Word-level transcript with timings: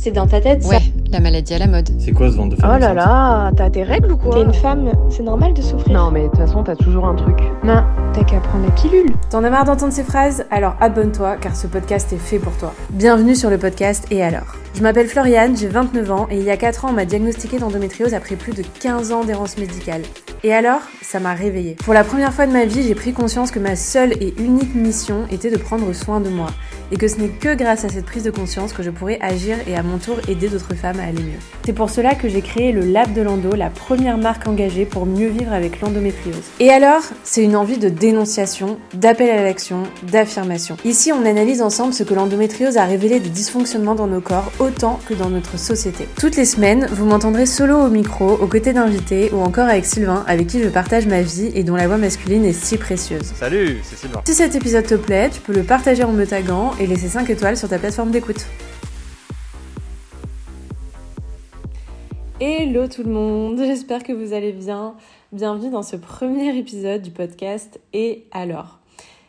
C'est 0.00 0.12
dans 0.12 0.28
ta 0.28 0.40
tête, 0.40 0.62
ça 0.62 0.76
Ouais, 0.76 0.82
la 1.10 1.18
maladie 1.18 1.54
à 1.54 1.58
la 1.58 1.66
mode. 1.66 1.88
C'est 1.98 2.12
quoi 2.12 2.30
ce 2.30 2.36
ventre 2.36 2.54
de 2.54 2.60
femme 2.60 2.72
Oh 2.76 2.78
là 2.78 2.94
là, 2.94 3.50
t'as 3.56 3.68
tes 3.68 3.82
règles 3.82 4.12
ou 4.12 4.16
quoi 4.16 4.32
T'es 4.32 4.42
une 4.42 4.54
femme, 4.54 4.92
c'est 5.10 5.24
normal 5.24 5.54
de 5.54 5.60
souffrir. 5.60 5.92
Non 5.92 6.12
mais 6.12 6.22
de 6.22 6.28
toute 6.28 6.36
façon 6.38 6.62
t'as 6.62 6.76
toujours 6.76 7.04
un 7.06 7.16
truc. 7.16 7.36
Non, 7.64 7.82
t'as 8.12 8.22
qu'à 8.22 8.38
prendre 8.38 8.64
la 8.64 8.70
pilule. 8.72 9.10
T'en 9.28 9.42
as 9.42 9.50
marre 9.50 9.64
d'entendre 9.64 9.92
ces 9.92 10.04
phrases? 10.04 10.44
Alors 10.52 10.76
abonne-toi 10.80 11.36
car 11.40 11.56
ce 11.56 11.66
podcast 11.66 12.12
est 12.12 12.16
fait 12.16 12.38
pour 12.38 12.56
toi. 12.58 12.72
Bienvenue 12.90 13.34
sur 13.34 13.50
le 13.50 13.58
podcast 13.58 14.06
Et 14.12 14.22
alors? 14.22 14.54
Je 14.74 14.82
m'appelle 14.82 15.08
Floriane, 15.08 15.56
j'ai 15.56 15.66
29 15.66 16.10
ans 16.12 16.28
et 16.30 16.38
il 16.38 16.44
y 16.44 16.50
a 16.50 16.56
4 16.56 16.84
ans 16.84 16.88
on 16.90 16.94
m'a 16.94 17.04
diagnostiqué 17.04 17.58
d'endométriose 17.58 18.14
après 18.14 18.36
plus 18.36 18.52
de 18.54 18.62
15 18.80 19.10
ans 19.10 19.24
d'errance 19.24 19.58
médicale. 19.58 20.02
Et 20.44 20.54
alors 20.54 20.82
Ça 21.02 21.20
m'a 21.20 21.34
réveillée. 21.34 21.74
Pour 21.84 21.94
la 21.94 22.04
première 22.04 22.32
fois 22.32 22.46
de 22.46 22.52
ma 22.52 22.64
vie, 22.64 22.82
j'ai 22.82 22.94
pris 22.94 23.12
conscience 23.12 23.50
que 23.50 23.58
ma 23.58 23.76
seule 23.76 24.12
et 24.20 24.34
unique 24.38 24.74
mission 24.74 25.26
était 25.32 25.50
de 25.50 25.56
prendre 25.56 25.92
soin 25.92 26.20
de 26.20 26.28
moi. 26.28 26.48
Et 26.92 26.96
que 26.96 27.08
ce 27.08 27.16
n'est 27.16 27.28
que 27.28 27.54
grâce 27.54 27.84
à 27.84 27.88
cette 27.88 28.06
prise 28.06 28.22
de 28.22 28.30
conscience 28.30 28.72
que 28.72 28.82
je 28.82 28.90
pourrais 28.90 29.18
agir 29.20 29.56
et 29.66 29.76
à 29.76 29.82
mon 29.82 29.98
tour 29.98 30.16
aider 30.28 30.48
d'autres 30.48 30.74
femmes 30.74 31.00
à 31.00 31.04
aller 31.04 31.22
mieux. 31.22 31.38
C'est 31.64 31.72
pour 31.72 31.90
cela 31.90 32.14
que 32.14 32.28
j'ai 32.28 32.40
créé 32.40 32.72
le 32.72 32.80
Lab 32.80 33.12
de 33.12 33.22
l'Endo, 33.22 33.54
la 33.54 33.68
première 33.68 34.16
marque 34.16 34.46
engagée 34.46 34.86
pour 34.86 35.06
mieux 35.06 35.28
vivre 35.28 35.52
avec 35.52 35.80
l'endométriose. 35.80 36.44
Et 36.60 36.70
alors, 36.70 37.02
c'est 37.24 37.42
une 37.42 37.56
envie 37.56 37.78
de 37.78 37.88
dénonciation, 37.88 38.78
d'appel 38.94 39.30
à 39.30 39.42
l'action, 39.42 39.82
d'affirmation. 40.10 40.76
Ici, 40.84 41.12
on 41.12 41.26
analyse 41.26 41.62
ensemble 41.62 41.92
ce 41.92 42.04
que 42.04 42.14
l'endométriose 42.14 42.76
a 42.76 42.84
révélé 42.84 43.20
des 43.20 43.28
dysfonctionnements 43.28 43.94
dans 43.94 44.06
nos 44.06 44.20
corps 44.20 44.50
autant 44.58 44.98
que 45.08 45.14
dans 45.14 45.30
notre 45.30 45.58
société. 45.58 46.08
Toutes 46.18 46.36
les 46.36 46.46
semaines, 46.46 46.86
vous 46.90 47.04
m'entendrez 47.04 47.46
solo 47.46 47.76
au 47.78 47.88
micro, 47.88 48.32
aux 48.32 48.46
côtés 48.46 48.72
d'invités 48.72 49.30
ou 49.32 49.40
encore 49.40 49.68
avec 49.68 49.84
Sylvain, 49.84 50.24
avec 50.28 50.46
qui 50.46 50.62
je 50.62 50.68
partage 50.68 51.06
ma 51.06 51.22
vie 51.22 51.50
et 51.54 51.64
dont 51.64 51.74
la 51.74 51.88
voix 51.88 51.96
masculine 51.96 52.44
est 52.44 52.52
si 52.52 52.76
précieuse. 52.76 53.24
Salut, 53.24 53.78
c'est 53.82 53.96
Sylvain. 53.96 54.20
Si 54.26 54.34
cet 54.34 54.54
épisode 54.54 54.86
te 54.86 54.94
plaît, 54.94 55.30
tu 55.30 55.40
peux 55.40 55.54
le 55.54 55.62
partager 55.62 56.04
en 56.04 56.12
me 56.12 56.26
taguant 56.26 56.72
et 56.78 56.86
laisser 56.86 57.08
5 57.08 57.30
étoiles 57.30 57.56
sur 57.56 57.66
ta 57.66 57.78
plateforme 57.78 58.10
d'écoute. 58.10 58.46
Hello 62.40 62.86
tout 62.88 63.02
le 63.04 63.10
monde, 63.10 63.58
j'espère 63.58 64.02
que 64.02 64.12
vous 64.12 64.34
allez 64.34 64.52
bien. 64.52 64.96
Bienvenue 65.32 65.70
dans 65.70 65.82
ce 65.82 65.96
premier 65.96 66.56
épisode 66.58 67.00
du 67.00 67.10
podcast 67.10 67.80
Et 67.94 68.26
alors? 68.30 68.80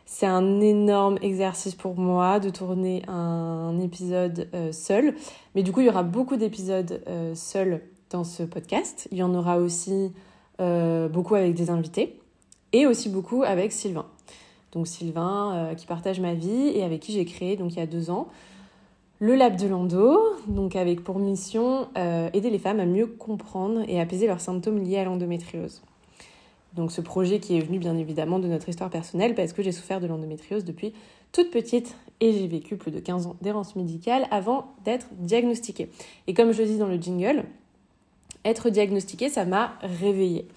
C'est 0.05 0.25
un 0.25 0.59
énorme 0.59 1.17
exercice 1.21 1.75
pour 1.75 1.95
moi 1.95 2.41
de 2.41 2.49
tourner 2.49 3.03
un 3.07 3.79
épisode 3.79 4.49
euh, 4.53 4.73
seul, 4.73 5.13
mais 5.55 5.63
du 5.63 5.71
coup 5.71 5.79
il 5.79 5.85
y 5.85 5.89
aura 5.89 6.03
beaucoup 6.03 6.35
d'épisodes 6.35 7.01
euh, 7.07 7.33
seuls 7.35 7.81
dans 8.09 8.25
ce 8.25 8.43
podcast. 8.43 9.07
Il 9.11 9.19
y 9.19 9.23
en 9.23 9.33
aura 9.33 9.59
aussi 9.59 10.11
beaucoup 10.59 11.35
avec 11.35 11.53
des 11.53 11.69
invités 11.69 12.19
et 12.73 12.85
aussi 12.85 13.09
beaucoup 13.09 13.43
avec 13.43 13.71
Sylvain. 13.71 14.05
Donc 14.71 14.87
Sylvain 14.87 15.55
euh, 15.55 15.75
qui 15.75 15.85
partage 15.85 16.19
ma 16.19 16.33
vie 16.33 16.71
et 16.75 16.83
avec 16.83 16.99
qui 16.99 17.11
j'ai 17.11 17.25
créé 17.25 17.55
donc 17.55 17.73
il 17.73 17.79
y 17.79 17.81
a 17.81 17.87
deux 17.87 18.09
ans 18.11 18.27
le 19.21 19.35
Lab 19.35 19.57
de 19.57 19.67
Lando, 19.67 20.17
donc 20.47 20.77
avec 20.77 21.03
pour 21.03 21.19
mission 21.19 21.89
euh, 21.97 22.29
aider 22.31 22.49
les 22.49 22.57
femmes 22.57 22.79
à 22.79 22.85
mieux 22.85 23.05
comprendre 23.05 23.81
et 23.89 23.99
apaiser 23.99 24.27
leurs 24.27 24.39
symptômes 24.39 24.81
liés 24.81 24.97
à 24.97 25.03
l'endométriose. 25.03 25.81
Donc 26.73 26.93
ce 26.93 27.01
projet 27.01 27.39
qui 27.39 27.57
est 27.57 27.59
venu 27.59 27.79
bien 27.79 27.97
évidemment 27.97 28.39
de 28.39 28.47
notre 28.47 28.69
histoire 28.69 28.89
personnelle 28.89 29.35
parce 29.35 29.51
que 29.51 29.61
j'ai 29.61 29.73
souffert 29.73 29.99
de 29.99 30.07
l'endométriose 30.07 30.63
depuis 30.63 30.93
toute 31.33 31.51
petite 31.51 31.97
et 32.21 32.31
j'ai 32.31 32.47
vécu 32.47 32.77
plus 32.77 32.91
de 32.91 32.99
15 32.99 33.27
ans 33.27 33.35
d'errance 33.41 33.75
médicale 33.75 34.25
avant 34.31 34.73
d'être 34.85 35.07
diagnostiquée. 35.17 35.89
Et 36.27 36.33
comme 36.33 36.53
je 36.53 36.61
le 36.61 36.67
dis 36.69 36.77
dans 36.77 36.87
le 36.87 36.95
jingle, 36.95 37.43
être 38.45 38.69
diagnostiquée, 38.69 39.29
ça 39.29 39.45
m'a 39.45 39.73
réveillée. 39.81 40.47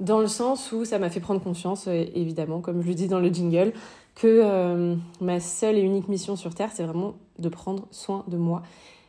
Dans 0.00 0.20
le 0.20 0.28
sens 0.28 0.70
où 0.70 0.84
ça 0.84 0.98
m'a 0.98 1.10
fait 1.10 1.20
prendre 1.20 1.40
conscience, 1.42 1.88
euh, 1.88 2.04
évidemment, 2.14 2.60
comme 2.60 2.82
je 2.82 2.88
le 2.88 2.94
dis 2.94 3.08
dans 3.08 3.18
le 3.18 3.28
jingle, 3.30 3.72
que 4.14 4.26
euh, 4.26 4.94
ma 5.20 5.40
seule 5.40 5.76
et 5.76 5.80
unique 5.80 6.08
mission 6.08 6.36
sur 6.36 6.54
Terre, 6.54 6.70
c'est 6.72 6.84
vraiment 6.84 7.14
de 7.38 7.48
prendre 7.48 7.86
soin 7.90 8.24
de 8.28 8.36
moi. 8.36 8.62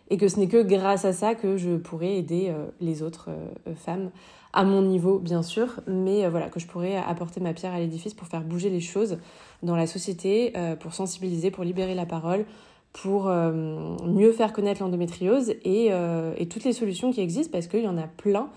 Et 0.09 0.17
que 0.17 0.27
ce 0.27 0.39
n'est 0.39 0.47
que 0.47 0.63
grâce 0.63 1.05
à 1.05 1.13
ça 1.13 1.35
que 1.35 1.57
je 1.57 1.77
pourrais 1.77 2.15
aider 2.15 2.47
euh, 2.49 2.65
les 2.81 3.03
autres 3.03 3.29
femmes, 3.75 4.09
à 4.51 4.63
mon 4.63 4.81
niveau 4.81 5.19
bien 5.19 5.43
sûr, 5.43 5.79
mais 5.85 6.27
voilà, 6.27 6.49
que 6.49 6.59
je 6.59 6.65
pourrais 6.65 6.95
apporter 6.95 7.39
ma 7.39 7.53
pierre 7.53 7.71
à 7.71 7.79
l'édifice 7.79 8.15
pour 8.15 8.25
faire 8.25 8.41
bouger 8.41 8.71
les 8.71 8.81
choses 8.81 9.19
dans 9.61 9.75
la 9.75 9.85
société, 9.85 10.53
pour 10.79 10.95
sensibiliser, 10.95 11.51
pour 11.51 11.63
libérer 11.63 11.93
la 11.93 12.07
parole, 12.07 12.45
pour 12.93 13.27
euh, 13.27 13.51
mieux 14.05 14.31
faire 14.31 14.53
connaître 14.53 14.81
l'endométriose 14.81 15.51
et, 15.63 15.87
euh, 15.91 16.33
et 16.37 16.47
toutes 16.47 16.63
les 16.63 16.73
solutions 16.73 17.11
qui 17.11 17.21
existent, 17.21 17.51
parce 17.51 17.67
qu'il 17.67 17.83
y 17.83 17.87
en 17.87 17.97
a 17.97 18.07
plein 18.07 18.49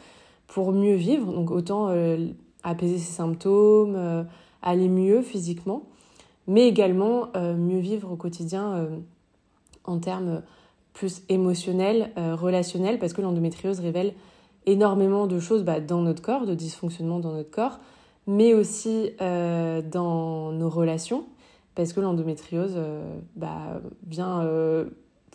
pour 0.48 0.72
mieux 0.72 0.94
vivre. 0.94 1.32
Donc 1.32 1.50
autant 1.50 1.88
euh, 1.88 2.26
apaiser 2.62 2.98
ses 2.98 3.12
symptômes, 3.12 4.26
aller 4.62 4.88
mieux 4.88 5.22
physiquement, 5.22 5.84
mais 6.46 6.68
également 6.68 7.28
mieux 7.34 7.80
vivre 7.80 8.12
au 8.12 8.16
quotidien 8.16 8.88
en 9.84 9.98
termes 9.98 10.42
plus 10.92 11.22
émotionnels, 11.28 12.12
relationnels, 12.16 13.00
parce 13.00 13.14
que 13.14 13.20
l'endométriose 13.20 13.80
révèle 13.80 14.14
énormément 14.66 15.26
de 15.26 15.40
choses 15.40 15.64
bah, 15.64 15.80
dans 15.80 16.02
notre 16.02 16.22
corps, 16.22 16.46
de 16.46 16.54
dysfonctionnements 16.54 17.18
dans 17.18 17.32
notre 17.32 17.50
corps, 17.50 17.80
mais 18.28 18.54
aussi 18.54 19.10
dans 19.18 20.52
nos 20.52 20.70
relations, 20.70 21.24
parce 21.74 21.92
que 21.92 22.00
l'endométriose 22.00 22.74
euh, 22.76 23.02
bah, 23.36 23.80
vient 24.06 24.42
euh, 24.42 24.84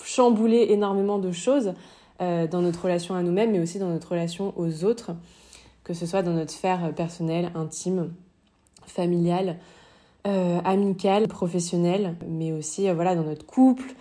chambouler 0.03 0.67
énormément 0.69 1.17
de 1.17 1.31
choses 1.31 1.73
euh, 2.21 2.47
dans 2.47 2.61
notre 2.61 2.83
relation 2.83 3.15
à 3.15 3.23
nous-mêmes, 3.23 3.51
mais 3.51 3.59
aussi 3.59 3.79
dans 3.79 3.89
notre 3.89 4.11
relation 4.11 4.53
aux 4.55 4.83
autres, 4.83 5.11
que 5.83 5.93
ce 5.93 6.05
soit 6.05 6.21
dans 6.21 6.33
notre 6.33 6.51
sphère 6.51 6.93
personnelle, 6.95 7.51
intime, 7.55 8.11
familiale, 8.85 9.57
amicale, 10.65 11.29
professionnelle, 11.29 12.15
mais 12.27 12.51
aussi 12.51 12.89
voilà, 12.91 13.15
dans 13.15 13.23
notre 13.23 13.45
couple, 13.45 13.95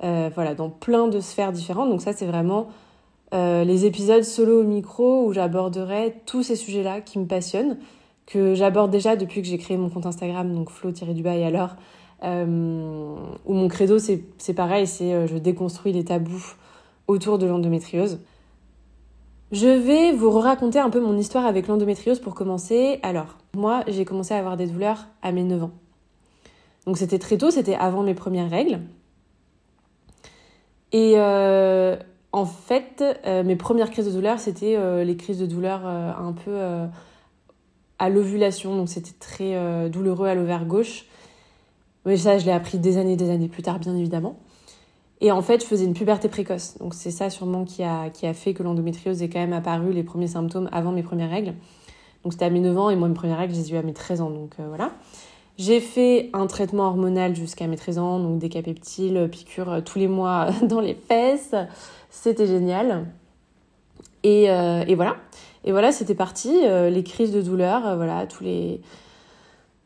voilà, 0.00 0.54
dans 0.54 0.68
plein 0.68 1.08
de 1.08 1.20
sphères 1.20 1.52
différentes. 1.52 1.88
Donc 1.88 2.02
ça, 2.02 2.12
c'est 2.12 2.26
vraiment 2.26 2.68
les 3.32 3.86
épisodes 3.86 4.22
solo 4.22 4.60
au 4.60 4.64
micro 4.64 5.24
où 5.24 5.32
j'aborderai 5.32 6.20
tous 6.26 6.42
ces 6.42 6.56
sujets-là 6.56 7.00
qui 7.00 7.18
me 7.18 7.24
passionnent, 7.24 7.78
que 8.30 8.54
j'aborde 8.54 8.90
déjà 8.90 9.16
depuis 9.16 9.42
que 9.42 9.48
j'ai 9.48 9.58
créé 9.58 9.76
mon 9.76 9.90
compte 9.90 10.06
Instagram, 10.06 10.54
donc 10.54 10.70
flo-du-bas 10.70 11.34
et 11.36 11.44
alors, 11.44 11.74
euh, 12.22 13.16
où 13.44 13.52
mon 13.52 13.68
credo, 13.68 13.98
c'est 13.98 14.54
pareil, 14.54 14.86
c'est 14.86 15.12
euh, 15.12 15.26
je 15.26 15.36
déconstruis 15.36 15.92
les 15.92 16.04
tabous 16.04 16.54
autour 17.08 17.38
de 17.38 17.46
l'endométriose. 17.46 18.20
Je 19.50 19.66
vais 19.66 20.12
vous 20.12 20.30
raconter 20.30 20.78
un 20.78 20.90
peu 20.90 21.00
mon 21.00 21.18
histoire 21.18 21.44
avec 21.44 21.66
l'endométriose 21.66 22.20
pour 22.20 22.36
commencer. 22.36 23.00
Alors, 23.02 23.36
moi, 23.52 23.82
j'ai 23.88 24.04
commencé 24.04 24.32
à 24.32 24.38
avoir 24.38 24.56
des 24.56 24.66
douleurs 24.66 25.08
à 25.22 25.32
mes 25.32 25.42
9 25.42 25.64
ans. 25.64 25.72
Donc 26.86 26.98
c'était 26.98 27.18
très 27.18 27.36
tôt, 27.36 27.50
c'était 27.50 27.74
avant 27.74 28.04
mes 28.04 28.14
premières 28.14 28.48
règles. 28.48 28.80
Et 30.92 31.14
euh, 31.16 31.96
en 32.30 32.46
fait, 32.46 33.02
mes 33.26 33.56
premières 33.56 33.90
crises 33.90 34.06
de 34.06 34.12
douleur, 34.12 34.38
c'était 34.38 35.04
les 35.04 35.16
crises 35.16 35.38
de 35.38 35.46
douleur 35.46 35.84
un 35.84 36.32
peu 36.32 36.52
à 38.00 38.08
l'ovulation. 38.08 38.76
Donc 38.76 38.88
c'était 38.88 39.14
très 39.20 39.54
euh, 39.54 39.88
douloureux 39.88 40.26
à 40.26 40.34
l'ovaire 40.34 40.64
gauche. 40.64 41.04
Mais 42.06 42.16
ça, 42.16 42.38
je 42.38 42.46
l'ai 42.46 42.52
appris 42.52 42.78
des 42.78 42.96
années, 42.96 43.14
des 43.14 43.30
années 43.30 43.48
plus 43.48 43.62
tard, 43.62 43.78
bien 43.78 43.94
évidemment. 43.94 44.36
Et 45.20 45.30
en 45.30 45.42
fait, 45.42 45.60
je 45.60 45.66
faisais 45.66 45.84
une 45.84 45.92
puberté 45.92 46.28
précoce. 46.28 46.78
Donc 46.78 46.94
c'est 46.94 47.10
ça 47.10 47.28
sûrement 47.28 47.64
qui 47.64 47.84
a, 47.84 48.08
qui 48.08 48.26
a 48.26 48.32
fait 48.32 48.54
que 48.54 48.62
l'endométriose 48.62 49.22
est 49.22 49.28
quand 49.28 49.38
même 49.38 49.52
apparu, 49.52 49.92
les 49.92 50.02
premiers 50.02 50.28
symptômes, 50.28 50.68
avant 50.72 50.92
mes 50.92 51.02
premières 51.02 51.30
règles. 51.30 51.52
Donc 52.24 52.32
c'était 52.32 52.46
à 52.46 52.50
mes 52.50 52.60
9 52.60 52.78
ans 52.78 52.90
et 52.90 52.96
moi, 52.96 53.06
mes 53.06 53.14
premières 53.14 53.38
règles, 53.38 53.54
je 53.54 53.60
les 53.60 53.70
ai 53.70 53.74
eues 53.74 53.78
à 53.78 53.82
mes 53.82 53.92
13 53.92 54.22
ans. 54.22 54.30
Donc 54.30 54.54
euh, 54.58 54.64
voilà. 54.68 54.92
J'ai 55.58 55.80
fait 55.80 56.30
un 56.32 56.46
traitement 56.46 56.84
hormonal 56.84 57.36
jusqu'à 57.36 57.66
mes 57.66 57.76
13 57.76 57.98
ans, 57.98 58.18
donc 58.18 58.38
des 58.38 58.48
capeptiles, 58.48 59.28
piqûres 59.30 59.70
euh, 59.70 59.80
tous 59.82 59.98
les 59.98 60.08
mois 60.08 60.48
dans 60.62 60.80
les 60.80 60.94
fesses. 60.94 61.54
C'était 62.08 62.46
génial. 62.46 63.04
Et, 64.22 64.44
et 64.44 64.94
voilà. 64.96 65.16
Et 65.64 65.72
voilà, 65.72 65.92
c'était 65.92 66.14
parti. 66.14 66.50
Euh, 66.64 66.90
les 66.90 67.02
crises 67.02 67.32
de 67.32 67.42
douleur, 67.42 67.86
euh, 67.86 67.96
voilà, 67.96 68.26
tous 68.26 68.44
les, 68.44 68.80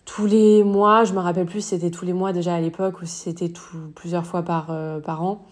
tous 0.04 0.26
les 0.26 0.62
mois, 0.62 1.04
je 1.04 1.12
me 1.12 1.18
rappelle 1.18 1.46
plus 1.46 1.60
si 1.60 1.70
c'était 1.70 1.90
tous 1.90 2.04
les 2.04 2.12
mois 2.12 2.32
déjà 2.32 2.54
à 2.54 2.60
l'époque 2.60 3.00
ou 3.02 3.06
si 3.06 3.16
c'était 3.16 3.52
plusieurs 3.94 4.26
fois 4.26 4.42
par, 4.42 4.68
euh, 4.70 5.00
par 5.00 5.22
an. 5.22 5.44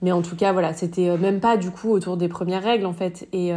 Mais 0.00 0.10
en 0.10 0.22
tout 0.22 0.34
cas, 0.34 0.52
voilà, 0.52 0.72
c'était 0.74 1.16
même 1.16 1.38
pas 1.38 1.56
du 1.56 1.70
coup 1.70 1.90
autour 1.90 2.16
des 2.16 2.26
premières 2.28 2.64
règles 2.64 2.86
en 2.86 2.92
fait. 2.92 3.28
Et, 3.32 3.52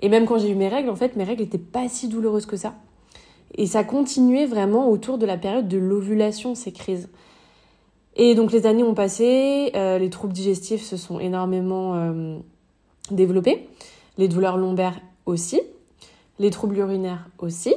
et 0.00 0.08
même 0.08 0.26
quand 0.26 0.38
j'ai 0.38 0.50
eu 0.50 0.56
mes 0.56 0.66
règles, 0.66 0.90
en 0.90 0.96
fait, 0.96 1.14
mes 1.14 1.22
règles 1.22 1.42
n'étaient 1.44 1.58
pas 1.58 1.88
si 1.88 2.08
douloureuses 2.08 2.46
que 2.46 2.56
ça. 2.56 2.74
Et 3.54 3.66
ça 3.66 3.84
continuait 3.84 4.46
vraiment 4.46 4.90
autour 4.90 5.16
de 5.18 5.26
la 5.26 5.36
période 5.36 5.68
de 5.68 5.78
l'ovulation, 5.78 6.56
ces 6.56 6.72
crises. 6.72 7.08
Et 8.16 8.34
donc 8.34 8.50
les 8.50 8.66
années 8.66 8.82
ont 8.82 8.94
passé, 8.94 9.70
les 9.74 10.10
troubles 10.10 10.32
digestifs 10.32 10.82
se 10.82 10.96
sont 10.96 11.20
énormément 11.20 11.94
développés, 13.12 13.68
les 14.18 14.28
douleurs 14.28 14.56
lombaires 14.56 14.98
aussi, 15.26 15.60
les 16.38 16.50
troubles 16.50 16.76
urinaires 16.78 17.28
aussi, 17.38 17.74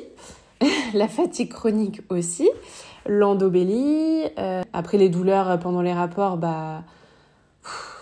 la 0.94 1.08
fatigue 1.08 1.50
chronique 1.50 2.02
aussi, 2.10 2.50
l'endobélie. 3.08 4.24
euh, 4.38 4.62
après 4.74 4.98
les 4.98 5.10
douleurs 5.10 5.60
pendant 5.60 5.82
les 5.82 5.94
rapports, 5.94 6.38
bah 6.38 6.84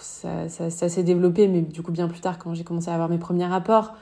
ça, 0.02 0.50
s'est 0.50 1.04
développé, 1.04 1.48
mais 1.48 1.62
du 1.62 1.82
coup 1.84 1.92
bien 1.92 2.08
plus 2.08 2.20
tard 2.22 2.40
quand 2.40 2.54
j'ai 2.54 2.64
commencé 2.64 2.90
à 2.90 2.94
avoir 2.94 3.10
mes 3.10 3.20
premiers 3.20 3.46
rapports. 3.46 3.94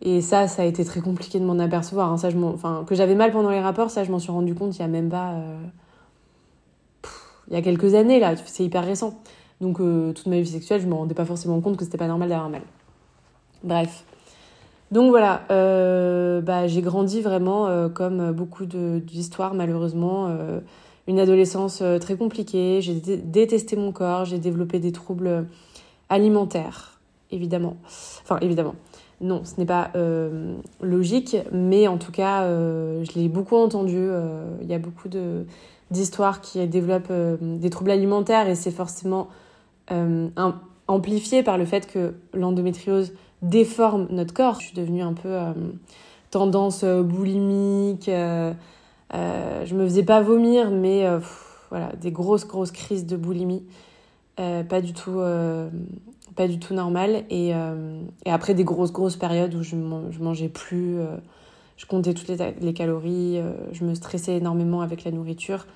Et 0.00 0.20
ça, 0.20 0.46
ça 0.46 0.62
a 0.62 0.64
été 0.64 0.84
très 0.84 1.00
compliqué 1.00 1.40
de 1.40 1.44
m'en 1.44 1.58
apercevoir. 1.58 2.12
hein. 2.12 2.84
Que 2.86 2.94
j'avais 2.94 3.16
mal 3.16 3.32
pendant 3.32 3.50
les 3.50 3.60
rapports, 3.60 3.90
ça, 3.90 4.04
je 4.04 4.12
m'en 4.12 4.18
suis 4.20 4.30
rendu 4.30 4.54
compte 4.54 4.76
il 4.76 4.80
y 4.80 4.84
a 4.84 4.88
même 4.88 5.08
pas. 5.08 5.32
euh, 5.32 5.58
il 7.48 7.54
y 7.54 7.56
a 7.56 7.62
quelques 7.62 7.94
années, 7.94 8.20
là. 8.20 8.34
C'est 8.44 8.62
hyper 8.64 8.84
récent. 8.84 9.18
Donc 9.60 9.78
toute 9.78 10.26
ma 10.26 10.38
vie 10.38 10.46
sexuelle, 10.46 10.80
je 10.80 10.86
me 10.86 10.94
rendais 10.94 11.14
pas 11.14 11.24
forcément 11.24 11.60
compte 11.60 11.76
que 11.76 11.84
c'était 11.84 11.98
pas 11.98 12.06
normal 12.06 12.28
d'avoir 12.28 12.48
mal. 12.50 12.62
Bref. 13.64 14.04
Donc 14.90 15.10
voilà, 15.10 15.42
bah, 16.40 16.66
j'ai 16.66 16.80
grandi 16.80 17.20
vraiment 17.20 17.88
comme 17.90 18.32
beaucoup 18.32 18.64
d'histoires 18.64 19.52
malheureusement. 19.52 20.34
une 21.06 21.20
adolescence 21.20 21.82
très 22.00 22.16
compliquée, 22.16 22.80
j'ai 22.80 22.94
détesté 22.94 23.76
mon 23.76 23.92
corps, 23.92 24.24
j'ai 24.24 24.38
développé 24.38 24.78
des 24.78 24.92
troubles 24.92 25.44
alimentaires, 26.08 26.98
évidemment. 27.30 27.76
Enfin, 28.22 28.38
évidemment. 28.40 28.74
Non, 29.20 29.42
ce 29.44 29.58
n'est 29.58 29.66
pas 29.66 29.90
euh, 29.96 30.56
logique, 30.80 31.36
mais 31.52 31.88
en 31.88 31.98
tout 31.98 32.12
cas, 32.12 32.42
euh, 32.42 33.04
je 33.04 33.18
l'ai 33.18 33.28
beaucoup 33.28 33.56
entendu. 33.56 33.96
Euh, 33.98 34.56
il 34.62 34.68
y 34.68 34.74
a 34.74 34.78
beaucoup 34.78 35.08
d'histoires 35.90 36.40
qui 36.40 36.64
développent 36.68 37.12
des 37.40 37.70
troubles 37.70 37.90
alimentaires 37.90 38.48
et 38.48 38.54
c'est 38.54 38.70
forcément 38.70 39.28
amplifié 40.86 41.42
par 41.42 41.58
le 41.58 41.64
fait 41.64 41.86
que 41.86 42.14
l'endométriose 42.34 43.12
déforme 43.42 44.06
notre 44.10 44.34
corps. 44.34 44.60
Je 44.60 44.66
suis 44.66 44.76
devenue 44.76 45.02
un 45.02 45.14
peu 45.14 45.36
tendance 46.30 46.84
boulimique. 46.84 48.06
je 48.06 49.74
me 49.74 49.84
faisais 49.84 50.04
pas 50.04 50.20
vomir, 50.20 50.70
mais 50.70 51.06
voilà, 51.70 51.92
des 52.00 52.10
grosses, 52.10 52.46
grosses 52.46 52.72
crises 52.72 53.06
de 53.06 53.16
boulimie. 53.16 53.64
pas 54.36 54.80
du 54.80 54.92
tout 54.92 55.20
pas 56.38 56.46
du 56.46 56.60
tout 56.60 56.72
normal. 56.72 57.24
Et, 57.30 57.50
euh, 57.52 58.00
après 58.24 58.54
des 58.54 58.64
grosses, 58.64 58.92
grosses 58.92 59.16
périodes 59.16 59.54
où 59.56 59.64
je, 59.64 59.74
mangeais 59.74 60.48
plus, 60.48 60.98
euh, 60.98 61.16
je 61.76 61.84
comptais 61.84 62.14
toutes 62.14 62.28
les, 62.28 62.54
les 62.60 62.72
calories, 62.72 63.38
euh, 63.38 63.52
je 63.72 63.84
me 63.84 63.94
stressais 63.94 64.36
énormément 64.36 64.80
avec 64.80 65.02
la 65.02 65.10
nourriture. 65.10 65.66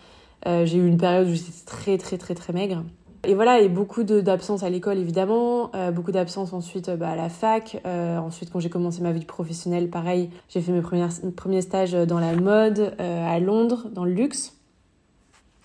j'ai 0.46 0.76
eu 0.76 0.86
une 0.86 0.98
période 0.98 1.26
où 1.28 1.34
j'étais 1.34 1.52
très, 1.66 1.98
très, 1.98 2.16
très, 2.16 2.34
très 2.34 2.52
maigre. 2.52 2.84
Et 3.24 3.34
voilà, 3.34 3.60
et 3.60 3.69
beaucoup 3.69 4.02
d'absence 4.02 4.64
à 4.64 4.70
l'école 4.70 4.98
évidemment, 4.98 5.70
beaucoup 5.94 6.10
d'absence 6.10 6.52
ensuite 6.52 6.90
bah, 6.90 7.10
à 7.10 7.16
la 7.16 7.28
fac. 7.28 7.80
ensuite, 7.84 8.50
quand 8.50 8.58
j'ai 8.58 8.69
commencé 8.69 9.00
ma 9.00 9.12
vie 9.12 9.24
professionnelle, 9.24 9.88
pareil, 9.90 10.30
j'ai 10.48 10.60
fait 10.60 10.72
mes 10.72 10.80
premiers, 10.80 11.06
premiers 11.36 11.62
stages 11.62 11.92
dans 11.92 12.19
la 12.19 12.34
mode 12.34 12.94
à 12.98 13.38
Londres, 13.38 13.86
dans 13.92 14.04
le 14.04 14.12
luxe. 14.12 14.56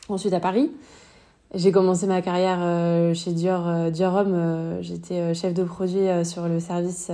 Ensuite 0.08 0.34
à 0.34 0.40
Paris. 0.40 0.72
J'ai 1.54 1.72
commencé 1.72 2.08
ma 2.08 2.22
carrière 2.22 2.60
euh, 2.62 3.14
chez 3.14 3.32
Dior, 3.32 3.68
euh, 3.68 3.90
Dior 3.90 4.16
Homme. 4.16 4.34
Euh, 4.34 4.82
j'étais 4.82 5.34
chef 5.34 5.54
de 5.54 5.64
produit 5.64 6.08
sur 6.24 6.48
le 6.48 6.60
service 6.60 7.10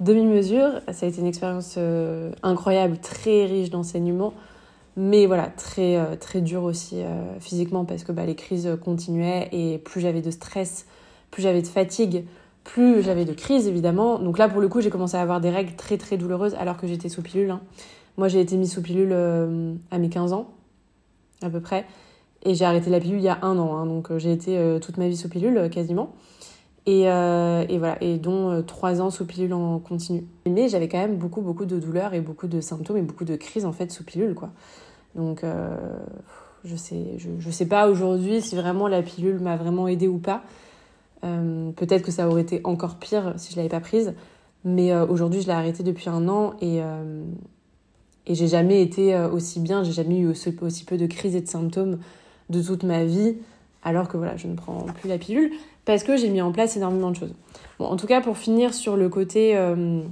demi-mesure. 0.00 0.80
Ça 0.92 1.06
a 1.06 1.08
été 1.08 1.20
une 1.20 1.26
expérience 1.26 1.78
incroyable, 2.42 2.98
très 2.98 3.44
riche 3.44 3.70
d'enseignements, 3.70 4.34
mais 4.96 5.26
voilà, 5.26 5.48
très, 5.48 6.16
très 6.16 6.40
dure 6.40 6.64
aussi 6.64 7.02
physiquement 7.40 7.84
parce 7.84 8.02
que 8.02 8.12
bah, 8.12 8.24
les 8.24 8.34
crises 8.34 8.68
continuaient 8.82 9.48
et 9.52 9.78
plus 9.78 10.00
j'avais 10.00 10.22
de 10.22 10.30
stress, 10.30 10.86
plus 11.30 11.42
j'avais 11.42 11.62
de 11.62 11.66
fatigue, 11.66 12.24
plus 12.64 13.02
j'avais 13.02 13.24
de 13.24 13.32
crises 13.32 13.68
évidemment. 13.68 14.18
Donc 14.18 14.38
là, 14.38 14.48
pour 14.48 14.60
le 14.60 14.68
coup, 14.68 14.80
j'ai 14.80 14.90
commencé 14.90 15.16
à 15.16 15.20
avoir 15.20 15.40
des 15.40 15.50
règles 15.50 15.74
très 15.76 15.98
très 15.98 16.16
douloureuses 16.16 16.54
alors 16.54 16.78
que 16.78 16.86
j'étais 16.86 17.08
sous 17.08 17.22
pilule. 17.22 17.50
Hein. 17.50 17.60
Moi, 18.16 18.28
j'ai 18.28 18.40
été 18.40 18.56
mise 18.56 18.72
sous 18.72 18.82
pilule 18.82 19.12
à 19.90 19.98
mes 19.98 20.08
15 20.08 20.32
ans, 20.32 20.48
à 21.42 21.50
peu 21.50 21.60
près. 21.60 21.84
Et 22.46 22.54
j'ai 22.54 22.64
arrêté 22.64 22.90
la 22.90 23.00
pilule 23.00 23.18
il 23.18 23.24
y 23.24 23.28
a 23.28 23.38
un 23.42 23.58
an, 23.58 23.76
hein, 23.76 23.86
donc 23.86 24.12
euh, 24.12 24.20
j'ai 24.20 24.32
été 24.32 24.56
euh, 24.56 24.78
toute 24.78 24.98
ma 24.98 25.08
vie 25.08 25.16
sous 25.16 25.28
pilule 25.28 25.58
euh, 25.58 25.68
quasiment. 25.68 26.14
Et, 26.88 27.00
et, 27.00 27.78
voilà, 27.78 27.96
et 28.00 28.16
dont 28.16 28.62
trois 28.62 29.00
ans 29.00 29.10
sous 29.10 29.26
pilule 29.26 29.52
en 29.52 29.80
continu. 29.80 30.24
Mais 30.48 30.68
j'avais 30.68 30.86
quand 30.86 30.98
même 30.98 31.16
beaucoup, 31.16 31.40
beaucoup 31.40 31.64
de 31.64 31.80
douleurs 31.80 32.14
et 32.14 32.20
beaucoup 32.20 32.46
de 32.46 32.60
symptômes 32.60 32.98
et 32.98 33.02
beaucoup 33.02 33.24
de 33.24 33.34
crises 33.34 33.64
en 33.64 33.72
fait 33.72 33.90
sous 33.90 34.04
pilule, 34.04 34.36
quoi. 34.36 34.50
Donc 35.16 35.44
je 36.64 36.76
sais, 36.76 37.14
je, 37.18 37.30
je, 37.38 37.50
sais 37.50 37.66
pas 37.66 37.88
aujourd'hui 37.88 38.42
si 38.42 38.54
vraiment 38.54 38.86
la 38.86 39.02
pilule 39.02 39.38
m'a 39.40 39.56
vraiment 39.56 39.88
aidée 39.88 40.08
ou 40.08 40.18
pas. 40.18 40.42
Peut-être 41.22 42.02
que 42.02 42.12
ça 42.12 42.28
aurait 42.28 42.42
été 42.42 42.60
encore 42.62 42.96
pire 42.96 43.34
si 43.36 43.52
je 43.52 43.56
l'avais 43.56 43.68
pas 43.68 43.80
prise. 43.80 44.14
Mais 44.64 44.94
aujourd'hui, 44.94 45.40
je 45.40 45.46
l'ai 45.46 45.52
arrêtée 45.52 45.82
depuis 45.82 46.08
un 46.08 46.28
an 46.28 46.54
et, 46.60 46.80
et 48.26 48.34
j'ai 48.34 48.46
jamais 48.46 48.82
été 48.82 49.18
aussi 49.32 49.58
bien, 49.58 49.82
j'ai 49.82 49.92
jamais 49.92 50.18
eu 50.18 50.28
aussi, 50.28 50.52
peu 50.84 50.96
de 50.96 51.06
crises 51.06 51.34
et 51.34 51.40
de 51.40 51.48
symptômes 51.48 51.98
de 52.50 52.62
toute 52.62 52.82
ma 52.82 53.04
vie, 53.04 53.36
alors 53.82 54.08
que 54.08 54.16
voilà, 54.16 54.36
je 54.36 54.46
ne 54.46 54.54
prends 54.54 54.86
plus 55.00 55.08
la 55.08 55.18
pilule, 55.18 55.52
parce 55.84 56.02
que 56.02 56.16
j'ai 56.16 56.28
mis 56.28 56.40
en 56.40 56.52
place 56.52 56.76
énormément 56.76 57.10
de 57.10 57.16
choses. 57.16 57.34
Bon, 57.78 57.86
en 57.86 57.96
tout 57.96 58.06
cas, 58.06 58.20
pour 58.20 58.36
finir 58.36 58.74
sur 58.74 58.96
le 58.96 59.08
côté, 59.08 59.56
euh, 59.56 60.02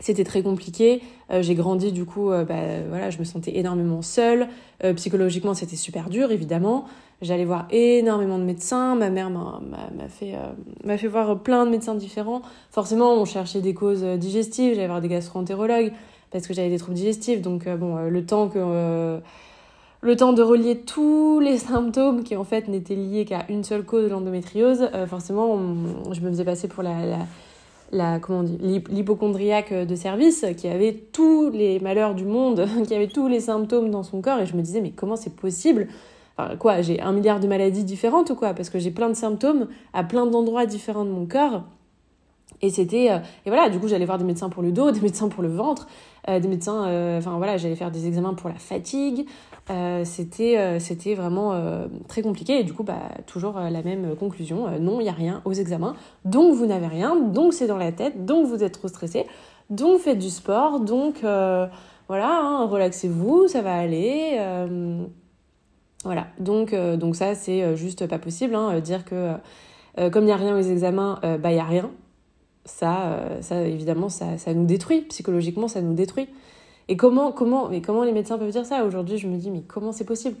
c'était 0.00 0.24
très 0.24 0.42
compliqué. 0.42 1.02
Euh, 1.30 1.42
j'ai 1.42 1.54
grandi, 1.54 1.92
du 1.92 2.04
coup, 2.04 2.30
euh, 2.30 2.44
bah, 2.44 2.54
voilà, 2.88 3.10
je 3.10 3.18
me 3.18 3.24
sentais 3.24 3.56
énormément 3.56 4.02
seule. 4.02 4.48
psychologiquement, 4.96 5.54
c'était 5.54 5.76
super 5.76 6.08
dur, 6.08 6.30
évidemment. 6.30 6.86
J'allais 7.20 7.44
voir 7.44 7.66
énormément 7.70 8.38
de 8.38 8.44
médecins. 8.44 8.94
Ma 8.94 9.10
mère 9.10 9.28
m'a 9.28 9.60
fait, 10.08 10.34
m'a 10.84 10.96
fait 10.96 11.08
voir 11.08 11.40
plein 11.40 11.66
de 11.66 11.70
médecins 11.70 11.96
différents. 11.96 12.42
Forcément, 12.70 13.14
on 13.14 13.24
cherchait 13.24 13.60
des 13.60 13.74
causes 13.74 14.04
digestives. 14.04 14.74
J'allais 14.74 14.86
voir 14.86 15.00
des 15.00 15.08
gastro-entérologues 15.08 15.92
parce 16.30 16.46
que 16.46 16.54
j'avais 16.54 16.68
des 16.68 16.78
troubles 16.78 16.96
digestifs. 16.96 17.42
Donc, 17.42 17.68
bon, 17.68 18.08
le 18.08 18.24
temps 18.24 18.48
que 18.48 19.20
le 20.00 20.16
temps 20.16 20.32
de 20.32 20.42
relier 20.42 20.78
tous 20.78 21.40
les 21.40 21.58
symptômes 21.58 22.22
qui 22.22 22.36
en 22.36 22.44
fait 22.44 22.68
n'étaient 22.68 22.94
liés 22.94 23.24
qu'à 23.24 23.44
une 23.48 23.64
seule 23.64 23.84
cause 23.84 24.04
de 24.04 24.08
l'endométriose, 24.08 24.88
euh, 24.94 25.06
forcément, 25.06 25.58
je 26.12 26.20
me 26.20 26.30
faisais 26.30 26.44
passer 26.44 26.68
pour 26.68 26.82
la, 26.82 27.18
la 27.90 28.18
comment 28.18 28.42
l'hypochondriaque 28.42 29.72
de 29.72 29.94
service 29.94 30.44
qui 30.56 30.68
avait 30.68 30.92
tous 30.92 31.50
les 31.50 31.80
malheurs 31.80 32.14
du 32.14 32.24
monde, 32.24 32.66
qui 32.86 32.94
avait 32.94 33.08
tous 33.08 33.28
les 33.28 33.40
symptômes 33.40 33.90
dans 33.90 34.02
son 34.02 34.20
corps, 34.20 34.40
et 34.40 34.46
je 34.46 34.56
me 34.56 34.62
disais 34.62 34.80
mais 34.80 34.90
comment 34.90 35.16
c'est 35.16 35.34
possible? 35.34 35.88
Enfin, 36.36 36.56
quoi, 36.56 36.82
j'ai 36.82 37.00
un 37.00 37.12
milliard 37.12 37.40
de 37.40 37.48
maladies 37.48 37.84
différentes 37.84 38.30
ou 38.30 38.34
quoi? 38.34 38.54
Parce 38.54 38.70
que 38.70 38.78
j'ai 38.78 38.90
plein 38.90 39.08
de 39.08 39.14
symptômes 39.14 39.68
à 39.92 40.04
plein 40.04 40.26
d'endroits 40.26 40.66
différents 40.66 41.04
de 41.04 41.10
mon 41.10 41.26
corps. 41.26 41.64
Et 42.62 42.70
c'était. 42.70 43.10
Euh, 43.10 43.18
et 43.44 43.50
voilà, 43.50 43.68
du 43.68 43.78
coup, 43.78 43.88
j'allais 43.88 44.04
voir 44.04 44.18
des 44.18 44.24
médecins 44.24 44.48
pour 44.48 44.62
le 44.62 44.72
dos, 44.72 44.90
des 44.92 45.00
médecins 45.00 45.28
pour 45.28 45.42
le 45.42 45.48
ventre, 45.48 45.88
euh, 46.28 46.40
des 46.40 46.48
médecins. 46.48 46.82
Enfin 47.18 47.36
voilà, 47.36 47.56
j'allais 47.56 47.76
faire 47.76 47.90
des 47.90 48.06
examens 48.06 48.34
pour 48.34 48.48
la 48.48 48.56
fatigue, 48.56 49.26
euh, 49.70 50.04
c'était 50.04 50.56
euh, 50.58 51.14
vraiment 51.14 51.52
euh, 51.52 51.88
très 52.08 52.22
compliqué. 52.22 52.60
Et 52.60 52.64
du 52.64 52.72
coup 52.72 52.84
bah 52.84 53.10
toujours 53.26 53.58
la 53.58 53.82
même 53.82 54.16
conclusion. 54.16 54.78
Non 54.80 55.00
il 55.00 55.06
y 55.06 55.08
a 55.08 55.12
rien 55.12 55.42
aux 55.44 55.52
examens. 55.52 55.94
Donc 56.24 56.54
vous 56.54 56.66
n'avez 56.66 56.86
rien. 56.86 57.16
Donc 57.16 57.52
c'est 57.52 57.66
dans 57.66 57.76
la 57.76 57.92
tête. 57.92 58.24
Donc 58.24 58.46
vous 58.46 58.62
êtes 58.62 58.72
trop 58.72 58.88
stressé. 58.88 59.26
Donc 59.70 60.00
faites 60.00 60.18
du 60.18 60.30
sport. 60.30 60.80
Donc 60.80 61.20
voilà 61.22 62.40
hein, 62.40 62.66
relaxez-vous. 62.66 63.48
Ça 63.48 63.62
va 63.62 63.74
aller. 63.74 64.38
Voilà. 66.04 66.28
Donc 66.38 66.74
ça 67.14 67.34
c'est 67.34 67.76
juste 67.76 68.06
pas 68.06 68.18
possible 68.18 68.54
hein, 68.54 68.80
dire 68.80 69.04
que 69.04 69.34
comme 70.10 70.24
il 70.24 70.26
n'y 70.26 70.32
a 70.32 70.36
rien 70.36 70.56
aux 70.56 70.62
examens 70.62 71.18
bah 71.22 71.50
il 71.50 71.56
y 71.56 71.60
a 71.60 71.64
rien 71.64 71.90
ça 72.68 73.20
ça 73.40 73.62
évidemment 73.62 74.08
ça, 74.08 74.38
ça 74.38 74.54
nous 74.54 74.66
détruit 74.66 75.02
psychologiquement 75.02 75.68
ça 75.68 75.80
nous 75.80 75.94
détruit 75.94 76.28
et 76.88 76.96
comment, 76.96 77.32
comment, 77.32 77.68
mais 77.68 77.82
comment 77.82 78.02
les 78.02 78.12
médecins 78.12 78.38
peuvent 78.38 78.50
dire 78.50 78.64
ça? 78.64 78.84
Aujourd'hui, 78.84 79.18
je 79.18 79.28
me 79.28 79.36
dis, 79.36 79.50
mais 79.50 79.60
comment 79.60 79.92
c'est 79.92 80.06
possible? 80.06 80.36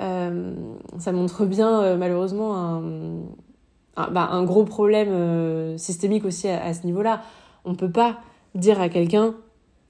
Euh, 0.00 0.54
Ça 0.98 1.12
montre 1.12 1.44
bien, 1.44 1.82
euh, 1.82 1.96
malheureusement, 1.96 2.56
un, 2.56 4.10
bah, 4.10 4.28
un, 4.30 4.44
gros 4.44 4.64
problème 4.64 5.08
euh, 5.10 5.76
systémique 5.76 6.24
aussi 6.24 6.48
à, 6.48 6.72
ce 6.72 6.86
niveau-là. 6.86 7.22
On 7.64 7.70
ne 7.70 7.76
peut 7.76 7.90
pas 7.90 8.18
dire 8.54 8.80
à 8.80 8.88
quelqu'un 8.88 9.34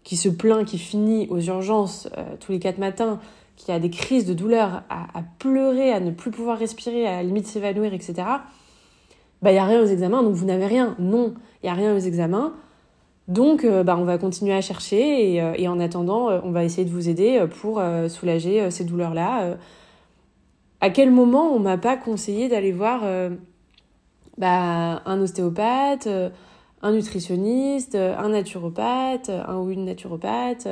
qui 0.03 0.17
se 0.17 0.29
plaint, 0.31 0.67
qui 0.67 0.79
finit 0.79 1.29
aux 1.29 1.41
urgences 1.41 2.09
tous 2.41 2.53
les 2.53 2.59
quatre 2.59 2.79
matins, 2.79 3.21
qui 3.57 3.71
a 3.71 3.79
des 3.79 3.91
crises 3.91 4.27
de 4.27 4.35
douleur, 4.35 4.83
à, 4.89 5.19
à, 5.19 5.23
pleurer, 5.39 5.93
à 5.93 6.01
ne 6.01 6.11
plus 6.11 6.31
pouvoir 6.31 6.59
respirer, 6.59 7.07
à 7.07 7.17
la 7.17 7.23
limite 7.23 7.47
s'évanouir, 7.47 7.93
etc. 7.95 8.15
Bah, 9.43 9.51
il 9.51 9.55
n'y 9.55 9.61
a 9.61 9.65
rien 9.65 9.83
aux 9.83 9.87
examens, 9.87 10.23
donc 10.23 10.35
vous 10.35 10.47
n'avez 10.47 10.67
rien. 10.67 10.95
Non, 10.99 11.35
il 11.63 11.67
n'y 11.67 11.71
a 11.71 11.75
rien 11.75 11.95
aux 11.95 11.99
examens. 11.99 12.55
Donc, 13.29 13.65
euh, 13.65 13.85
bah, 13.85 13.97
on 13.99 14.05
va 14.05 14.19
continuer 14.19 14.53
à 14.53 14.61
chercher 14.61 15.35
et, 15.35 15.43
euh, 15.43 15.71
en 15.71 15.81
attendant, 15.81 16.29
euh, 16.31 16.41
on 16.45 16.51
va 16.51 16.65
essayer 16.65 16.85
de 16.85 16.91
vous 16.91 17.09
aider 17.09 17.45
pour 17.61 17.81
soulager 18.09 18.71
ces 18.71 18.85
douleurs-là. 18.85 19.57
à 20.81 20.91
quel 20.91 21.11
moment 21.11 21.53
on 21.55 21.61
m'a 21.61 21.79
pas 21.79 21.97
conseillé 21.97 22.49
d'aller 22.49 22.73
voir 22.73 23.03
bah, 24.39 25.03
un 25.07 25.21
ostéopathe, 25.21 26.09
un 26.83 26.93
nutritionniste, 26.93 27.95
un 27.95 28.29
naturopathe, 28.31 29.31
un 29.31 29.59
ou 29.59 29.71
une 29.71 29.85
naturopathe, 29.85 30.67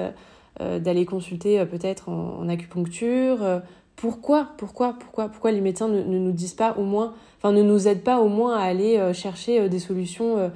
d'aller 0.59 1.05
consulter 1.07 1.65
peut-être 1.65 2.09
en, 2.09 2.49
acupuncture 2.49 3.63
Pourquoi 4.01 4.49
Pourquoi 4.57 4.95
Pourquoi 4.99 5.29
Pourquoi 5.29 5.53
les 5.53 5.61
médecins 5.61 5.89
ne, 5.89 6.03
nous 6.03 6.33
disent 6.33 6.55
pas 6.55 6.75
au 6.79 6.83
moins, 6.83 7.13
enfin 7.39 7.53
ne 7.53 7.63
nous 7.63 7.87
aident 7.87 8.03
pas 8.03 8.21
au 8.21 8.29
moins 8.29 8.57
à 8.57 8.63
aller 8.63 9.13
chercher 9.13 9.69
des 9.69 9.79
solutions 9.79 10.51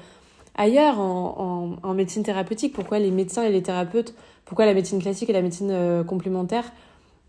ailleurs 0.56 0.98
en, 1.00 1.94
médecine 1.94 2.22
thérapeutique, 2.22 2.72
pourquoi 2.72 2.98
les 2.98 3.10
médecins 3.10 3.42
et 3.42 3.50
les 3.50 3.62
thérapeutes, 3.62 4.14
pourquoi 4.44 4.66
la 4.66 4.74
médecine 4.74 5.00
classique 5.00 5.30
et 5.30 5.32
la 5.32 5.42
médecine 5.42 5.70
euh, 5.70 6.04
complémentaire 6.04 6.64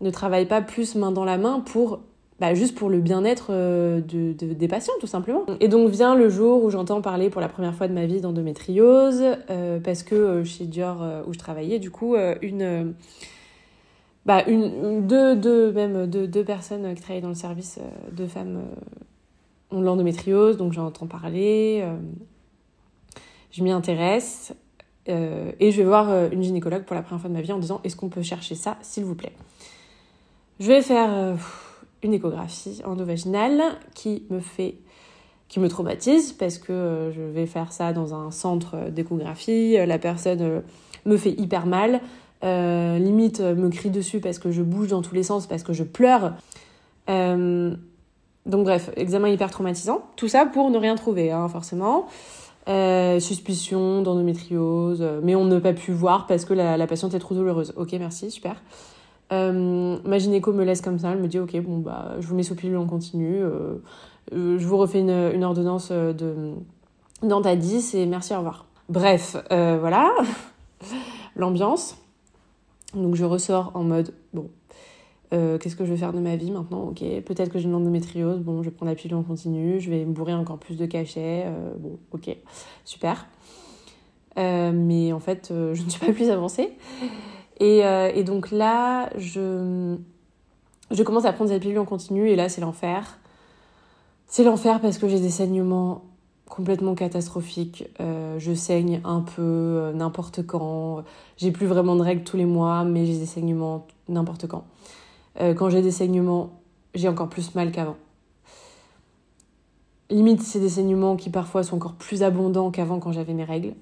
ne 0.00 0.10
travaillent 0.10 0.46
pas 0.46 0.60
plus 0.60 0.94
main 0.96 1.12
dans 1.12 1.24
la 1.24 1.38
main 1.38 1.60
pour 1.60 2.00
bah, 2.38 2.52
juste 2.52 2.76
pour 2.76 2.90
le 2.90 2.98
bien-être 2.98 3.46
euh, 3.50 4.00
de, 4.00 4.32
des 4.32 4.68
patients, 4.68 4.92
tout 5.00 5.06
simplement? 5.06 5.46
Et 5.60 5.68
donc 5.68 5.88
vient 5.88 6.14
le 6.14 6.28
jour 6.28 6.62
où 6.62 6.70
j'entends 6.70 7.00
parler 7.00 7.30
pour 7.30 7.40
la 7.40 7.48
première 7.48 7.74
fois 7.74 7.88
de 7.88 7.94
ma 7.94 8.04
vie 8.04 8.20
d'endométriose, 8.20 9.22
euh, 9.48 9.78
parce 9.80 10.02
que 10.02 10.44
chez 10.44 10.64
Dior, 10.64 11.02
où 11.26 11.32
je 11.32 11.38
travaillais, 11.38 11.78
du 11.78 11.90
coup, 11.90 12.14
une, 12.42 12.92
bah, 14.26 14.44
une, 14.46 15.06
deux, 15.06 15.34
deux, 15.36 15.72
même 15.72 16.06
deux, 16.06 16.26
deux 16.26 16.44
personnes 16.44 16.94
qui 16.94 17.00
travaillaient 17.00 17.22
dans 17.22 17.28
le 17.28 17.34
service, 17.34 17.78
deux 18.12 18.26
femmes 18.26 18.60
l'endométriose, 19.70 20.56
donc 20.56 20.72
j'entends 20.72 21.06
parler, 21.06 21.80
euh, 21.82 21.96
je 23.50 23.62
m'y 23.62 23.70
intéresse 23.70 24.54
euh, 25.08 25.52
et 25.60 25.70
je 25.70 25.78
vais 25.78 25.86
voir 25.86 26.10
euh, 26.10 26.28
une 26.30 26.42
gynécologue 26.42 26.84
pour 26.84 26.94
la 26.94 27.02
première 27.02 27.20
fois 27.20 27.30
de 27.30 27.34
ma 27.34 27.40
vie 27.40 27.52
en 27.52 27.58
disant 27.58 27.80
est-ce 27.84 27.96
qu'on 27.96 28.08
peut 28.08 28.22
chercher 28.22 28.54
ça, 28.54 28.76
s'il 28.82 29.04
vous 29.04 29.14
plaît? 29.14 29.32
Je 30.60 30.68
vais 30.68 30.82
faire 30.82 31.12
euh, 31.12 31.34
une 32.02 32.14
échographie 32.14 32.82
endovaginale 32.84 33.62
qui 33.94 34.24
me 34.30 34.40
fait 34.40 34.76
qui 35.48 35.60
me 35.60 35.68
traumatise 35.68 36.32
parce 36.32 36.58
que 36.58 36.72
euh, 36.72 37.12
je 37.12 37.22
vais 37.22 37.46
faire 37.46 37.72
ça 37.72 37.92
dans 37.92 38.14
un 38.14 38.32
centre 38.32 38.90
d'échographie, 38.90 39.76
la 39.86 39.98
personne 39.98 40.42
euh, 40.42 40.60
me 41.04 41.16
fait 41.16 41.30
hyper 41.30 41.66
mal, 41.66 42.00
euh, 42.44 42.98
limite 42.98 43.40
euh, 43.40 43.54
me 43.54 43.68
crie 43.70 43.90
dessus 43.90 44.20
parce 44.20 44.38
que 44.38 44.50
je 44.50 44.62
bouge 44.62 44.88
dans 44.88 45.02
tous 45.02 45.14
les 45.14 45.22
sens, 45.22 45.46
parce 45.46 45.62
que 45.62 45.72
je 45.72 45.84
pleure. 45.84 46.34
Euh, 47.08 47.74
donc 48.44 48.64
bref, 48.64 48.90
examen 48.96 49.28
hyper 49.28 49.50
traumatisant. 49.50 50.02
Tout 50.16 50.28
ça 50.28 50.46
pour 50.46 50.70
ne 50.70 50.78
rien 50.78 50.94
trouver, 50.94 51.32
hein, 51.32 51.48
forcément. 51.48 52.06
Suspicion 53.20 54.02
d'endométriose, 54.02 55.04
mais 55.22 55.36
on 55.36 55.44
n'a 55.44 55.60
pas 55.60 55.72
pu 55.72 55.92
voir 55.92 56.26
parce 56.26 56.44
que 56.44 56.52
la, 56.52 56.76
la 56.76 56.86
patiente 56.88 57.14
est 57.14 57.20
trop 57.20 57.34
douloureuse. 57.34 57.72
Ok, 57.76 57.92
merci, 57.92 58.30
super. 58.30 58.56
Ma 59.30 60.18
gynéco 60.18 60.52
me 60.52 60.64
laisse 60.64 60.80
comme 60.80 60.98
ça, 60.98 61.10
elle 61.10 61.18
me 61.18 61.28
dit 61.28 61.38
ok, 61.38 61.60
bon 61.60 61.78
bah 61.78 62.14
je 62.20 62.26
vous 62.26 62.34
mets 62.34 62.42
sous 62.42 62.54
pilule 62.54 62.76
en 62.76 62.86
continu, 62.86 63.38
euh, 63.40 63.82
euh, 64.32 64.58
je 64.58 64.66
vous 64.66 64.76
refais 64.76 65.00
une, 65.00 65.10
une 65.34 65.44
ordonnance 65.44 65.90
de 65.90 66.52
d'Antadis 67.22 67.94
et 67.94 68.06
merci, 68.06 68.34
au 68.34 68.38
revoir. 68.38 68.66
Bref, 68.88 69.36
voilà, 69.50 70.12
l'ambiance. 71.36 71.96
Donc 72.96 73.14
je 73.14 73.24
ressors 73.24 73.70
en 73.74 73.84
mode 73.84 74.14
bon, 74.32 74.50
euh, 75.32 75.58
qu'est-ce 75.58 75.76
que 75.76 75.84
je 75.84 75.92
vais 75.92 75.98
faire 75.98 76.12
de 76.12 76.20
ma 76.20 76.36
vie 76.36 76.50
maintenant? 76.50 76.88
Ok, 76.88 77.00
peut-être 77.24 77.50
que 77.50 77.58
j'ai 77.58 77.66
une 77.66 77.74
endométriose. 77.74 78.40
Bon, 78.40 78.62
je 78.62 78.70
prends 78.70 78.86
la 78.86 78.94
pilule 78.94 79.16
en 79.16 79.22
continu, 79.22 79.80
je 79.80 79.90
vais 79.90 80.04
me 80.04 80.12
bourrer 80.12 80.34
encore 80.34 80.58
plus 80.58 80.76
de 80.76 80.86
cachets. 80.86 81.44
euh, 81.46 81.74
bon, 81.78 81.98
ok, 82.12 82.36
super. 82.84 83.26
Euh, 84.38 84.72
mais 84.72 85.12
en 85.12 85.20
fait, 85.20 85.48
je 85.50 85.82
ne 85.82 85.90
suis 85.90 86.04
pas 86.04 86.12
plus 86.12 86.30
avancée. 86.30 86.72
Et, 87.60 87.82
donc 88.24 88.50
là, 88.50 89.10
je, 89.16 89.96
je 90.90 91.02
commence 91.02 91.24
à 91.24 91.32
prendre 91.32 91.50
cette 91.50 91.62
pilule 91.62 91.78
en 91.78 91.84
continu 91.84 92.30
et 92.30 92.36
là, 92.36 92.48
c'est 92.48 92.60
l'enfer. 92.60 93.18
C'est 94.26 94.44
l'enfer 94.44 94.80
parce 94.80 94.98
que 94.98 95.08
j'ai 95.08 95.20
des 95.20 95.30
saignements 95.30 96.04
complètement 96.48 96.94
catastrophiques. 96.94 97.84
Euh, 98.00 98.38
je 98.38 98.54
saigne 98.54 99.00
un 99.04 99.20
peu 99.20 99.42
euh, 99.42 99.92
n'importe 99.92 100.46
quand. 100.46 101.04
J'ai 101.36 101.50
plus 101.50 101.66
vraiment 101.66 101.96
de 101.96 102.02
règles 102.02 102.22
tous 102.22 102.36
les 102.36 102.44
mois, 102.44 102.84
mais 102.84 103.04
j'ai 103.06 103.18
des 103.18 103.26
saignements 103.26 103.86
n'importe 104.08 104.46
quand. 104.46 104.64
Euh, 105.40 105.54
quand 105.54 105.70
j'ai 105.70 105.82
des 105.82 105.90
saignements, 105.90 106.60
j'ai 106.94 107.08
encore 107.08 107.28
plus 107.28 107.54
mal 107.54 107.72
qu'avant. 107.72 107.96
Limite, 110.08 110.40
c'est 110.42 110.60
des 110.60 110.68
saignements 110.68 111.16
qui 111.16 111.30
parfois 111.30 111.64
sont 111.64 111.76
encore 111.76 111.94
plus 111.94 112.22
abondants 112.22 112.70
qu'avant 112.70 113.00
quand 113.00 113.10
j'avais 113.12 113.34
mes 113.34 113.44
règles. 113.44 113.74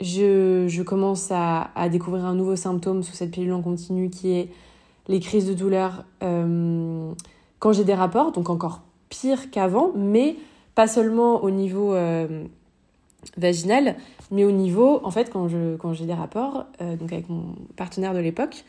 Je, 0.00 0.82
commence 0.82 1.30
à, 1.30 1.70
découvrir 1.90 2.26
un 2.26 2.34
nouveau 2.34 2.56
symptôme 2.56 3.02
sous 3.02 3.14
cette 3.14 3.30
pilule 3.30 3.54
en 3.54 3.62
continu 3.62 4.10
qui 4.10 4.32
est 4.32 4.50
les 5.08 5.20
crises 5.20 5.46
de 5.46 5.54
douleur 5.54 6.04
quand 7.64 7.72
j'ai 7.72 7.84
des 7.84 7.94
rapports, 7.94 8.30
donc 8.30 8.50
encore 8.50 8.82
pire 9.08 9.50
qu'avant, 9.50 9.90
mais 9.96 10.36
pas 10.74 10.86
seulement 10.86 11.42
au 11.42 11.50
niveau 11.50 11.94
euh, 11.94 12.44
vaginal, 13.38 13.96
mais 14.30 14.44
au 14.44 14.50
niveau, 14.50 15.00
en 15.02 15.10
fait, 15.10 15.30
quand 15.32 15.48
j'ai 15.94 16.04
des 16.04 16.12
rapports, 16.12 16.66
euh, 16.82 16.94
donc 16.96 17.10
avec 17.10 17.30
mon 17.30 17.54
partenaire 17.74 18.12
de 18.12 18.18
l'époque, 18.18 18.66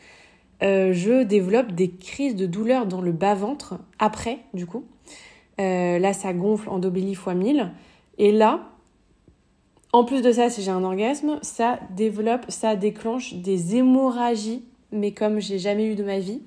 euh, 0.62 0.94
je 0.94 1.24
développe 1.24 1.72
des 1.72 1.90
crises 1.90 2.36
de 2.36 2.46
douleur 2.46 2.86
dans 2.86 3.02
le 3.02 3.12
bas-ventre 3.12 3.74
après, 3.98 4.38
du 4.54 4.64
coup. 4.64 4.86
Là, 5.58 6.14
ça 6.14 6.32
gonfle 6.32 6.70
endobélie 6.70 7.14
fois 7.14 7.34
1000. 7.34 7.70
Et 8.16 8.32
là, 8.32 8.60
en 9.92 10.04
plus 10.04 10.22
de 10.22 10.32
ça, 10.32 10.48
si 10.48 10.62
j'ai 10.62 10.70
un 10.70 10.84
orgasme, 10.84 11.38
ça 11.42 11.80
développe, 11.90 12.46
ça 12.48 12.76
déclenche 12.76 13.34
des 13.34 13.76
hémorragies, 13.76 14.64
mais 14.90 15.12
comme 15.12 15.38
j'ai 15.38 15.58
jamais 15.58 15.84
eu 15.84 15.96
de 15.96 16.02
ma 16.02 16.18
vie. 16.18 16.40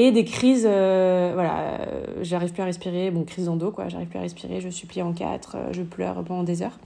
Et 0.00 0.12
des 0.12 0.24
crises, 0.24 0.64
euh, 0.64 1.32
voilà, 1.34 1.80
euh, 1.80 2.04
j'arrive 2.22 2.52
plus 2.52 2.62
à 2.62 2.66
respirer, 2.66 3.10
bon, 3.10 3.24
crise 3.24 3.46
d'endo, 3.46 3.72
quoi, 3.72 3.88
j'arrive 3.88 4.06
plus 4.06 4.20
à 4.20 4.22
respirer, 4.22 4.60
je 4.60 4.68
suis 4.68 4.86
pliée 4.86 5.02
en 5.02 5.12
quatre, 5.12 5.56
euh, 5.56 5.72
je 5.72 5.82
pleure 5.82 6.22
pendant 6.22 6.44
des 6.44 6.62
heures. 6.62 6.78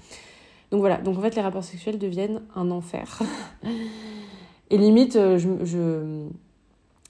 Donc 0.71 0.81
voilà, 0.81 0.97
donc 0.97 1.19
en 1.19 1.21
fait, 1.21 1.37
les 1.37 1.42
rapports 1.42 1.62
sexuels 1.62 1.99
deviennent 1.99 2.40
un 2.57 2.71
enfer. 2.71 3.21
Et 4.71 4.78
limite, 4.78 5.12
je, 5.12 5.37
je, 5.62 6.26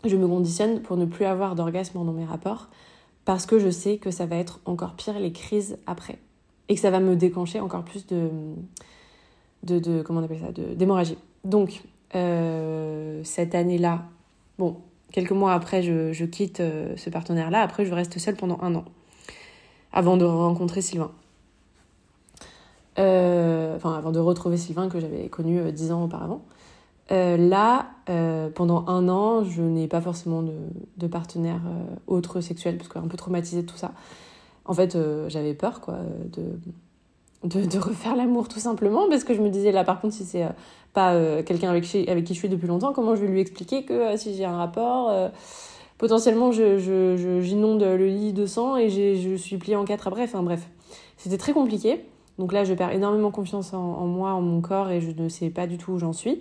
je 0.05 0.17
me 0.17 0.27
conditionne 0.27 0.83
pour 0.83 0.97
ne 0.97 1.05
plus 1.05 1.25
avoir 1.25 1.55
d'orgasme 1.55 2.05
dans 2.05 2.13
mes 2.13 2.25
rapports, 2.25 2.67
parce 3.25 3.47
que 3.47 3.61
je 3.61 3.71
sais 3.71 3.99
que 3.99 4.11
ça 4.11 4.27
va 4.27 4.35
être 4.35 4.59
encore 4.65 4.95
pire 4.95 5.21
les 5.21 5.31
crises 5.31 5.79
après. 5.87 6.19
Et 6.69 6.75
que 6.75 6.81
ça 6.81 6.91
va 6.91 6.99
me 6.99 7.15
déclencher 7.15 7.61
encore 7.61 7.85
plus 7.85 8.09
de, 8.09 8.29
de, 9.63 10.03
comment 10.03 10.19
on 10.19 10.25
appelle 10.25 10.41
ça, 10.41 10.51
d'hémorragie. 10.75 11.19
Donc, 11.45 11.83
cette 12.13 13.55
année-là, 13.55 14.03
bon, 14.59 14.79
quelques 15.13 15.33
mois 15.33 15.53
après, 15.53 15.83
je, 15.83 16.25
quitte 16.25 16.61
euh, 16.61 16.97
ce 16.97 17.11
partenaire-là. 17.11 17.61
Après, 17.61 17.85
je 17.85 17.95
reste 17.95 18.19
seule 18.19 18.35
pendant 18.35 18.59
un 18.63 18.75
an, 18.75 18.85
avant 19.93 20.17
de 20.17 20.25
rencontrer 20.25 20.83
Sylvain. 20.83 21.13
Euh, 22.99 23.77
enfin, 23.77 23.95
avant 23.95 24.11
de 24.11 24.19
retrouver 24.19 24.57
Sylvain 24.57 24.89
que 24.89 24.99
j'avais 24.99 25.29
connu 25.29 25.61
euh, 25.61 25.71
dix 25.71 25.93
ans 25.93 26.05
auparavant. 26.05 26.43
Là, 27.11 27.91
pendant 28.55 28.87
un 28.89 29.07
an, 29.11 29.45
je 29.45 29.61
n'ai 29.61 29.87
pas 29.87 30.01
forcément 30.01 30.43
de, 30.43 31.07
partenaire 31.07 31.61
autre 32.07 32.41
sexuel, 32.41 32.79
parce 32.79 32.89
que 32.89 32.99
un 32.99 33.07
peu 33.07 33.19
traumatisée 33.19 33.61
de 33.61 33.67
tout 33.67 33.77
ça. 33.77 33.93
En 34.65 34.73
fait, 34.73 34.97
j'avais 35.29 35.53
peur, 35.53 35.83
quoi, 35.83 35.99
de, 36.33 36.59
de, 37.45 37.79
refaire 37.79 38.17
l'amour, 38.17 38.49
tout 38.49 38.61
simplement, 38.61 39.09
parce 39.09 39.25
que 39.25 39.35
je 39.35 39.41
me 39.41 39.49
disais, 39.51 39.73
là, 39.73 39.85
par 39.85 40.01
contre, 40.01 40.15
si 40.15 40.25
c'est 40.25 40.45
euh, 40.45 40.49
pas 40.93 41.15
euh, 41.15 41.43
quelqu'un 41.43 41.71
avec, 41.71 41.85
qui- 41.85 42.09
avec 42.09 42.25
qui 42.25 42.35
je 42.35 42.39
suis 42.39 42.49
depuis 42.49 42.69
longtemps, 42.69 42.93
comment 42.93 43.15
je 43.17 43.23
vais 43.23 43.29
lui 43.29 43.41
expliquer 43.41 43.85
que 43.85 43.93
euh, 43.93 44.17
si 44.17 44.35
j'ai 44.35 44.45
un 44.45 44.57
rapport, 44.57 45.13
potentiellement, 45.99 46.53
je, 46.53 46.79
je, 46.79 47.41
j'inonde 47.41 47.83
le 47.83 48.07
lit 48.07 48.33
de 48.33 48.47
sang 48.47 48.77
et 48.77 48.91
je 48.91 49.37
suis 49.37 49.57
pliée 49.59 49.77
en 49.77 49.85
quatre 49.85 50.09
après. 50.09 50.23
Enfin, 50.25 50.43
bref, 50.43 50.69
c'était 51.17 51.39
très 51.39 51.53
compliqué. 51.53 52.05
Donc 52.39 52.53
là, 52.53 52.65
je 52.65 52.75
perds 52.75 52.93
énormément 52.93 53.31
confiance 53.31 53.75
en, 53.75 53.79
en 53.79 54.07
moi, 54.07 54.31
en 54.33 54.41
mon 54.41 54.61
corps, 54.61 54.91
et 54.91 55.01
je 55.01 55.11
ne 55.11 55.29
sais 55.29 55.51
pas 55.51 55.67
du 55.67 55.79
tout 55.79 55.93
où 55.93 55.99
j'en 55.99 56.13
suis. 56.13 56.41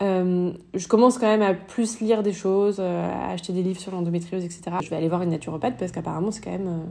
Je 0.00 0.86
commence 0.86 1.18
quand 1.18 1.26
même 1.26 1.42
à 1.42 1.54
plus 1.54 2.00
lire 2.00 2.22
des 2.22 2.32
choses, 2.32 2.78
à 2.80 3.30
acheter 3.30 3.52
des 3.52 3.62
livres 3.62 3.80
sur 3.80 3.92
l'endométriose, 3.92 4.44
etc. 4.44 4.62
Je 4.82 4.90
vais 4.90 4.96
aller 4.96 5.08
voir 5.08 5.22
une 5.22 5.30
naturopathe 5.30 5.76
parce 5.78 5.90
qu'apparemment, 5.92 6.30
c'est 6.30 6.42
quand 6.42 6.52
même, 6.52 6.86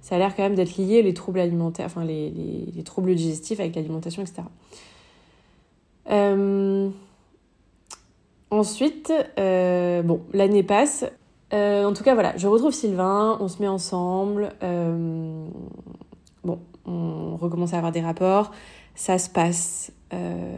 ça 0.00 0.16
a 0.16 0.18
l'air 0.18 0.34
quand 0.34 0.42
même 0.42 0.54
d'être 0.54 0.76
lié 0.76 1.02
les 1.02 1.14
troubles 1.14 1.40
alimentaires, 1.40 1.86
enfin 1.86 2.04
les, 2.04 2.30
les- 2.30 2.72
les 2.74 2.82
troubles 2.82 3.14
digestifs 3.14 3.60
avec 3.60 3.74
l'alimentation, 3.76 4.22
etc. 4.22 4.42
Euh, 6.10 6.88
Ensuite, 8.52 9.12
euh, 9.38 10.02
bon, 10.02 10.22
l'année 10.32 10.64
passe. 10.64 11.04
Euh, 11.52 11.84
en 11.84 11.92
tout 11.92 12.02
cas, 12.02 12.14
voilà, 12.14 12.36
je 12.36 12.48
retrouve 12.48 12.72
Sylvain, 12.72 13.36
on 13.40 13.46
se 13.46 13.60
met 13.62 13.68
ensemble. 13.68 14.48
bon, 16.42 16.58
on 16.84 17.36
recommence 17.36 17.74
à 17.74 17.76
avoir 17.76 17.92
des 17.92 18.00
rapports. 18.00 18.50
Ça 18.96 19.18
se 19.18 19.30
passe, 19.30 19.92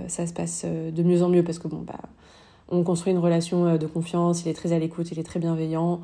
ça 0.09 0.27
se 0.27 0.33
passe 0.33 0.65
de 0.65 1.03
mieux 1.03 1.23
en 1.23 1.29
mieux 1.29 1.45
parce 1.45 1.59
que 1.59 1.69
bon, 1.69 1.83
bah, 1.87 1.99
on 2.71 2.83
construit 2.83 3.13
une 3.13 3.19
relation 3.19 3.77
de 3.77 3.87
confiance. 3.87 4.43
Il 4.45 4.49
est 4.49 4.55
très 4.55 4.73
à 4.73 4.79
l'écoute, 4.79 5.11
il 5.13 5.19
est 5.19 5.23
très 5.23 5.39
bienveillant. 5.41 6.01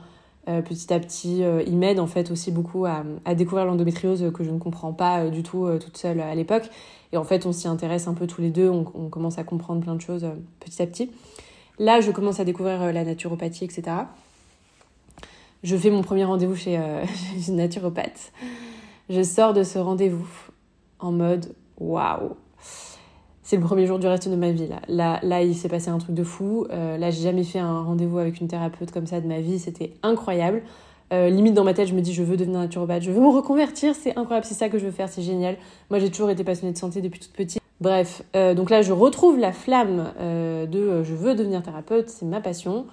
Euh, 0.49 0.62
petit 0.62 0.93
à 0.95 0.99
petit, 0.99 1.45
euh, 1.45 1.62
il 1.67 1.76
m'aide 1.76 2.00
en 2.00 2.07
fait 2.07 2.31
aussi 2.31 2.50
beaucoup 2.50 2.87
à, 2.87 3.05
découvrir 3.35 3.67
l'endométriose 3.67 4.33
que 4.33 4.45
je 4.45 4.50
ne 4.50 4.59
comprends 4.59 4.95
pas 4.95 5.21
euh, 5.21 5.31
du 5.31 5.43
tout 5.43 5.69
toute 5.78 5.99
seule 5.99 6.21
à 6.21 6.35
l'époque. 6.35 6.71
Et 7.12 7.19
en 7.19 7.25
fait, 7.25 7.45
on 7.45 7.52
s'y 7.52 7.69
intéresse 7.69 8.09
un 8.09 8.14
peu 8.14 8.26
tous 8.26 8.40
les 8.40 8.50
deux. 8.50 8.71
On, 8.71 8.85
commence 8.85 9.38
à 9.38 9.45
comprendre 9.45 9.83
plein 9.83 9.95
de 9.95 10.00
choses 10.00 10.26
petit 10.61 10.81
à 10.81 10.87
petit. 10.87 11.11
Là, 11.78 12.00
je 12.00 12.11
commence 12.11 12.40
à 12.40 12.45
découvrir 12.45 12.93
la 12.93 13.05
naturopathie, 13.05 13.64
etc. 13.64 13.83
Je 15.62 15.76
fais 15.76 15.90
mon 15.90 16.02
premier 16.02 16.25
rendez-vous 16.25 16.57
chez, 16.57 16.76
chez 16.76 17.49
une 17.50 17.57
naturopathe. 17.57 18.33
Je 19.11 19.23
sors 19.23 19.55
de 19.55 19.62
ce 19.62 19.78
rendez-vous 19.78 20.28
en 20.99 21.12
mode 21.12 21.55
waouh. 21.78 22.37
C'est 23.49 23.57
le 23.57 23.62
premier 23.62 23.87
jour 23.87 23.99
du 23.99 24.07
reste 24.07 24.28
de 24.28 24.37
ma 24.37 24.50
vie 24.50 24.69
là. 24.90 25.21
Là, 25.23 25.43
il 25.43 25.55
s'est 25.55 25.71
passé 25.71 25.88
un 25.88 25.97
truc 25.97 26.14
de 26.14 26.23
fou. 26.23 26.67
Euh, 26.71 26.99
là, 26.99 27.11
j'ai 27.11 27.23
jamais 27.23 27.45
fait 27.45 27.59
un 27.59 27.81
rendez-vous 27.81 28.19
avec 28.19 28.43
une 28.43 28.47
thérapeute 28.47 28.90
comme 28.93 29.07
ça 29.07 29.23
de 29.23 29.26
ma 29.26 29.40
vie. 29.40 29.59
C'était 29.59 29.95
incroyable. 30.02 30.61
Euh, 31.14 31.31
limite 31.31 31.55
dans 31.55 31.64
ma 31.64 31.73
tête, 31.73 31.88
je 31.88 31.95
me 31.95 32.02
dis 32.02 32.12
je 32.12 32.23
veux 32.23 32.37
devenir 32.37 32.61
naturopathe, 32.61 33.05
je 33.05 33.11
veux 33.11 33.23
me 33.23 33.31
reconvertir, 33.31 33.95
c'est 33.95 34.14
incroyable, 34.19 34.45
c'est 34.45 34.52
ça 34.52 34.69
que 34.69 34.78
je 34.78 34.85
veux 34.85 34.90
faire, 34.90 35.09
c'est 35.09 35.23
génial. 35.23 35.57
Moi, 35.88 35.99
j'ai 35.99 36.11
toujours 36.11 36.28
été 36.28 36.45
passionnée 36.45 36.75
de 36.75 36.76
santé 36.76 37.00
depuis 37.00 37.21
toute 37.21 37.33
petite. 37.33 37.62
Bref, 37.81 38.23
euh, 38.37 38.52
donc 38.52 38.69
là, 38.69 38.83
je 38.83 38.93
retrouve 38.93 39.38
la 39.38 39.52
flamme 39.52 40.12
de 40.21 41.02
je 41.02 41.14
veux 41.14 41.35
devenir 41.35 41.62
thérapeute, 41.62 42.11
c'est 42.11 42.26
ma 42.26 42.43
passion. 42.43 42.85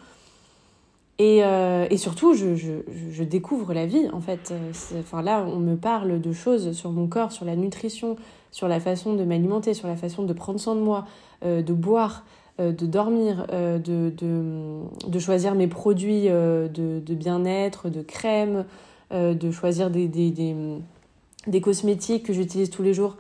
Et, 1.20 1.40
et 1.40 1.98
surtout, 1.98 2.34
je, 2.34 2.56
je, 2.56 3.24
découvre 3.24 3.74
la 3.74 3.86
vie, 3.86 4.08
en 4.14 4.22
fait. 4.22 4.54
Enfin, 5.00 5.22
là, 5.22 5.46
on 5.54 5.60
me 5.60 5.76
parle 5.76 6.22
de 6.22 6.32
choses 6.32 6.72
sur 6.72 6.92
mon 6.92 7.08
corps, 7.08 7.34
sur 7.34 7.44
la 7.44 7.58
nutrition, 7.58 8.16
sur 8.56 8.70
la 8.70 8.80
façon 8.80 9.16
de 9.16 9.26
m'alimenter, 9.26 9.74
sur 9.74 9.90
la 9.90 9.98
façon 9.98 10.24
de 10.24 10.32
prendre 10.32 10.62
soin 10.62 10.76
de 10.76 10.80
moi, 10.80 11.06
euh, 11.44 11.62
de 11.62 11.74
boire, 11.74 12.24
de 12.58 12.86
dormir, 12.86 13.48
de, 13.52 14.14
de, 14.16 15.20
choisir 15.20 15.56
mes 15.56 15.68
produits 15.68 16.30
de, 16.30 17.02
bien-être, 17.10 17.90
de 17.90 18.02
crème, 18.02 18.64
de 19.12 19.52
choisir 19.52 19.90
des, 19.90 21.60
cosmétiques 21.62 22.24
que 22.24 22.32
j'utilise 22.32 22.70
tous 22.70 22.82
les 22.82 22.94
jours 22.94 23.18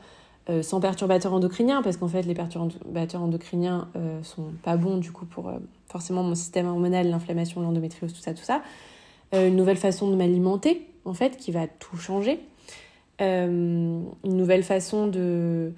sans 0.62 0.80
perturbateurs 0.80 1.34
endocriniens, 1.34 1.82
parce 1.82 1.98
qu'en 1.98 2.08
fait 2.08 2.22
les 2.22 2.34
perturbateurs 2.34 3.22
endocriniens 3.22 3.89
sont 4.24 4.54
pas 4.63 4.77
bons 4.77 4.96
du 4.96 5.12
coup 5.12 5.25
pour 5.25 5.51
forcément 5.89 6.24
mon 6.24 6.36
système 6.36 6.68
hormonal, 6.68 7.10
l'inflammation, 7.10 7.60
l'endométriose, 7.60 8.13
tout 8.13 8.22
ça, 8.22 8.34
tout 8.34 8.46
ça. 8.46 8.62
une 9.34 9.58
nouvelle 9.58 9.75
façon 9.75 10.10
de 10.10 10.15
m'alimenter, 10.15 10.88
en 11.04 11.13
fait, 11.13 11.36
qui 11.36 11.51
va 11.51 11.68
tout 11.68 11.98
changer. 11.98 12.39
Une 13.19 14.05
nouvelle 14.24 14.63
façon 14.63 15.07
de 15.07 15.74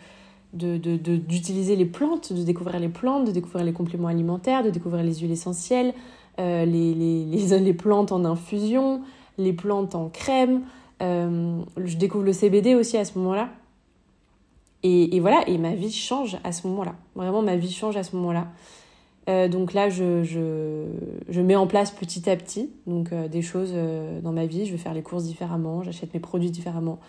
d'utiliser 0.54 1.76
les 1.76 1.86
plantes, 1.86 2.34
de 2.34 2.44
découvrir 2.44 2.80
les 2.80 2.90
plantes, 2.90 3.28
de 3.28 3.32
découvrir 3.32 3.66
les 3.66 3.74
compléments 3.74 4.08
alimentaires, 4.08 4.64
de 4.64 4.70
découvrir 4.70 5.04
les 5.04 5.16
huiles 5.16 5.32
essentielles, 5.32 5.94
euh, 6.40 6.66
les, 6.66 6.94
les, 6.94 7.26
les, 7.26 7.60
les, 7.60 7.74
plantes 7.74 8.12
en 8.12 8.24
infusion, 8.26 9.02
les 9.38 9.54
plantes 9.54 9.96
en 9.96 10.10
crème. 10.10 10.64
Euh, 11.02 11.60
je 11.84 11.98
découvre 11.98 12.24
le 12.24 12.34
CBD 12.34 12.76
aussi 12.76 12.98
à 12.98 13.06
ce 13.06 13.18
moment-là. 13.20 13.50
Et, 14.84 15.16
et, 15.16 15.20
voilà, 15.20 15.48
et 15.48 15.58
ma 15.58 15.74
vie 15.74 15.92
change 15.92 16.38
à 16.44 16.52
ce 16.52 16.68
moment-là. 16.68 16.96
Vraiment, 17.16 17.42
ma 17.42 17.56
vie 17.56 17.72
change 17.72 17.98
à 17.98 18.04
ce 18.04 18.16
moment-là. 18.16 18.48
Euh, 19.30 19.50
donc 19.50 19.74
là, 19.74 19.90
je, 19.90 20.24
je, 20.24 20.86
je, 21.28 21.42
mets 21.42 21.58
en 21.58 21.68
place 21.68 21.92
petit 21.92 22.30
à 22.30 22.38
petit 22.38 22.70
donc, 22.86 23.14
des 23.14 23.42
choses 23.42 23.74
dans 24.24 24.32
ma 24.32 24.46
vie. 24.46 24.66
Je 24.66 24.72
vais 24.72 24.78
faire 24.78 24.94
les 24.94 25.02
courses 25.02 25.26
différemment, 25.26 25.84
j'achète 25.84 26.14
mes 26.14 26.20
produits 26.20 26.52
différemment. 26.52 27.00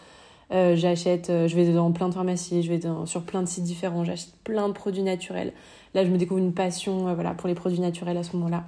Euh, 0.51 0.77
j'achète, 0.77 1.29
euh, 1.29 1.47
je 1.47 1.55
vais 1.55 1.71
dans 1.73 1.93
plein 1.93 2.09
de 2.09 2.15
pharmacies, 2.15 2.63
je 2.63 2.73
vais 2.73 2.81
sur 3.05 3.23
plein 3.23 3.43
de 3.43 3.49
sites 3.49 3.65
différents, 3.65 4.05
j'achète 4.05 4.33
plein 4.45 4.69
de 4.69 4.73
produits 4.73 5.03
naturels. 5.03 5.53
Là, 5.95 6.05
je 6.05 6.11
me 6.11 6.17
découvre 6.17 6.41
une 6.41 6.55
passion 6.55 7.09
euh, 7.09 7.15
voilà, 7.15 7.35
pour 7.35 7.49
les 7.49 7.55
produits 7.55 7.81
naturels 7.81 8.17
à 8.17 8.23
ce 8.23 8.35
moment-là. 8.37 8.65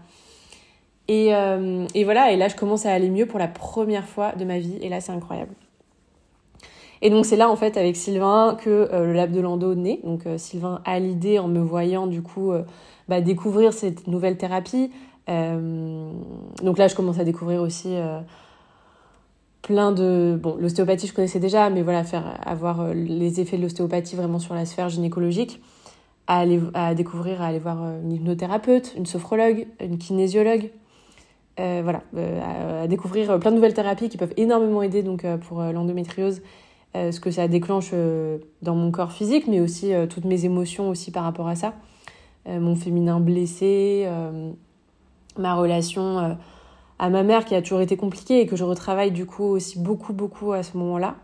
Et, 1.08 1.30
et, 1.94 2.04
voilà, 2.04 2.30
et 2.30 2.36
là, 2.36 2.46
je 2.46 2.54
commence 2.54 2.86
à 2.86 2.92
aller 2.92 3.10
mieux 3.10 3.26
pour 3.26 3.40
la 3.40 3.48
première 3.48 4.06
fois 4.06 4.30
de 4.30 4.44
ma 4.44 4.60
vie, 4.60 4.76
et 4.80 4.88
là, 4.88 5.00
c'est 5.00 5.10
incroyable. 5.10 5.52
Et 7.02 7.10
donc, 7.10 7.26
c'est 7.26 7.34
là, 7.34 7.50
en 7.50 7.56
fait, 7.56 7.76
avec 7.76 7.96
Sylvain, 7.96 8.56
que 8.62 8.88
le 8.92 9.12
Lab 9.12 9.32
de 9.32 9.40
Lando 9.40 9.74
naît. 9.74 9.98
Donc, 10.04 10.20
Sylvain 10.36 10.80
a 10.84 11.00
l'idée, 11.00 11.40
en 11.40 11.48
me 11.48 11.58
voyant, 11.58 12.06
du 12.06 12.22
coup, 12.22 12.52
bah, 13.08 13.20
découvrir 13.20 13.72
cette 13.72 14.06
nouvelle 14.06 14.36
thérapie. 14.36 14.92
donc 15.26 16.78
là, 16.78 16.86
je 16.86 16.94
commence 16.94 17.18
à 17.18 17.24
découvrir 17.24 17.60
aussi 17.60 17.96
plein 19.62 19.92
de 19.92 20.38
bon 20.40 20.56
l'ostéopathie 20.56 21.06
je 21.06 21.12
connaissais 21.12 21.40
déjà 21.40 21.70
mais 21.70 21.82
voilà 21.82 22.04
faire 22.04 22.38
avoir 22.44 22.80
euh, 22.80 22.94
les 22.94 23.40
effets 23.40 23.56
de 23.56 23.62
l'ostéopathie 23.62 24.16
vraiment 24.16 24.38
sur 24.38 24.54
la 24.54 24.64
sphère 24.64 24.88
gynécologique 24.88 25.60
à 26.26 26.38
aller 26.38 26.60
à 26.74 26.94
découvrir 26.94 27.42
à 27.42 27.46
aller 27.46 27.58
voir 27.58 27.78
euh, 27.82 28.02
une 28.02 28.12
hypnothérapeute 28.12 28.94
une 28.96 29.06
sophrologue 29.06 29.66
une 29.80 29.98
kinésiologue 29.98 30.70
euh, 31.58 31.80
voilà 31.82 32.02
à, 32.82 32.86
découvrir 32.86 33.38
plein 33.38 33.50
de 33.50 33.56
nouvelles 33.56 33.74
thérapies 33.74 34.08
qui 34.08 34.16
peuvent 34.16 34.34
énormément 34.36 34.82
aider 34.82 35.02
donc 35.02 35.26
pour 35.48 35.60
l'endométriose 35.60 36.40
ce 36.94 37.20
que 37.20 37.30
ça 37.30 37.46
déclenche 37.48 37.92
dans 38.62 38.74
mon 38.74 38.90
corps 38.90 39.12
physique 39.12 39.46
mais 39.46 39.60
aussi 39.60 39.92
toutes 40.08 40.24
mes 40.24 40.46
émotions 40.46 40.88
aussi 40.88 41.10
par 41.10 41.24
rapport 41.24 41.48
à 41.48 41.54
ça. 41.54 41.74
Mon 42.48 42.74
féminin 42.74 43.20
blessé 43.20 44.08
ma 45.36 45.54
relation 45.54 46.36
à 47.00 47.08
ma 47.08 47.22
mère 47.22 47.46
qui 47.46 47.54
a 47.54 47.62
toujours 47.62 47.80
été 47.80 47.96
compliquée 47.96 48.42
et 48.42 48.46
que 48.46 48.56
je 48.56 48.62
retravaille 48.62 49.10
du 49.10 49.24
coup 49.24 49.44
aussi 49.44 49.78
beaucoup 49.78 50.12
beaucoup 50.12 50.52
à 50.52 50.62
ce 50.62 50.76
moment-là. 50.76 51.16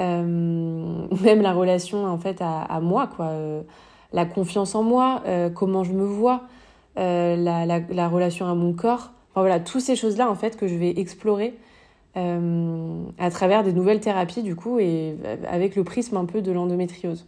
Euh, 0.00 1.06
même 1.22 1.42
la 1.42 1.52
relation 1.52 2.06
en 2.06 2.18
fait 2.18 2.38
à, 2.40 2.80
moi 2.80 3.08
quoi, 3.14 3.26
euh, 3.26 3.60
la 4.14 4.24
confiance 4.24 4.74
en 4.74 4.82
moi, 4.82 5.22
euh, 5.26 5.50
comment 5.50 5.84
je 5.84 5.92
me 5.92 6.04
vois, 6.04 6.44
la, 6.96 7.36
la, 7.36 7.80
la, 7.80 8.08
relation 8.08 8.46
à 8.46 8.54
mon 8.54 8.72
corps. 8.72 9.12
Enfin 9.30 9.42
voilà, 9.42 9.60
toutes 9.60 9.82
ces 9.82 9.96
choses 9.96 10.16
là 10.16 10.30
en 10.30 10.34
fait 10.34 10.56
que 10.56 10.66
je 10.66 10.74
vais 10.74 10.98
explorer 10.98 11.54
à 12.14 13.30
travers 13.30 13.64
des 13.64 13.72
nouvelles 13.72 14.00
thérapies 14.00 14.42
du 14.42 14.54
coup 14.54 14.78
et 14.78 15.16
avec 15.48 15.76
le 15.76 15.84
prisme 15.84 16.16
un 16.16 16.24
peu 16.24 16.40
de 16.40 16.52
l'endométriose. 16.52 17.26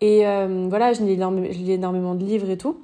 Et 0.00 0.24
voilà, 0.68 0.92
je 0.92 1.02
lis 1.02 1.72
énormément 1.72 2.14
de 2.16 2.24
livres 2.24 2.50
et 2.50 2.58
tout. 2.58 2.80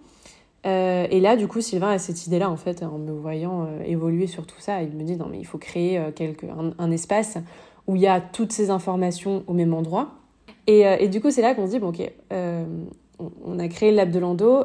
Euh, 0.64 1.06
et 1.10 1.20
là, 1.20 1.36
du 1.36 1.48
coup, 1.48 1.60
Sylvain 1.60 1.90
a 1.90 1.98
cette 1.98 2.26
idée-là, 2.26 2.50
en 2.50 2.56
fait, 2.56 2.82
en 2.82 2.98
me 2.98 3.12
voyant 3.12 3.64
euh, 3.64 3.82
évoluer 3.84 4.26
sur 4.26 4.46
tout 4.46 4.60
ça. 4.60 4.82
Il 4.82 4.90
me 4.90 5.02
dit, 5.02 5.16
non, 5.16 5.26
mais 5.30 5.38
il 5.38 5.46
faut 5.46 5.58
créer 5.58 5.98
euh, 5.98 6.12
quelque, 6.12 6.46
un, 6.78 6.90
espace 6.90 7.38
où 7.86 7.96
il 7.96 8.02
y 8.02 8.06
a 8.06 8.20
toutes 8.20 8.52
ces 8.52 8.70
informations 8.70 9.42
au 9.46 9.54
même 9.54 9.74
endroit. 9.74 10.10
Et, 10.68 10.82
et 11.00 11.08
du 11.08 11.20
coup, 11.20 11.32
c'est 11.32 11.42
là 11.42 11.54
qu'on 11.54 11.66
se 11.66 11.72
dit, 11.72 11.80
bon, 11.80 11.88
ok, 11.88 12.08
on, 13.44 13.58
a 13.58 13.66
créé 13.66 13.90
le 13.90 13.96
Lab 13.96 14.12
de 14.12 14.18
Lando. 14.20 14.64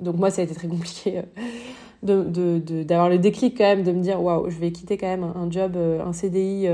donc 0.00 0.16
moi, 0.16 0.30
ça 0.30 0.40
a 0.40 0.44
été 0.44 0.54
très 0.54 0.68
compliqué 0.68 1.20
d'avoir 2.02 2.24
de, 2.30 2.58
de, 2.58 3.10
le 3.10 3.18
déclic 3.18 3.58
quand 3.58 3.64
même, 3.64 3.82
de 3.82 3.92
me 3.92 4.00
dire, 4.00 4.22
waouh, 4.22 4.48
je 4.48 4.56
vais 4.56 4.72
quitter 4.72 4.96
quand 4.96 5.06
même 5.06 5.24
un 5.24 5.50
job, 5.50 5.76
un 5.76 6.14
CDI 6.14 6.66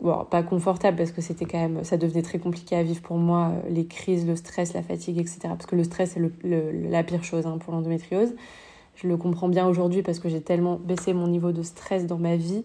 bon, 0.00 0.24
pas 0.24 0.42
confortable 0.42 0.96
parce 0.96 1.12
que 1.12 1.20
c'était 1.20 1.44
quand 1.44 1.58
même, 1.58 1.84
ça 1.84 1.96
devenait 1.96 2.22
très 2.22 2.38
compliqué 2.38 2.76
à 2.76 2.82
vivre 2.82 3.02
pour 3.02 3.16
moi, 3.16 3.50
euh, 3.50 3.68
les 3.70 3.86
crises, 3.86 4.26
le 4.26 4.36
stress, 4.36 4.74
la 4.74 4.82
fatigue, 4.82 5.18
etc. 5.18 5.38
Parce 5.44 5.66
que 5.66 5.76
le 5.76 5.84
stress, 5.84 6.12
c'est 6.14 6.20
le, 6.20 6.88
la 6.88 7.02
pire 7.02 7.24
chose 7.24 7.46
hein, 7.46 7.58
pour 7.58 7.72
l'endométriose. 7.72 8.34
Je 8.94 9.08
le 9.08 9.16
comprends 9.16 9.48
bien 9.48 9.66
aujourd'hui 9.66 10.02
parce 10.02 10.18
que 10.18 10.28
j'ai 10.28 10.40
tellement 10.40 10.76
baissé 10.76 11.12
mon 11.12 11.28
niveau 11.28 11.52
de 11.52 11.62
stress 11.62 12.06
dans 12.06 12.18
ma 12.18 12.36
vie 12.36 12.64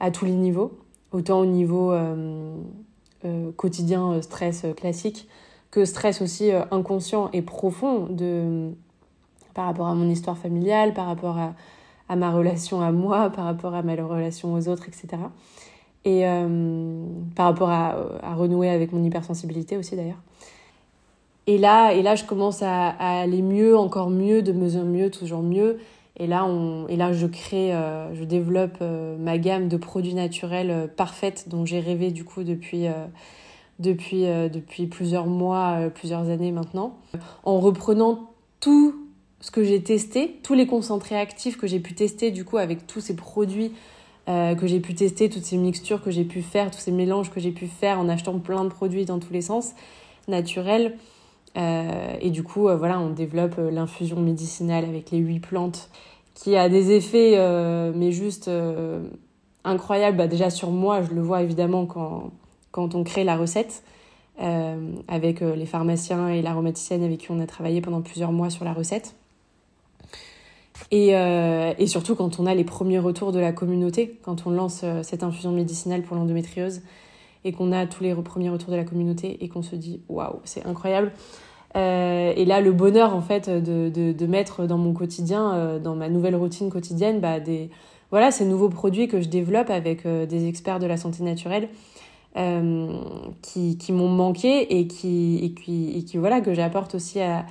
à 0.00 0.10
tous 0.10 0.24
les 0.24 0.32
niveaux, 0.32 0.72
autant 1.12 1.40
au 1.40 1.46
niveau 1.46 1.92
euh, 1.92 2.56
euh, 3.24 3.52
quotidien, 3.52 4.20
stress 4.22 4.66
classique, 4.76 5.28
que 5.70 5.84
stress 5.84 6.22
aussi 6.22 6.50
inconscient 6.70 7.30
et 7.32 7.42
profond 7.42 8.06
de, 8.06 8.70
par 9.54 9.66
rapport 9.66 9.86
à 9.86 9.94
mon 9.94 10.08
histoire 10.08 10.38
familiale, 10.38 10.94
par 10.94 11.06
rapport 11.06 11.38
à, 11.38 11.54
à 12.08 12.16
ma 12.16 12.32
relation 12.32 12.80
à 12.80 12.90
moi, 12.90 13.30
par 13.30 13.44
rapport 13.44 13.74
à 13.74 13.82
ma 13.82 13.94
relation 13.94 14.54
aux 14.54 14.68
autres, 14.68 14.88
etc. 14.88 15.18
Et 16.04 16.26
euh, 16.26 17.04
par 17.34 17.46
rapport 17.46 17.70
à, 17.70 17.96
à, 18.22 18.34
renouer 18.34 18.70
avec 18.70 18.92
mon 18.92 19.02
hypersensibilité 19.04 19.76
aussi 19.76 19.96
d'ailleurs. 19.96 20.22
Et 21.46 21.58
là, 21.58 21.92
et 21.92 22.02
là, 22.02 22.14
je 22.14 22.24
commence 22.24 22.62
à, 22.62 22.88
aller 22.88 23.42
mieux, 23.42 23.76
encore 23.76 24.10
mieux, 24.10 24.42
de 24.42 24.52
mieux 24.52 24.76
en 24.76 24.84
mieux, 24.84 25.10
toujours 25.10 25.42
mieux. 25.42 25.78
Et 26.16 26.26
là, 26.26 26.44
on, 26.44 26.86
et 26.88 26.96
là 26.96 27.12
je 27.12 27.26
crée, 27.26 27.72
euh, 27.72 28.12
je 28.14 28.24
développe 28.24 28.78
euh, 28.82 29.16
ma 29.18 29.38
gamme 29.38 29.68
de 29.68 29.76
produits 29.76 30.14
naturels 30.14 30.90
parfaite 30.96 31.48
dont 31.48 31.64
j'ai 31.64 31.80
rêvé 31.80 32.10
du 32.10 32.24
coup 32.24 32.42
depuis, 32.42 32.86
depuis, 33.78 34.24
depuis 34.24 34.86
plusieurs 34.86 35.26
mois, 35.26 35.78
plusieurs 35.94 36.28
années 36.28 36.52
maintenant. 36.52 36.96
En 37.44 37.60
reprenant 37.60 38.30
tout 38.60 38.94
ce 39.40 39.50
que 39.50 39.62
j'ai 39.62 39.82
testé, 39.82 40.38
tous 40.42 40.54
les 40.54 40.66
concentrés 40.66 41.16
actifs 41.16 41.56
que 41.56 41.66
j'ai 41.66 41.80
pu 41.80 41.94
tester 41.94 42.30
du 42.30 42.44
coup 42.44 42.56
avec 42.56 42.86
tous 42.86 43.00
ces 43.00 43.14
produits 43.14 43.72
euh, 44.28 44.54
que 44.54 44.66
j'ai 44.66 44.80
pu 44.80 44.94
tester, 44.94 45.30
toutes 45.30 45.44
ces 45.44 45.56
mixtures 45.56 46.02
que 46.02 46.10
j'ai 46.10 46.24
pu 46.24 46.42
faire, 46.42 46.70
tous 46.70 46.80
ces 46.80 46.92
mélanges 46.92 47.30
que 47.30 47.40
j'ai 47.40 47.50
pu 47.50 47.66
faire 47.66 47.98
en 47.98 48.10
achetant 48.10 48.38
plein 48.38 48.62
de 48.64 48.68
produits 48.68 49.06
dans 49.06 49.18
tous 49.18 49.32
les 49.32 49.40
sens, 49.40 49.72
naturels. 50.26 50.98
Euh, 51.56 52.14
et 52.20 52.28
du 52.30 52.42
coup, 52.42 52.68
euh, 52.68 52.76
voilà, 52.76 53.00
on 53.00 53.08
développe 53.08 53.56
l'infusion 53.56 54.20
médicinale 54.20 54.84
avec 54.84 55.10
les 55.12 55.18
huit 55.18 55.40
plantes 55.40 55.88
qui 56.34 56.56
a 56.56 56.68
des 56.68 56.92
effets, 56.92 57.36
mais 57.96 58.12
juste 58.12 58.48
incroyables. 59.64 60.16
Bah, 60.16 60.28
déjà 60.28 60.50
sur 60.50 60.70
moi, 60.70 61.02
je 61.02 61.12
le 61.12 61.20
vois 61.20 61.42
évidemment 61.42 61.84
quand, 61.86 62.30
quand 62.70 62.94
on 62.94 63.02
crée 63.02 63.24
la 63.24 63.36
recette. 63.36 63.82
avec 64.38 65.40
les 65.40 65.66
pharmaciens 65.66 66.28
et 66.28 66.42
l'aromaticienne 66.42 67.02
avec 67.02 67.18
qui 67.18 67.32
on 67.32 67.40
a 67.40 67.46
travaillé 67.46 67.80
pendant 67.80 68.02
plusieurs 68.02 68.30
mois 68.30 68.50
sur 68.50 68.64
la 68.64 68.72
recette. 68.72 69.16
Et, 70.90 71.16
euh, 71.16 71.74
et, 71.78 71.86
surtout 71.86 72.14
quand 72.14 72.40
on 72.40 72.46
a 72.46 72.54
les 72.54 72.64
premiers 72.64 72.98
retours 72.98 73.32
de 73.32 73.38
la 73.38 73.52
communauté, 73.52 74.18
quand 74.22 74.46
on 74.46 74.50
lance 74.50 74.80
euh, 74.84 75.02
cette 75.02 75.22
infusion 75.22 75.52
médicinale 75.52 76.02
pour 76.02 76.16
l'endométriose 76.16 76.80
et 77.44 77.52
qu'on 77.52 77.72
a 77.72 77.86
tous 77.86 78.02
les 78.02 78.14
premiers 78.14 78.50
retours 78.50 78.70
de 78.70 78.76
la 78.76 78.84
communauté 78.84 79.42
et 79.44 79.48
qu'on 79.48 79.62
se 79.62 79.76
dit 79.76 80.00
waouh, 80.08 80.40
c'est 80.44 80.64
incroyable. 80.66 81.12
Euh, 81.76 82.32
et 82.34 82.44
là, 82.44 82.60
le 82.60 82.72
bonheur 82.72 83.14
en 83.14 83.20
fait 83.20 83.50
de, 83.50 83.90
de, 83.90 84.26
mettre 84.26 84.66
dans 84.66 84.78
mon 84.78 84.94
quotidien, 84.94 85.78
dans 85.78 85.94
ma 85.94 86.08
nouvelle 86.08 86.34
routine 86.34 86.70
quotidienne, 86.70 87.20
bah, 87.20 87.38
des, 87.38 87.70
voilà, 88.10 88.30
ces 88.30 88.46
nouveaux 88.46 88.70
produits 88.70 89.06
que 89.06 89.20
je 89.20 89.28
développe 89.28 89.70
avec 89.70 90.06
des 90.06 90.48
experts 90.48 90.78
de 90.78 90.86
la 90.86 90.96
santé 90.96 91.22
naturelle 91.22 91.68
qui, 93.42 93.78
qui 93.78 93.92
m'ont 93.92 94.08
manqué 94.08 94.78
et 94.78 94.86
qui, 94.86 95.38
et 95.42 95.52
qui, 95.52 95.92
et 95.96 96.04
qui 96.04 96.16
voilà, 96.16 96.40
que 96.40 96.54
j'apporte 96.54 96.94
aussi 96.94 97.20
à, 97.20 97.44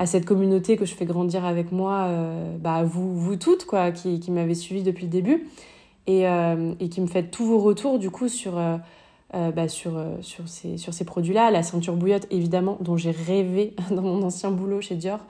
à 0.00 0.06
cette 0.06 0.24
communauté 0.24 0.78
que 0.78 0.86
je 0.86 0.94
fais 0.94 1.04
grandir 1.04 1.44
avec 1.44 1.72
moi, 1.72 2.06
euh, 2.08 2.56
bah, 2.56 2.84
vous, 2.84 3.14
vous 3.14 3.36
toutes, 3.36 3.66
quoi, 3.66 3.92
qui, 3.92 4.18
m'avez 4.30 4.54
suivi 4.54 4.82
depuis 4.82 5.04
le 5.04 5.10
début 5.10 5.46
et, 6.06 6.26
euh, 6.26 6.72
et, 6.80 6.88
qui 6.88 7.02
me 7.02 7.06
faites 7.06 7.30
tous 7.30 7.44
vos 7.44 7.58
retours, 7.58 7.98
du 7.98 8.08
coup, 8.08 8.28
sur, 8.28 8.56
euh, 8.56 8.78
bah, 9.34 9.68
ces 9.68 11.04
produits-là. 11.04 11.50
La 11.50 11.62
ceinture 11.62 11.96
bouillotte, 11.96 12.26
évidemment, 12.30 12.78
dont 12.80 12.96
j'ai 12.96 13.10
rêvé 13.10 13.74
dans 13.90 14.00
mon 14.00 14.22
ancien 14.22 14.50
boulot 14.50 14.80
chez 14.80 14.94
Dior. 14.94 15.20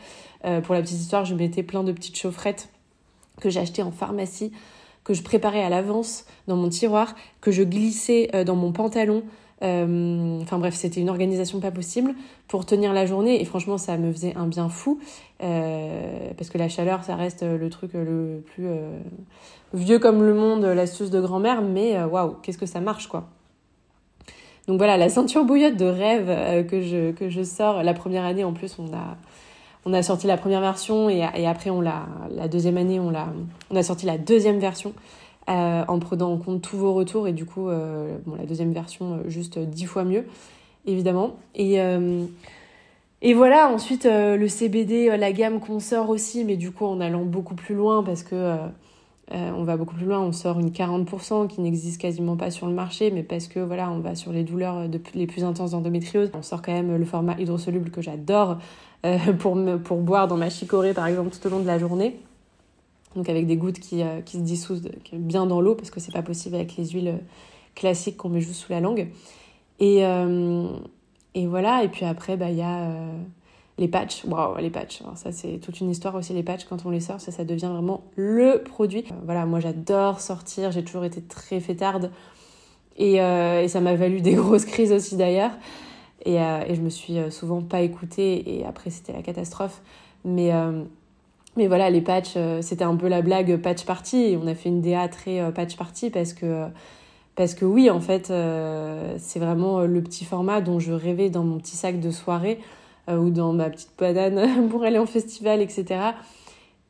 pour 0.63 0.77
la 0.77 0.83
petite 0.83 1.01
histoire, 1.01 1.25
je 1.25 1.35
mettais 1.35 1.65
plein 1.65 1.83
de 1.83 1.91
petites 1.91 2.17
chaufferettes 2.17 2.69
que 3.41 3.51
j'ai 3.51 3.59
achetées 3.59 3.83
en 3.83 3.91
pharmacie, 3.91 4.53
que 5.03 5.15
je 5.15 5.25
préparais 5.25 5.65
à 5.65 5.69
l'avance 5.69 6.27
dans 6.47 6.55
mon 6.55 6.69
tiroir, 6.69 7.17
que 7.41 7.51
je 7.51 7.65
glissais 7.65 8.31
dans 8.47 8.55
mon 8.55 8.71
pantalon 8.71 9.25
Enfin 9.63 10.59
bref, 10.59 10.75
c'était 10.75 11.01
une 11.01 11.11
organisation 11.11 11.61
pas 11.61 11.71
possible 11.71 12.15
pour 12.49 12.65
tenir 12.65 12.93
la 12.93 13.07
journée. 13.07 13.41
Et 13.41 13.45
franchement, 13.45 13.79
ça 13.79 13.97
me 13.97 14.13
faisait 14.13 14.35
un 14.37 14.47
bien 14.47 14.69
fou. 14.69 15.01
parce 15.39 16.51
que 16.51 16.59
la 16.59 16.69
chaleur, 16.69 17.05
ça 17.05 17.17
reste 17.17 17.43
le 17.43 17.71
truc 17.71 17.93
le 17.95 18.43
plus 18.55 18.67
vieux 19.75 19.99
comme 19.99 20.23
le 20.23 20.35
monde, 20.35 20.65
l'astuce 20.65 21.11
de 21.11 21.21
grand-mère. 21.21 21.63
Mais 21.63 22.03
waouh, 22.03 22.37
qu'est-ce 22.43 22.59
que 22.59 22.67
ça 22.67 22.81
marche, 22.81 23.09
quoi. 23.09 23.29
Donc 24.67 24.79
voilà, 24.79 24.97
la 24.97 25.09
ceinture 25.09 25.45
bouillotte 25.45 25.77
de 25.77 25.87
rêve 25.87 26.67
que, 26.67 26.81
je, 26.81 27.11
que 27.13 27.29
je 27.29 27.43
sors. 27.43 27.83
La 27.83 27.95
première 27.95 28.25
année, 28.25 28.45
en 28.45 28.53
plus, 28.53 28.77
on 28.79 28.95
a 28.95 29.17
on 29.85 29.93
a 29.93 30.03
sorti 30.03 30.27
la 30.27 30.37
première 30.37 30.61
version 30.61 31.09
et, 31.09 31.23
après 31.47 31.71
on 31.71 31.81
l'a 31.81 32.07
la 32.31 32.49
deuxième 32.49 32.77
année 32.77 33.01
on 33.01 33.11
l'a 33.11 33.29
on 33.71 33.77
a 33.77 33.83
sorti 33.83 34.07
la 34.07 34.19
deuxième 34.19 34.59
version 34.59 34.93
euh, 35.51 35.85
en 35.89 35.99
prenant 35.99 36.33
en 36.33 36.37
compte 36.37 36.63
tous 36.63 36.77
vos 36.77 36.95
retours 36.95 37.27
et 37.27 37.33
du 37.33 37.45
coup 37.45 37.69
euh, 37.69 38.19
la 38.39 38.47
deuxième 38.47 38.73
version 38.73 39.15
euh, 39.15 39.29
juste 39.29 39.59
dix 39.59 39.85
fois 39.85 40.05
mieux 40.05 40.25
évidemment 40.87 41.39
et 41.57 43.35
voilà 43.35 43.69
ensuite 43.69 44.07
le 44.07 44.49
CBD 44.49 45.17
la 45.17 45.33
gamme 45.33 45.59
qu'on 45.59 45.81
sort 45.81 46.09
aussi 46.09 46.45
mais 46.45 46.57
du 46.57 46.71
coup 46.71 46.85
en 46.85 47.01
allant 47.01 47.25
beaucoup 47.25 47.57
plus 47.57 47.75
loin 47.75 48.05
parce 48.05 48.23
que 48.23 48.57
on 49.33 49.63
va 49.63 49.77
beaucoup 49.77 49.95
plus 49.95 50.07
loin, 50.07 50.21
on 50.21 50.33
sort 50.33 50.59
une 50.59 50.71
40% 50.71 51.47
qui 51.49 51.61
n'existe 51.61 52.01
quasiment 52.01 52.37
pas 52.37 52.51
sur 52.51 52.67
le 52.67 52.73
marché, 52.73 53.13
mais 53.13 53.23
parce 53.23 53.47
que 53.47 53.61
voilà, 53.61 53.89
on 53.91 54.01
va 54.01 54.17
sur 54.17 54.33
les 54.33 54.43
douleurs 54.43 54.89
les 55.15 55.27
plus 55.29 55.45
intenses 55.45 55.71
d'endométriose. 55.71 56.33
On 56.35 56.43
sort 56.43 56.63
quand 56.63 56.73
même 56.73 56.97
le 56.97 57.05
format 57.05 57.39
hydrosoluble 57.39 57.91
que 57.91 58.03
j'adore, 58.03 58.59
pour, 59.39 59.57
pour 59.85 59.99
boire 59.99 60.27
dans 60.27 60.37
ma 60.37 60.51
chicorée, 60.51 60.95
par 60.95 61.07
exemple, 61.07 61.31
tout 61.31 61.47
au 61.47 61.51
long 61.51 61.61
de 61.61 61.67
la 61.67 61.79
journée. 61.79 62.19
Donc 63.17 63.29
avec 63.29 63.47
des 63.47 63.57
gouttes 63.57 63.81
qui, 63.81 64.03
euh, 64.03 64.21
qui 64.21 64.37
se 64.39 64.43
dissoutent 64.43 64.89
bien 65.13 65.47
dans 65.47 65.61
l'eau, 65.61 65.75
parce 65.75 65.91
que 65.91 66.01
c'est 66.01 66.13
pas 66.13 66.23
possible 66.23 66.55
avec 66.55 66.77
les 66.77 66.87
huiles 66.89 67.19
classiques 67.75 68.17
qu'on 68.17 68.29
met 68.29 68.41
juste 68.41 68.61
sous 68.61 68.73
la 68.73 68.81
langue. 68.81 69.09
Et, 69.79 70.05
euh, 70.05 70.69
et 71.35 71.47
voilà, 71.47 71.83
et 71.85 71.89
puis 71.89 72.05
après, 72.05 72.37
bah, 72.37 72.51
il 72.51 72.57
y 72.57 72.63
a 72.63 72.93
les 73.79 73.89
patchs. 73.89 74.25
Waouh, 74.25 74.59
les 74.59 74.71
patchs. 74.71 75.03
Ça, 75.15 75.33
c'est 75.33 75.59
toute 75.59 75.81
une 75.81 75.91
histoire 75.91 76.15
aussi, 76.15 76.33
les 76.33 76.43
patchs, 76.43 76.65
quand 76.65 76.85
on 76.85 76.91
les 76.91 77.01
sort, 77.01 77.21
ça, 77.21 77.33
ça 77.33 77.45
devient 77.45 77.71
vraiment 77.73 78.03
le 78.17 78.63
produit. 78.63 79.05
voilà, 79.25 79.47
moi, 79.47 79.61
j'adore 79.61 80.21
sortir, 80.21 80.71
j'ai 80.71 80.85
toujours 80.85 81.05
été 81.05 81.23
très 81.23 81.61
fêtarde. 81.61 82.11
Et, 82.97 83.15
et 83.15 83.69
ça 83.69 83.81
m'a 83.81 83.95
valu 83.95 84.21
des 84.21 84.35
grosses 84.35 84.67
crises 84.67 84.93
aussi 84.93 85.17
d'ailleurs. 85.17 85.53
Et, 86.25 86.41
euh, 86.41 86.65
et, 86.67 86.75
je 86.75 86.81
me 86.81 86.91
suis 86.91 87.19
euh, 87.19 87.31
souvent 87.31 87.63
pas 87.63 87.81
écoutée 87.81 88.59
et 88.59 88.67
après 88.67 88.91
c'était 88.91 89.13
la 89.13 89.23
catastrophe. 89.23 89.83
Mais, 90.25 90.53
euh, 90.53 90.85
mais 91.61 91.69
voilà, 91.69 91.91
les 91.91 92.01
patchs, 92.01 92.37
c'était 92.61 92.85
un 92.85 92.97
peu 92.97 93.09
la 93.09 93.23
blague 93.23 93.57
patch 93.59 93.85
party 93.85 94.37
on 94.43 94.47
a 94.47 94.55
fait 94.55 94.69
une 94.69 94.81
DA 94.81 95.09
très 95.09 95.53
patch 95.53 95.77
party 95.77 96.11
parce 96.11 96.33
que, 96.33 96.67
parce 97.37 97.55
que 97.55 97.65
oui, 97.65 97.91
en 97.91 98.01
fait, 98.01 98.33
c'est 99.19 99.39
vraiment 99.39 99.83
le 99.83 100.03
petit 100.03 100.25
format 100.25 100.61
dont 100.61 100.79
je 100.79 100.93
rêvais 100.93 101.31
dans 101.31 101.45
mon 101.45 101.59
petit 101.59 101.77
sac 101.77 102.01
de 102.01 102.11
soirée 102.11 102.59
ou 103.09 103.31
dans 103.31 103.53
ma 103.53 103.71
petite 103.71 103.91
banane 103.99 104.69
pour 104.71 104.85
aller 104.85 104.99
en 104.99 105.07
festival, 105.07 105.61
etc. 105.61 106.01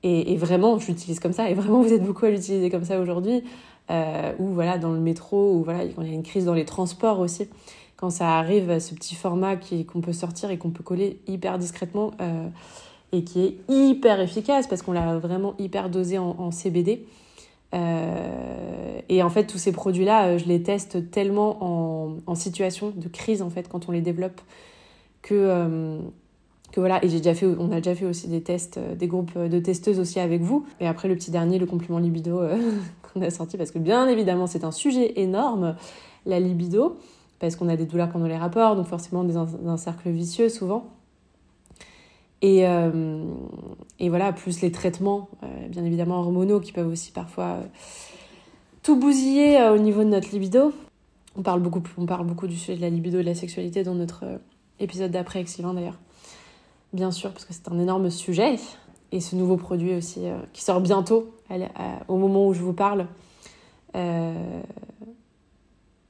Et, 0.02 0.37
vraiment, 0.37 0.78
je 0.78 0.87
l'utilise 0.87 1.20
comme 1.20 1.33
ça 1.33 1.50
et 1.50 1.54
vraiment, 1.54 1.83
vous 1.83 1.92
êtes 1.92 2.04
beaucoup 2.04 2.26
à 2.26 2.30
l'utiliser 2.30 2.70
comme 2.70 2.85
ça 2.85 3.00
aujourd'hui. 3.00 3.42
ou 3.90 4.46
voilà, 4.54 4.78
dans 4.78 4.92
le 4.92 5.00
métro, 5.00 5.54
ou 5.54 5.64
voilà, 5.64 5.80
quand 5.94 6.02
il 6.02 6.09
y 6.09 6.12
a 6.12 6.14
une 6.14 6.22
crise 6.22 6.44
dans 6.44 6.54
les 6.54 6.64
transports 6.64 7.18
aussi 7.18 7.48
quand 8.00 8.11
ça 8.11 8.38
arrive 8.38 8.78
ce 8.78 8.94
petit 8.94 9.14
format 9.14 9.56
qu'on 9.56 10.00
peut 10.00 10.14
sortir 10.14 10.50
et 10.50 10.56
qu'on 10.56 10.70
peut 10.70 10.83
coller 10.83 11.20
hyper 11.26 11.59
discrètement 11.59 12.12
euh, 12.22 12.48
et 13.12 13.24
qui 13.24 13.42
est 13.42 13.56
hyper 13.68 14.20
efficace 14.20 14.66
parce 14.66 14.82
qu'on 14.82 14.92
l'a 14.92 15.18
vraiment 15.18 15.54
hyper 15.58 15.90
dosé 15.90 16.18
en, 16.18 16.50
CBD. 16.50 17.04
Euh, 17.74 19.00
et 19.08 19.22
en 19.22 19.30
fait, 19.30 19.46
tous 19.46 19.58
ces 19.58 19.72
produits-là, 19.72 20.26
euh, 20.26 20.38
je 20.38 20.46
les 20.46 20.62
teste 20.62 21.10
tellement 21.10 22.16
en, 22.26 22.34
situation 22.34 22.92
de 22.94 23.08
crise 23.08 23.42
en 23.42 23.50
fait 23.50 23.68
quand 23.68 23.88
on 23.88 23.92
les 23.92 24.00
développe 24.00 24.40
que 25.22 25.98
que 26.72 26.78
voilà. 26.78 27.04
Et 27.04 27.08
j'ai 27.08 27.18
déjà 27.18 27.34
fait, 27.34 27.46
on 27.46 27.72
a 27.72 27.76
déjà 27.76 27.96
fait 27.96 28.06
aussi 28.06 28.28
des 28.28 28.42
tests, 28.42 28.78
des 28.78 29.08
groupes 29.08 29.36
de 29.36 29.58
testeuses 29.58 29.98
aussi 29.98 30.20
avec 30.20 30.40
vous. 30.40 30.64
Et 30.78 30.86
après 30.86 31.08
le 31.08 31.16
petit 31.16 31.32
dernier, 31.32 31.58
le 31.58 31.66
complément 31.66 31.98
libido 31.98 32.40
qu'on 33.02 33.22
a 33.22 33.30
sorti 33.30 33.56
parce 33.56 33.72
que 33.72 33.80
bien 33.80 34.06
évidemment 34.06 34.46
c'est 34.46 34.62
un 34.62 34.70
sujet 34.70 35.20
énorme, 35.20 35.74
la 36.26 36.38
libido 36.38 36.96
parce 37.40 37.56
qu'on 37.56 37.68
a 37.68 37.76
des 37.76 37.86
douleurs 37.86 38.10
pendant 38.10 38.26
les 38.26 38.36
rapports, 38.36 38.76
donc 38.76 38.86
forcément 38.86 39.24
des, 39.24 39.36
un, 39.36 39.76
cercle 39.76 40.10
vicieux 40.10 40.48
souvent. 40.48 40.84
Et, 42.42 42.66
euh, 42.66 43.22
et, 43.98 44.09
voilà, 44.09 44.33
plus 44.33 44.62
les 44.62 44.72
traitements, 44.72 45.29
euh, 45.42 45.68
bien 45.68 45.85
évidemment 45.85 46.20
hormonaux, 46.20 46.61
qui 46.61 46.72
peuvent 46.72 46.88
aussi 46.88 47.12
parfois 47.12 47.44
euh, 47.44 47.62
tout 48.83 48.96
bousiller 48.96 49.62
au 49.68 49.79
niveau 49.79 50.05
de 50.05 50.09
notre 50.09 50.31
libido. 50.33 50.72
On 51.37 51.42
parle, 51.42 51.61
beaucoup, 51.61 51.83
on 51.98 52.07
parle 52.07 52.26
beaucoup 52.26 52.46
du 52.46 52.57
sujet 52.57 52.76
de 52.76 52.81
la 52.81 52.90
libido 52.90 53.18
et 53.18 53.22
de 53.22 53.29
la 53.29 53.35
sexualité 53.35 53.83
dans 53.83 53.94
notre 53.94 54.24
épisode 54.79 55.11
d'après 55.11 55.40
avec 55.40 55.48
Sylvain 55.48 55.74
d'ailleurs. 55.74 55.98
Bien 56.92 57.11
sûr, 57.11 57.31
parce 57.31 57.44
que 57.44 57.53
c'est 57.53 57.68
un 57.68 57.79
énorme 57.79 58.11
sujet. 58.11 58.57
Et 59.12 59.20
ce 59.20 59.37
nouveau 59.37 59.57
produit 59.57 59.94
aussi, 59.94 60.22
qui 60.53 60.62
sort 60.62 60.81
bientôt, 60.81 61.31
au 62.09 62.16
moment 62.16 62.46
où 62.46 62.55
je 62.55 62.61
vous 62.61 62.72
parle, 62.72 63.07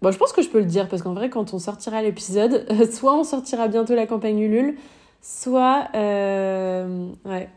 Bon, 0.02 0.10
je 0.10 0.16
pense 0.16 0.32
que 0.32 0.40
je 0.40 0.48
peux 0.48 0.60
le 0.60 0.64
dire 0.64 0.88
parce 0.88 1.02
qu'en 1.02 1.12
vrai, 1.12 1.28
quand 1.28 1.52
on 1.52 1.58
sortira 1.58 2.02
l'épisode, 2.02 2.66
soit 2.92 3.14
on 3.14 3.24
sortira 3.24 3.68
bientôt 3.68 3.94
la 3.94 4.06
campagne 4.06 4.38
Ulule, 4.38 4.76
soit. 5.22 5.88
Euh, 5.94 7.08
ouais. 7.24 7.48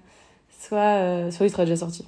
Soit, 0.59 0.77
euh, 0.77 1.31
soit 1.31 1.45
il 1.45 1.49
sera 1.49 1.65
déjà 1.65 1.77
sorti. 1.77 2.05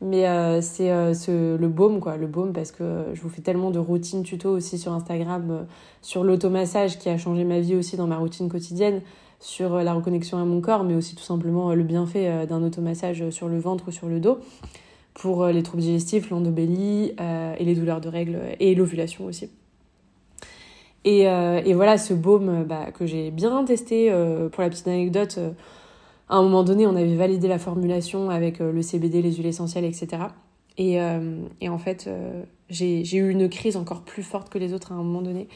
Mais 0.00 0.28
euh, 0.28 0.60
c'est 0.60 0.90
le 1.28 1.68
baume, 1.68 2.00
quoi. 2.00 2.16
Le 2.16 2.26
baume, 2.26 2.52
parce 2.52 2.72
que 2.72 3.04
je 3.14 3.20
vous 3.22 3.28
fais 3.28 3.42
tellement 3.42 3.70
de 3.70 3.78
routines 3.78 4.22
tuto 4.22 4.50
aussi 4.50 4.78
sur 4.78 4.92
Instagram, 4.92 5.66
sur 6.02 6.24
l'automassage 6.24 6.98
qui 6.98 7.08
a 7.08 7.16
changé 7.16 7.44
ma 7.44 7.60
vie 7.60 7.76
aussi 7.76 7.96
dans 7.96 8.06
ma 8.06 8.18
routine 8.18 8.48
quotidienne, 8.48 9.00
sur 9.40 9.76
la 9.76 9.92
reconnexion 9.94 10.38
à 10.38 10.44
mon 10.44 10.60
corps, 10.60 10.84
mais 10.84 10.94
aussi 10.94 11.14
tout 11.14 11.22
simplement 11.22 11.74
le 11.74 11.82
bienfait 11.84 12.46
d'un 12.46 12.62
automassage 12.62 13.30
sur 13.30 13.48
le 13.48 13.58
ventre 13.58 13.88
ou 13.88 13.90
sur 13.92 14.08
le 14.08 14.20
dos 14.20 14.38
pour 15.14 15.46
les 15.46 15.62
troubles 15.62 15.82
digestifs, 15.82 16.28
l'endobélie 16.30 17.14
et 17.58 17.64
les 17.64 17.74
douleurs 17.74 18.00
de 18.00 18.08
règles 18.08 18.40
et 18.58 18.74
l'ovulation 18.74 19.26
aussi. 19.26 19.48
Et, 21.04 21.28
euh, 21.28 21.60
et, 21.64 21.74
voilà, 21.74 21.98
ce 21.98 22.14
baume 22.14 22.64
bah, 22.64 22.90
que 22.92 23.06
j'ai 23.06 23.30
bien 23.30 23.64
testé, 23.64 24.10
euh, 24.10 24.48
pour 24.48 24.62
la 24.62 24.70
petite 24.70 24.88
anecdote, 24.88 25.36
euh, 25.38 25.50
à 26.28 26.36
un 26.36 26.42
moment 26.42 26.64
donné, 26.64 26.86
on 26.86 26.96
avait 26.96 27.16
validé 27.16 27.48
la 27.48 27.58
formulation 27.58 28.30
avec 28.30 28.58
le 28.60 28.80
CBD, 28.80 29.20
les 29.20 29.32
huiles 29.32 29.46
essentielles, 29.46 29.84
etc. 29.84 30.22
Et, 30.78 30.96
et 31.60 31.68
en 31.68 31.76
fait, 31.76 32.08
j'ai 32.70 33.16
eu 33.16 33.28
une 33.28 33.50
crise 33.50 33.76
encore 33.76 34.00
plus 34.00 34.22
forte 34.22 34.48
que 34.48 34.56
les 34.56 34.72
autres 34.72 34.92
à 34.92 34.94
un 34.94 34.98
moment 34.98 35.20
donné. 35.20 35.48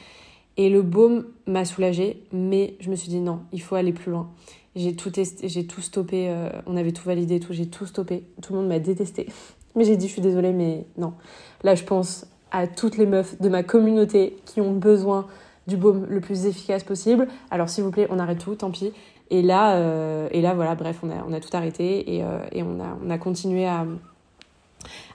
Et 0.59 0.69
le 0.69 0.83
baume 0.83 1.25
m'a 1.47 1.65
soulagée, 1.65 2.23
mais 2.33 2.75
je 2.81 2.91
me 2.91 2.97
suis 2.97 3.09
dit 3.09 3.19
non, 3.19 3.41
il 3.51 3.63
faut 3.63 3.77
aller 3.77 3.95
plus 3.95 4.13
loin. 4.13 4.29
J'ai 4.77 4.95
tout 4.95 5.11
testé, 5.11 5.49
j'ai 5.49 5.67
tout 5.67 5.81
stoppé, 5.81 6.31
on 6.67 6.77
avait 6.77 6.93
tout 6.93 7.05
validé, 7.05 7.41
tout, 7.41 7.55
j'ai 7.55 7.67
tout 7.67 7.87
stoppé. 7.87 8.25
Tout 8.43 8.53
le 8.53 8.59
monde 8.59 8.69
m'a 8.69 8.79
détesté. 8.79 9.27
Mais 9.75 9.85
j'ai 9.85 9.97
dit, 9.97 10.07
je 10.07 10.13
suis 10.13 10.23
désolée, 10.23 10.53
mais 10.53 10.87
non. 10.97 11.15
Là, 11.63 11.75
je 11.75 11.85
pense 11.85 12.27
à 12.51 12.67
toutes 12.67 12.97
les 12.97 13.07
meufs 13.07 13.41
de 13.41 13.49
ma 13.49 13.63
communauté 13.63 14.37
qui 14.45 14.61
ont 14.61 14.73
besoin 14.73 15.27
du 15.67 15.77
baume 15.77 16.07
le 16.09 16.21
plus 16.21 16.47
efficace 16.47 16.83
possible. 16.83 17.29
Alors 17.51 17.69
s'il 17.69 17.85
vous 17.85 17.91
plaît, 17.91 18.07
on 18.11 18.19
arrête 18.19 18.39
tout, 18.39 18.55
tant 18.55 18.71
pis. 18.71 18.93
Et 19.31 19.43
là, 19.43 19.77
euh, 19.77 20.29
et 20.33 20.41
là 20.41 20.55
voilà, 20.55 20.75
bref, 20.75 21.01
on 21.03 21.11
a, 21.11 21.23
on 21.29 21.33
a 21.33 21.41
tout 21.41 21.55
arrêté 21.55 22.17
et, 22.17 22.25
euh, 22.25 22.39
et 22.51 22.63
on, 22.63 22.81
a, 22.81 22.99
on 23.05 23.11
a 23.11 23.19
continué 23.19 23.67
à, 23.67 23.87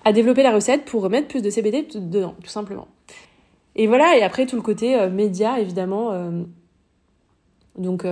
à 0.05 0.13
développer 0.13 0.43
la 0.43 0.51
recette 0.51 0.85
pour 0.85 1.01
remettre 1.01 1.27
plus 1.27 1.41
de 1.41 1.49
CBD 1.49 1.87
dedans, 1.95 2.35
tout 2.43 2.49
simplement. 2.49 2.87
Et 3.75 3.87
voilà, 3.87 4.15
et 4.15 4.21
après 4.21 4.45
tout 4.45 4.55
le 4.55 4.61
côté 4.61 4.99
euh, 4.99 5.09
média, 5.09 5.59
évidemment, 5.59 6.11
donc 7.75 8.05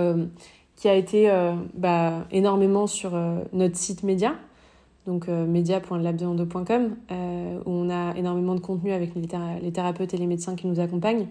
qui 0.74 0.88
a 0.88 0.94
été 0.94 1.30
bah, 1.74 2.26
énormément 2.32 2.88
sur 2.88 3.12
notre 3.52 3.76
site 3.76 4.02
média, 4.02 4.34
donc 5.06 5.28
euh, 5.28 5.46
euh, 7.10 7.58
où 7.64 7.70
on 7.70 7.90
a 7.90 8.16
énormément 8.16 8.54
de 8.54 8.60
contenu 8.60 8.92
avec 8.92 9.12
les, 9.14 9.72
thérapeutes 9.72 10.14
et 10.14 10.16
les 10.16 10.26
médecins 10.26 10.54
qui 10.54 10.66
nous 10.66 10.80
accompagnent. 10.80 11.26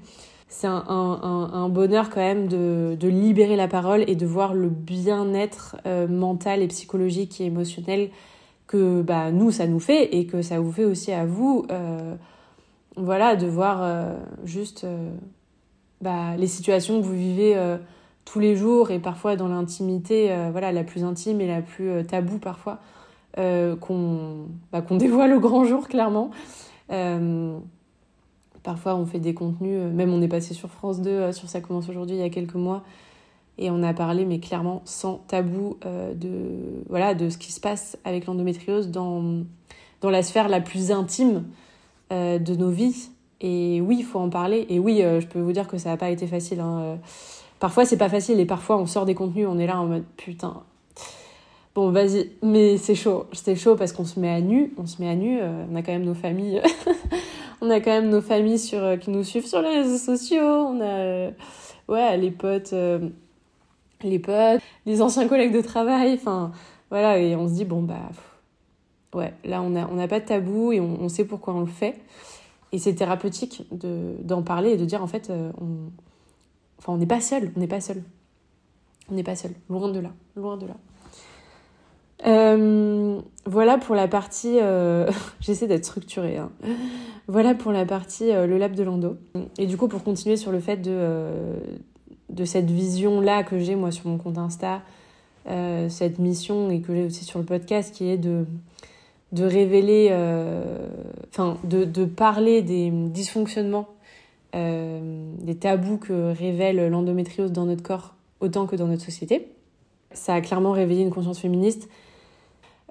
C'est 0.50 0.68
un, 0.68 1.70
bonheur 1.70 2.10
quand 2.10 2.20
même 2.20 2.48
de, 2.50 3.08
libérer 3.08 3.56
la 3.56 3.70
parole 3.70 4.04
et 4.08 4.16
de 4.16 4.26
voir 4.26 4.54
le 4.54 4.68
bien-être 4.68 5.78
euh, 5.86 6.08
mental 6.10 6.62
et 6.62 6.68
psychologique 6.68 7.40
et 7.40 7.46
émotionnel 7.46 8.10
que 8.68 9.02
bah, 9.02 9.32
nous, 9.32 9.52
ça 9.52 9.68
nous 9.68 9.80
fait 9.80 10.18
et 10.18 10.26
que 10.26 10.42
ça 10.42 10.60
vous 10.60 10.72
fait 10.74 10.86
aussi 10.86 11.14
à 11.14 11.26
vous. 11.26 11.66
Euh, 11.72 12.16
voilà, 12.98 13.38
de 13.38 13.48
voir 13.48 14.06
juste 14.44 14.86
bah, 16.02 16.36
les 16.38 16.48
situations 16.48 17.00
que 17.00 17.06
vous 17.06 17.16
vivez 17.16 17.58
tous 18.26 18.40
les 18.40 18.58
jours 18.58 18.92
et 18.92 19.00
parfois 19.00 19.38
dans 19.38 19.48
l'intimité, 19.48 20.36
voilà, 20.52 20.74
la 20.74 20.84
plus 20.84 21.06
intime 21.06 21.40
et 21.40 21.48
la 21.48 21.62
plus 21.62 22.06
taboue 22.06 22.38
parfois. 22.38 22.82
Euh, 23.38 23.76
bah, 24.72 24.82
qu'on 24.82 24.96
dévoile 24.98 25.34
au 25.34 25.40
grand 25.40 25.66
jour, 25.66 25.88
clairement. 25.88 26.32
Euh, 26.92 27.58
parfois, 28.64 28.96
on 28.96 29.06
fait 29.06 29.20
des 29.20 29.34
contenus, 29.34 29.78
euh, 29.78 29.92
même 29.92 30.14
on 30.14 30.22
est 30.22 30.28
passé 30.28 30.54
sur 30.54 30.70
France 30.70 31.02
2, 31.02 31.32
sur 31.32 31.50
Ça 31.50 31.62
commence 31.62 31.90
aujourd'hui, 31.90 32.16
il 32.16 32.20
y 32.20 32.26
a 32.26 32.30
quelques 32.30 32.56
mois, 32.56 32.84
et 33.58 33.70
on 33.70 33.84
a 33.84 33.94
parlé, 33.94 34.26
mais 34.26 34.40
clairement, 34.40 34.82
sans 34.86 35.22
tabou, 35.28 35.78
de, 35.84 36.84
voilà, 36.90 37.14
de 37.14 37.30
ce 37.30 37.38
qui 37.38 37.52
se 37.52 37.60
passe 37.60 37.98
avec 38.06 38.26
l'endométriose 38.26 38.90
dans, 38.90 39.44
dans 40.02 40.10
la 40.10 40.24
sphère 40.24 40.50
la 40.50 40.62
plus 40.62 40.92
intime 40.92 41.46
de 42.10 42.56
nos 42.56 42.70
vies. 42.70 43.12
Et 43.40 43.82
oui, 43.82 43.98
il 44.00 44.04
faut 44.04 44.20
en 44.20 44.30
parler. 44.30 44.66
Et 44.70 44.80
oui, 44.80 45.02
je 45.02 45.26
peux 45.28 45.40
vous 45.40 45.52
dire 45.52 45.68
que 45.68 45.78
ça 45.78 45.90
n'a 45.90 45.98
pas 45.98 46.10
été 46.10 46.28
facile. 46.28 46.60
Hein. 46.60 46.98
Parfois, 47.60 47.86
c'est 47.86 47.98
pas 47.98 48.10
facile 48.10 48.40
et 48.40 48.46
parfois, 48.46 48.78
on 48.78 48.88
sort 48.88 49.06
des 49.06 49.14
contenus, 49.14 49.48
on 49.48 49.60
est 49.60 49.68
là 49.68 49.80
en 49.80 49.86
mode 49.86 50.06
putain. 50.18 50.64
Bon, 51.74 51.90
vas-y, 51.92 52.32
mais 52.44 52.78
c'est 52.78 52.96
chaud. 52.96 53.28
C'est 53.32 53.56
chaud 53.56 53.76
parce 53.76 53.94
qu'on 53.94 54.06
se 54.06 54.20
met 54.20 54.30
à 54.30 54.42
nu. 54.42 54.74
On 54.78 54.86
se 54.86 55.02
met 55.02 55.10
à 55.10 55.16
nu. 55.16 55.40
on 55.72 55.76
a 55.76 55.82
quand 55.82 55.94
même 55.94 56.04
nos 56.04 56.14
familles. 56.14 56.62
on 57.62 57.70
a 57.70 57.80
quand 57.80 57.92
même 57.92 58.10
nos 58.10 58.22
familles 58.22 58.60
sur, 58.60 59.00
qui 59.00 59.10
nous 59.10 59.24
suivent 59.24 59.48
sur 59.48 59.62
les 59.62 59.80
réseaux 59.80 59.98
sociaux. 59.98 60.42
On 60.42 60.82
a 60.82 61.32
ouais, 61.88 62.18
les 62.18 62.32
potes, 62.32 62.74
les 64.04 64.20
potes, 64.20 64.62
les 64.86 65.02
anciens 65.02 65.28
collègues 65.28 65.54
de 65.54 65.62
travail. 65.62 66.14
Enfin, 66.16 66.52
voilà. 66.90 67.18
Et 67.20 67.36
on 67.36 67.48
se 67.48 67.54
dit, 67.54 67.66
bon, 67.66 67.82
bah 67.82 68.10
ouais, 69.14 69.34
là, 69.44 69.62
on 69.62 69.72
n'a 69.72 69.90
on 69.92 69.98
a 70.00 70.08
pas 70.08 70.20
de 70.20 70.26
tabou 70.26 70.72
et 70.72 70.80
on, 70.80 71.10
sait 71.10 71.26
pourquoi 71.26 71.54
on 71.54 71.62
le 71.62 71.66
fait. 71.68 71.96
Et 72.72 72.80
c'est 72.80 72.94
thérapeutique 72.94 73.64
d'en 73.72 74.44
parler 74.44 74.72
et 74.72 74.78
de 74.78 74.86
dire, 74.86 75.04
en 75.04 75.08
fait, 75.08 75.30
euh, 75.30 75.52
on 75.60 75.92
enfin, 76.80 76.94
on 76.94 76.98
n'est 76.98 77.06
pas 77.06 77.22
seul, 77.22 77.52
on 77.56 77.60
n'est 77.60 77.68
pas 77.68 77.82
seul. 77.82 78.04
On 79.10 79.16
n'est 79.16 79.24
pas 79.24 79.36
seul, 79.36 79.52
loin 79.70 79.90
de 79.90 80.00
là, 80.00 80.12
loin 80.38 80.56
de 80.56 80.68
là. 80.68 80.76
Euh, 82.26 83.20
voilà 83.46 83.78
pour 83.78 83.96
la 83.96 84.08
partie. 84.08 84.60
Euh, 84.60 85.10
j'essaie 85.42 85.68
d'être 85.68 85.86
structurée. 85.86 86.38
Hein. 86.38 86.52
Voilà 87.28 87.56
pour 87.56 87.72
la 87.72 87.86
partie 87.86 88.32
le 88.32 88.58
lab 88.58 88.74
de 88.74 88.84
Lando. 88.84 89.18
Et 89.58 89.68
du 89.68 89.78
coup, 89.78 89.88
pour 89.88 90.04
continuer 90.04 90.38
sur 90.38 90.52
le 90.52 90.60
fait 90.60 90.78
de, 90.78 91.30
de 92.30 92.46
cette 92.46 92.70
vision-là 92.70 93.44
que 93.44 93.60
j'ai 93.60 93.76
moi 93.76 93.92
sur 93.92 94.08
mon 94.08 94.18
compte 94.18 94.38
Insta, 94.38 94.82
cette 95.90 96.20
mission 96.20 96.70
et 96.70 96.82
que 96.82 96.94
j'ai 96.94 97.06
aussi 97.06 97.24
sur 97.24 97.40
le 97.40 97.46
podcast 97.46 97.94
qui 97.94 98.10
est 98.10 98.18
de, 98.18 98.46
de 99.32 99.46
révéler, 99.46 100.10
euh, 100.12 100.88
enfin, 101.30 101.58
de, 101.64 101.86
de, 101.86 102.06
parler 102.06 102.62
des 102.62 102.90
dysfonctionnements, 102.92 103.88
euh, 104.56 105.32
des 105.40 105.56
tabous 105.56 105.98
que 105.98 106.34
révèle 106.34 106.90
l'endométriose 106.90 107.52
dans 107.52 107.66
notre 107.66 107.84
corps 107.84 108.16
autant 108.42 108.66
que 108.66 108.76
dans 108.76 108.88
notre 108.88 109.04
société. 109.04 109.48
Ça 110.12 110.34
a 110.36 110.42
clairement 110.42 110.72
réveillé 110.72 111.04
une 111.04 111.12
conscience 111.12 111.40
féministe. 111.40 111.90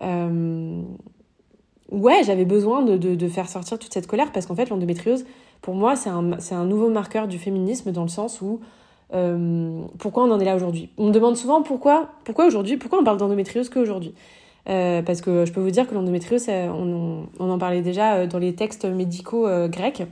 Euh, 0.02 0.82
ouais, 1.90 2.22
j'avais 2.24 2.44
besoin 2.44 2.82
de, 2.82 3.28
faire 3.28 3.48
sortir 3.48 3.78
toute 3.78 3.92
cette 3.92 4.06
colère 4.06 4.32
parce 4.32 4.46
qu'en 4.46 4.54
fait, 4.54 4.68
l'endométriose, 4.70 5.24
pour 5.62 5.74
moi, 5.74 5.96
c'est 5.96 6.10
un, 6.10 6.64
nouveau 6.64 6.88
marqueur 6.88 7.28
du 7.28 7.38
féminisme 7.38 7.92
dans 7.92 8.02
le 8.02 8.08
sens 8.08 8.40
où 8.40 8.60
pourquoi 9.98 10.24
on 10.24 10.30
en 10.30 10.38
est 10.38 10.44
là 10.44 10.54
aujourd'hui? 10.54 10.90
On 10.96 11.08
me 11.08 11.12
demande 11.12 11.36
souvent 11.36 11.62
pourquoi, 11.62 12.10
pourquoi 12.24 12.46
aujourd'hui, 12.46 12.76
pourquoi 12.76 13.00
on 13.00 13.04
parle 13.04 13.18
d'endométriose 13.18 13.68
qu'aujourd'hui? 13.68 14.14
Euh, 14.68 15.02
parce 15.02 15.20
que 15.20 15.44
je 15.46 15.52
peux 15.52 15.60
vous 15.60 15.70
dire 15.70 15.88
que 15.88 15.94
l'endométriose, 15.94 16.48
on, 16.48 17.26
en 17.38 17.58
parlait 17.58 17.80
déjà 17.80 18.14
euh, 18.14 18.26
dans 18.26 18.38
les 18.38 18.54
textes 18.54 18.84
médicaux 18.84 19.46
euh, 19.46 19.68
grecs. 19.68 20.02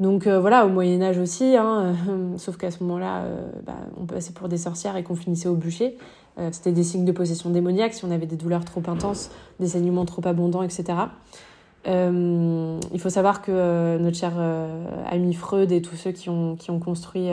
Donc 0.00 0.26
voilà, 0.26 0.66
au 0.66 0.68
Moyen 0.68 1.02
Âge 1.02 1.18
aussi, 1.18 1.56
hein, 1.56 1.94
sauf 2.36 2.56
qu'à 2.56 2.70
ce 2.70 2.82
moment-là, 2.82 3.24
bah, 3.64 3.76
on 4.00 4.06
passait 4.06 4.32
pour 4.32 4.48
des 4.48 4.58
sorcières 4.58 4.96
et 4.96 5.04
qu'on 5.04 5.14
finissait 5.14 5.48
au 5.48 5.54
bûcher. 5.54 5.96
C'était 6.50 6.72
des 6.72 6.82
signes 6.82 7.04
de 7.04 7.12
possession 7.12 7.50
démoniaque 7.50 7.94
si 7.94 8.04
on 8.04 8.10
avait 8.10 8.26
des 8.26 8.34
douleurs 8.34 8.64
trop 8.64 8.82
intenses, 8.88 9.30
des 9.60 9.68
saignements 9.68 10.04
trop 10.04 10.26
abondants, 10.26 10.64
etc. 10.64 10.98
il 11.86 12.98
faut 12.98 13.08
savoir 13.08 13.40
que 13.40 13.98
notre 13.98 14.16
cher 14.16 14.32
ami 15.08 15.32
Freud 15.32 15.70
et 15.70 15.80
tous 15.80 15.94
ceux 15.94 16.10
qui 16.10 16.30
ont, 16.30 16.56
qui 16.56 16.72
ont 16.72 16.80
construit 16.80 17.28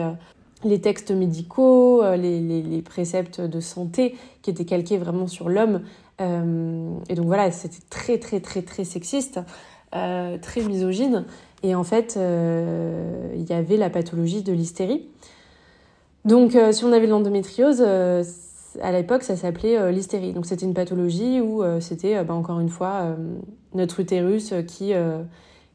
les 0.62 0.80
textes 0.80 1.10
médicaux, 1.10 2.04
les, 2.14 2.40
les, 2.40 2.62
les, 2.62 2.82
préceptes 2.82 3.40
de 3.40 3.58
santé 3.58 4.14
qui 4.42 4.50
étaient 4.50 4.64
calqués 4.64 4.98
vraiment 4.98 5.26
sur 5.26 5.48
l'homme, 5.48 5.80
euh, 6.22 6.94
et 7.08 7.14
donc 7.14 7.26
voilà, 7.26 7.50
c'était 7.50 7.82
très 7.90 8.18
très 8.18 8.40
très 8.40 8.62
très 8.62 8.84
sexiste, 8.84 9.40
euh, 9.94 10.38
très 10.38 10.62
misogyne. 10.62 11.24
Et 11.62 11.74
en 11.74 11.84
fait, 11.84 12.14
euh, 12.16 13.32
il 13.36 13.48
y 13.48 13.52
avait 13.52 13.76
la 13.76 13.90
pathologie 13.90 14.42
de 14.42 14.52
l'hystérie. 14.52 15.06
Donc 16.24 16.56
si 16.70 16.84
on 16.84 16.92
avait 16.92 17.08
l'endométriose, 17.08 17.82
à 17.82 18.92
l'époque, 18.92 19.24
ça 19.24 19.34
s'appelait 19.34 19.90
l'hystérie. 19.90 20.32
Donc 20.32 20.46
c'était 20.46 20.64
une 20.64 20.74
pathologie 20.74 21.40
où 21.40 21.64
c'était, 21.80 22.22
bah, 22.22 22.34
encore 22.34 22.60
une 22.60 22.68
fois, 22.68 23.16
notre 23.74 23.98
utérus 23.98 24.54
qui, 24.68 24.92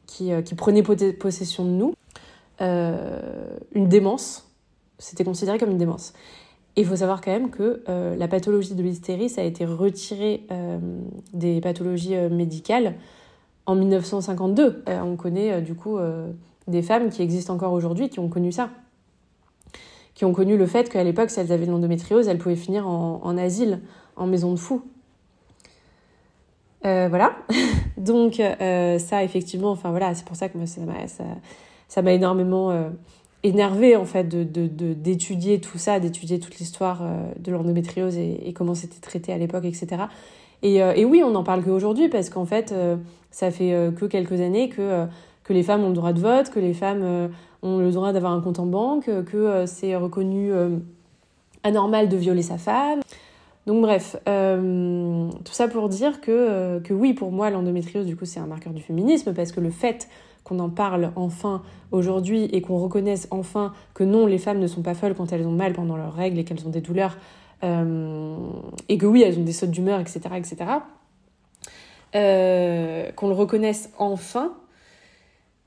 qui, 0.06 0.54
prenait 0.56 0.82
possession 0.82 1.66
de 1.66 1.70
nous. 1.70 1.94
une 2.60 3.88
démence, 3.88 4.50
c'était 4.98 5.24
considéré 5.24 5.58
comme 5.58 5.70
une 5.70 5.76
démence 5.76 6.14
il 6.78 6.86
faut 6.86 6.96
savoir 6.96 7.20
quand 7.20 7.32
même 7.32 7.50
que 7.50 7.82
euh, 7.88 8.14
la 8.16 8.28
pathologie 8.28 8.74
de 8.74 8.82
l'hystérie, 8.82 9.28
ça 9.28 9.40
a 9.40 9.44
été 9.44 9.64
retiré 9.64 10.44
euh, 10.52 10.78
des 11.32 11.60
pathologies 11.60 12.14
euh, 12.14 12.28
médicales 12.28 12.94
en 13.68 13.74
1952. 13.74 14.84
on 14.86 15.16
connaît 15.16 15.60
du 15.60 15.74
coup 15.74 15.98
des 16.66 16.82
femmes 16.82 17.10
qui 17.10 17.22
existent 17.22 17.54
encore 17.54 17.72
aujourd'hui 17.72 18.08
qui 18.08 18.18
ont 18.18 18.28
connu 18.28 18.50
ça. 18.50 18.70
Qui 20.14 20.24
ont 20.24 20.32
connu 20.32 20.56
le 20.56 20.66
fait 20.66 20.88
qu'à 20.88 21.04
l'époque, 21.04 21.30
si 21.30 21.38
elles 21.38 21.52
avaient 21.52 21.66
de 21.66 21.70
l'endométriose, 21.70 22.26
elles 22.26 22.38
pouvaient 22.38 22.56
finir 22.56 22.88
en, 22.88 23.36
asile, 23.38 23.80
en 24.16 24.26
maison 24.26 24.52
de 24.52 24.58
fous. 24.58 24.82
voilà. 26.82 27.36
Donc 27.96 28.36
ça, 28.36 29.22
effectivement, 29.22 29.70
enfin 29.70 29.90
voilà, 29.90 30.14
c'est 30.14 30.24
pour 30.24 30.36
ça 30.36 30.48
que 30.48 30.58
moi, 30.58 30.66
ça 30.66 30.80
m'a 30.80 31.06
ça, 31.88 32.12
énormément 32.12 32.90
énervé 33.42 33.96
en 33.96 34.04
fait 34.04 34.24
de, 34.24 34.66
d'étudier 34.94 35.60
tout 35.60 35.78
ça, 35.78 36.00
d'étudier 36.00 36.40
toute 36.40 36.58
l'histoire 36.58 37.00
euh, 37.02 37.32
de 37.38 37.52
l'endométriose 37.52 38.16
et, 38.16 38.52
comment 38.54 38.74
c'était 38.74 39.00
traité 39.00 39.32
à 39.32 39.38
l'époque, 39.38 39.64
etc. 39.64 40.02
Et, 40.62 40.82
euh, 40.82 40.92
et, 40.94 41.04
oui, 41.04 41.22
on 41.24 41.30
n'en 41.30 41.44
parle 41.44 41.62
qu'aujourd'hui 41.62 42.08
parce 42.08 42.30
qu'en 42.30 42.44
fait, 42.44 42.72
euh, 42.72 42.96
ça 43.30 43.50
fait 43.50 43.70
que 43.96 44.06
quelques 44.06 44.40
années 44.40 44.68
que, 44.68 45.06
les 45.50 45.62
femmes 45.62 45.82
ont 45.82 45.88
le 45.88 45.94
droit 45.94 46.12
de 46.12 46.20
vote, 46.20 46.50
que 46.50 46.60
les 46.60 46.74
femmes 46.74 47.30
ont 47.62 47.78
le 47.78 47.90
droit 47.90 48.12
d'avoir 48.12 48.32
un 48.32 48.40
compte 48.42 48.58
en 48.58 48.66
banque, 48.66 49.06
que 49.24 49.64
c'est 49.64 49.96
reconnu 49.96 50.52
anormal 51.62 52.10
de 52.10 52.18
violer 52.18 52.42
sa 52.42 52.58
femme. 52.58 53.00
Donc 53.66 53.80
bref, 53.80 54.16
tout 54.26 55.52
ça 55.52 55.68
pour 55.68 55.88
dire 55.88 56.20
que, 56.20 56.80
que 56.80 56.92
oui, 56.92 57.14
pour 57.14 57.32
moi, 57.32 57.48
l'endométriose, 57.48 58.04
du 58.04 58.14
coup, 58.14 58.26
c'est 58.26 58.40
un 58.40 58.46
marqueur 58.46 58.74
du 58.74 58.82
féminisme 58.82 59.32
parce 59.32 59.52
que 59.52 59.60
le 59.60 59.70
fait 59.70 60.06
qu'on 60.48 60.58
en 60.58 60.70
parle 60.70 61.12
enfin 61.16 61.62
aujourd'hui 61.92 62.44
et 62.44 62.60
qu'on 62.62 62.78
reconnaisse 62.78 63.28
enfin 63.30 63.72
que 63.94 64.04
non, 64.04 64.26
les 64.26 64.38
femmes 64.38 64.58
ne 64.58 64.66
sont 64.66 64.82
pas 64.82 64.94
folles 64.94 65.14
quand 65.14 65.32
elles 65.32 65.46
ont 65.46 65.52
mal 65.52 65.72
pendant 65.72 65.96
leurs 65.96 66.14
règles 66.14 66.38
et 66.38 66.44
qu'elles 66.44 66.66
ont 66.66 66.70
des 66.70 66.80
douleurs, 66.80 67.16
euh, 67.16 67.47
et 67.62 68.98
que 68.98 69.06
oui, 69.06 69.22
elles 69.22 69.38
ont 69.38 69.44
des 69.44 69.52
sautes 69.52 69.70
d'humeur, 69.70 70.00
etc., 70.00 70.20
etc., 70.36 70.56
euh, 72.14 73.10
qu'on 73.12 73.28
le 73.28 73.34
reconnaisse 73.34 73.90
enfin 73.98 74.54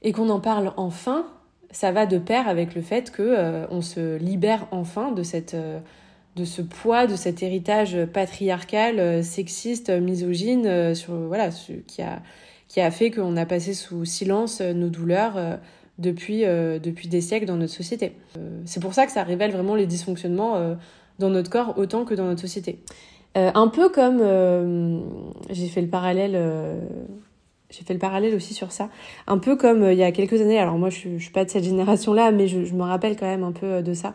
et 0.02 0.12
qu'on 0.12 0.30
en 0.30 0.40
parle 0.40 0.74
enfin, 0.76 1.28
ça 1.70 1.92
va 1.92 2.08
de 2.08 2.18
pair 2.18 2.48
avec 2.48 2.74
le 2.74 2.82
fait 2.82 3.12
que 3.12 3.22
euh, 3.22 3.68
on 3.70 3.82
se 3.82 4.18
libère 4.18 4.68
enfin 4.72 5.12
de 5.12 5.22
cette 5.22 5.56
de 6.38 6.46
ce 6.46 6.62
poids, 6.62 7.08
de 7.08 7.16
cet 7.18 7.44
héritage 7.44 8.06
patriarcal, 8.06 9.24
sexiste, 9.24 9.90
misogyne, 9.90 10.96
sur 10.96 11.14
voilà, 11.14 11.50
qui 11.88 12.02
a 12.02 12.22
qui 12.72 12.80
a 12.80 12.90
fait 12.90 13.12
qu'on 13.12 13.36
a 13.36 13.46
passé 13.46 13.74
sous 13.74 14.06
silence 14.06 14.62
euh, 14.62 14.74
nos 14.74 14.88
douleurs 14.88 15.36
euh, 15.36 15.58
depuis, 16.00 16.46
euh, 16.46 16.80
depuis 16.80 17.10
des 17.10 17.20
siècles 17.20 17.46
dans 17.46 17.58
notre 17.58 17.74
société. 17.74 18.14
c'est 18.66 18.80
pour 18.80 18.94
ça 18.94 19.06
que 19.06 19.12
ça 19.12 19.24
révèle 19.24 19.52
vraiment 19.52 19.76
les 19.76 19.86
dysfonctionnements 19.86 20.78
dans 21.22 21.30
notre 21.30 21.50
corps 21.50 21.78
autant 21.78 22.06
que 22.06 22.14
dans 22.14 22.26
notre 22.26 22.42
société. 22.42 22.80
un 23.36 23.68
peu 23.70 23.90
comme 23.90 24.22
j'ai 25.50 25.68
fait 25.68 25.82
le 25.82 25.88
parallèle 25.88 26.38
j'ai 27.70 27.84
fait 27.84 27.94
le 27.94 28.00
parallèle 28.00 28.36
aussi 28.36 28.54
sur 28.54 28.72
ça. 28.72 28.90
Un 29.28 29.38
peu 29.38 29.56
comme 29.56 29.90
il 29.90 29.98
y 29.98 30.04
a 30.04 30.12
quelques 30.12 30.42
années, 30.42 30.60
alors 30.60 30.78
moi 30.78 30.90
je, 30.90 31.08
ne 31.08 31.20
suis 31.20 31.32
pas 31.32 31.46
de 31.46 31.50
cette 31.50 31.64
génération-là, 31.64 32.32
mais 32.32 32.48
je, 32.48 32.74
me 32.74 32.84
rappelle 32.84 33.16
quand 33.16 33.26
même 33.26 33.44
un 33.44 33.54
peu 33.54 33.82
de 33.82 33.94
ça. 33.94 34.14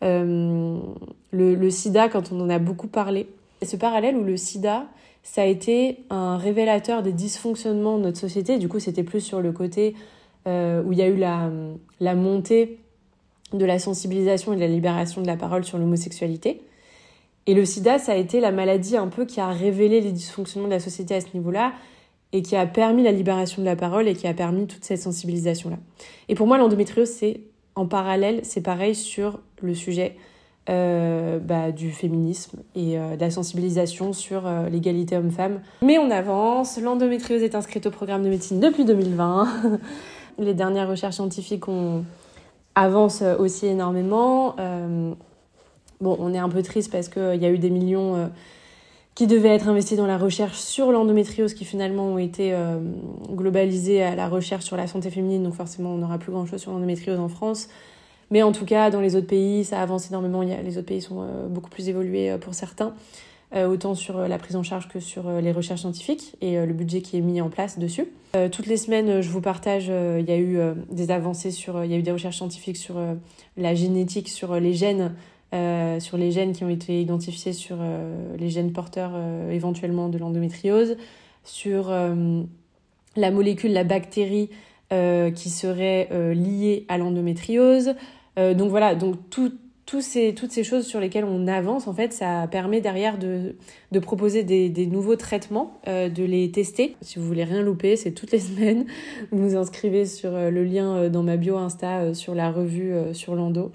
le, 0.00 1.70
sida, 1.70 2.08
quand 2.08 2.32
on 2.32 2.40
en 2.40 2.48
a 2.48 2.58
beaucoup 2.58 2.88
parlé. 2.88 3.26
Ce 3.62 3.76
parallèle 3.76 4.16
où 4.16 4.24
le 4.24 4.36
sida, 4.36 4.86
ça 5.22 5.42
a 5.42 5.46
été 5.46 5.98
un 6.10 6.36
révélateur 6.36 7.02
des 7.02 7.12
dysfonctionnements 7.12 7.98
de 7.98 8.04
notre 8.04 8.18
société. 8.18 8.58
Du 8.58 8.68
coup, 8.68 8.80
c'était 8.80 9.04
plus 9.04 9.20
sur 9.20 9.40
le 9.40 9.52
côté 9.52 9.94
euh, 10.48 10.82
où 10.82 10.92
il 10.92 10.98
y 10.98 11.02
a 11.02 11.08
eu 11.08 11.18
la 11.18 12.14
montée 12.14 12.78
de 13.56 13.64
la 13.64 13.78
sensibilisation 13.78 14.52
et 14.52 14.56
de 14.56 14.60
la 14.60 14.66
libération 14.66 15.22
de 15.22 15.26
la 15.26 15.36
parole 15.36 15.64
sur 15.64 15.78
l'homosexualité. 15.78 16.62
Et 17.46 17.54
le 17.54 17.64
sida, 17.64 17.98
ça 17.98 18.12
a 18.12 18.16
été 18.16 18.40
la 18.40 18.52
maladie 18.52 18.96
un 18.96 19.08
peu 19.08 19.24
qui 19.24 19.40
a 19.40 19.48
révélé 19.48 20.00
les 20.00 20.12
dysfonctionnements 20.12 20.68
de 20.68 20.74
la 20.74 20.80
société 20.80 21.14
à 21.14 21.20
ce 21.20 21.26
niveau-là 21.34 21.72
et 22.32 22.42
qui 22.42 22.56
a 22.56 22.66
permis 22.66 23.02
la 23.02 23.12
libération 23.12 23.62
de 23.62 23.66
la 23.66 23.76
parole 23.76 24.08
et 24.08 24.14
qui 24.14 24.26
a 24.26 24.34
permis 24.34 24.66
toute 24.66 24.84
cette 24.84 25.00
sensibilisation-là. 25.00 25.76
Et 26.28 26.34
pour 26.34 26.46
moi, 26.46 26.56
l'endométriose, 26.56 27.08
c'est 27.08 27.40
en 27.74 27.86
parallèle, 27.86 28.40
c'est 28.42 28.60
pareil 28.60 28.94
sur 28.94 29.40
le 29.60 29.74
sujet 29.74 30.16
euh, 30.70 31.40
bah, 31.40 31.72
du 31.72 31.90
féminisme 31.90 32.60
et 32.76 32.96
euh, 32.96 33.16
de 33.16 33.20
la 33.20 33.30
sensibilisation 33.30 34.12
sur 34.12 34.46
euh, 34.46 34.68
l'égalité 34.68 35.16
homme-femme. 35.16 35.60
Mais 35.82 35.98
on 35.98 36.10
avance, 36.10 36.78
l'endométriose 36.80 37.42
est 37.42 37.56
inscrite 37.56 37.86
au 37.86 37.90
programme 37.90 38.22
de 38.22 38.28
médecine 38.28 38.60
depuis 38.60 38.84
2020. 38.84 39.48
Les 40.38 40.54
dernières 40.54 40.88
recherches 40.88 41.16
scientifiques 41.16 41.66
ont... 41.68 42.04
avancent 42.74 43.22
aussi 43.38 43.66
énormément. 43.66 44.56
bon, 46.00 46.16
on 46.18 46.34
est 46.34 46.38
un 46.38 46.48
peu 46.48 46.62
triste 46.62 46.90
parce 46.90 47.08
qu'il 47.08 47.42
y 47.42 47.46
a 47.46 47.50
eu 47.50 47.58
des 47.58 47.70
millions 47.70 48.30
qui 49.14 49.26
devaient 49.26 49.50
être 49.50 49.68
investis 49.68 49.96
dans 49.96 50.06
la 50.06 50.16
recherche 50.16 50.58
sur 50.58 50.90
l'endométriose, 50.90 51.54
qui 51.54 51.64
finalement 51.64 52.06
ont 52.06 52.18
été 52.18 52.54
euh, 52.54 52.78
globalisés 53.30 54.02
à 54.02 54.14
la 54.14 54.28
recherche 54.28 54.64
sur 54.64 54.76
la 54.76 54.86
santé 54.86 55.10
féminine, 55.10 55.42
donc 55.42 55.54
forcément 55.54 55.90
on 55.90 55.98
n'aura 55.98 56.18
plus 56.18 56.32
grand-chose 56.32 56.60
sur 56.60 56.72
l'endométriose 56.72 57.20
en 57.20 57.28
France. 57.28 57.68
Mais 58.30 58.42
en 58.42 58.52
tout 58.52 58.64
cas, 58.64 58.90
dans 58.90 59.02
les 59.02 59.14
autres 59.14 59.26
pays, 59.26 59.64
ça 59.64 59.82
avance 59.82 60.08
énormément. 60.08 60.40
les 60.40 60.78
autres 60.78 60.86
pays 60.86 61.02
sont 61.02 61.20
euh, 61.20 61.48
beaucoup 61.48 61.68
plus 61.68 61.90
évolués 61.90 62.30
euh, 62.30 62.38
pour 62.38 62.54
certains, 62.54 62.94
autant 63.54 63.94
sur 63.94 64.18
la 64.18 64.38
prise 64.38 64.56
en 64.56 64.62
charge 64.62 64.88
que 64.88 64.98
sur 64.98 65.30
les 65.30 65.52
recherches 65.52 65.80
scientifiques 65.80 66.36
et 66.40 66.64
le 66.64 66.72
budget 66.72 67.02
qui 67.02 67.18
est 67.18 67.20
mis 67.20 67.40
en 67.40 67.50
place 67.50 67.78
dessus. 67.78 68.06
toutes 68.50 68.66
les 68.66 68.78
semaines, 68.78 69.20
je 69.20 69.28
vous 69.28 69.42
partage, 69.42 69.88
il 69.88 70.24
y 70.26 70.32
a 70.32 70.38
eu 70.38 70.58
des 70.90 71.10
avancées 71.10 71.50
sur, 71.50 71.84
il 71.84 71.90
y 71.90 71.94
a 71.94 71.98
eu 71.98 72.02
des 72.02 72.12
recherches 72.12 72.36
scientifiques 72.36 72.78
sur 72.78 72.96
la 73.58 73.74
génétique, 73.74 74.30
sur 74.30 74.58
les 74.58 74.72
gènes 74.72 75.12
euh, 75.54 76.00
sur 76.00 76.16
les 76.16 76.30
gènes 76.30 76.54
qui 76.54 76.64
ont 76.64 76.70
été 76.70 77.02
identifiés 77.02 77.52
sur 77.52 77.76
euh, 77.78 78.36
les 78.38 78.48
gènes 78.48 78.72
porteurs 78.72 79.10
euh, 79.14 79.50
éventuellement 79.50 80.08
de 80.08 80.16
l'endométriose, 80.16 80.96
sur 81.44 81.90
la 81.90 83.30
molécule, 83.30 83.72
la 83.72 83.84
bactérie 83.84 84.48
qui 84.90 85.50
serait 85.50 86.08
liée 86.34 86.86
à 86.88 86.98
l'endométriose. 86.98 87.94
donc 88.36 88.70
voilà, 88.70 88.94
donc 88.94 89.16
toutes 90.34 90.52
ces 90.52 90.64
choses 90.64 90.86
sur 90.86 91.00
lesquelles 91.00 91.24
on 91.24 91.46
avance, 91.46 91.86
en 91.86 91.94
fait, 91.94 92.12
ça 92.12 92.46
permet 92.50 92.80
derrière 92.80 93.18
de, 93.18 93.54
proposer 94.00 94.42
des, 94.42 94.86
nouveaux 94.86 95.16
traitements, 95.16 95.80
de 95.86 96.24
les 96.24 96.50
tester. 96.50 96.96
Si 97.00 97.18
vous 97.18 97.26
voulez 97.26 97.44
rien 97.44 97.62
louper, 97.62 97.96
c'est 97.96 98.12
toutes 98.12 98.32
les 98.32 98.38
semaines. 98.40 98.86
Vous 99.30 99.50
vous 99.50 99.56
inscrivez 99.56 100.06
sur 100.06 100.32
le 100.32 100.64
lien 100.64 101.08
dans 101.08 101.22
ma 101.22 101.36
bio 101.36 101.56
Insta 101.56 102.14
sur 102.14 102.34
la 102.34 102.50
revue 102.50 102.94
sur 103.12 103.34
l'endo 103.34 103.72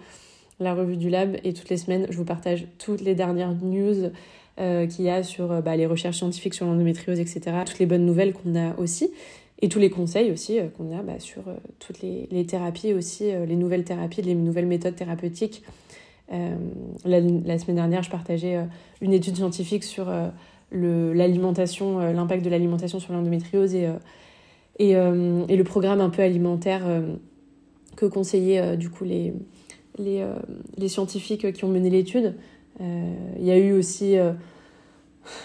la 0.59 0.73
revue 0.73 0.97
du 0.97 1.11
lab 1.11 1.37
et 1.43 1.53
toutes 1.53 1.69
les 1.69 1.77
semaines 1.77 2.07
je 2.09 2.17
vous 2.17 2.25
partage 2.25 2.65
toutes 2.79 3.01
les 3.01 3.13
dernières 3.13 3.53
news 3.53 4.09
euh, 4.59 4.87
qu'il 4.87 5.05
y 5.05 5.09
a 5.09 5.21
sur 5.21 5.51
euh, 5.51 5.61
bah, 5.61 5.75
les 5.75 5.85
recherches 5.85 6.17
scientifiques 6.17 6.55
sur 6.55 6.65
l'endométriose, 6.65 7.19
etc. 7.19 7.41
Toutes 7.63 7.77
les 7.77 7.85
bonnes 7.85 8.07
nouvelles 8.07 8.33
qu'on 8.33 8.55
a 8.55 8.75
aussi 8.79 9.11
et 9.61 9.69
tous 9.69 9.77
les 9.77 9.91
conseils 9.91 10.31
aussi 10.31 10.59
euh, 10.59 10.67
qu'on 10.75 10.97
a 10.97 11.03
bah, 11.03 11.19
sur 11.19 11.43
toutes 11.77 12.01
les, 12.01 12.27
les, 12.31 12.43
thérapies 12.43 12.93
aussi, 12.93 13.25
les 13.25 13.55
nouvelles 13.55 13.83
thérapies, 13.83 14.23
les 14.23 14.33
nouvelles 14.33 14.65
méthodes 14.65 14.95
thérapeutiques. 14.95 15.61
La, 16.29 17.21
la, 17.21 17.57
semaine 17.57 17.77
dernière, 17.77 18.03
je 18.03 18.09
partageais 18.09 18.59
une 18.99 19.13
étude 19.13 19.37
scientifique 19.37 19.83
sur 19.83 20.11
l'alimentation, 20.71 21.99
l'impact 21.99 22.43
de 22.43 22.49
l'alimentation 22.49 22.99
sur 22.99 23.13
l'endométriose 23.13 23.75
et, 23.75 23.87
et, 24.79 24.93
le 24.93 25.63
programme 25.63 26.01
un 26.01 26.09
peu 26.09 26.21
alimentaire 26.21 26.83
que 27.95 28.05
conseillaient 28.05 28.75
du 28.75 28.89
coup 28.89 29.05
les, 29.05 29.33
les, 29.97 30.21
euh, 30.21 30.35
les 30.77 30.87
scientifiques 30.87 31.51
qui 31.53 31.65
ont 31.65 31.69
mené 31.69 31.89
l'étude. 31.89 32.35
Euh, 32.81 33.13
il 33.39 33.45
y 33.45 33.51
a 33.51 33.57
eu 33.57 33.73
aussi 33.73 34.17
euh, 34.17 34.33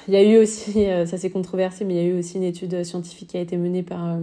il 0.07 0.15
y 0.15 0.17
a 0.17 0.23
eu 0.23 0.39
aussi, 0.41 0.85
ça 1.07 1.19
s'est 1.19 1.31
controversé, 1.31 1.85
mais 1.85 1.95
il 1.95 1.97
y 1.97 2.01
a 2.01 2.09
eu 2.09 2.19
aussi 2.19 2.37
une 2.37 2.45
étude 2.45 2.85
scientifique 2.85 3.31
qui 3.31 3.37
a 3.37 3.41
été 3.41 3.57
menée 3.57 3.83
par, 3.83 4.17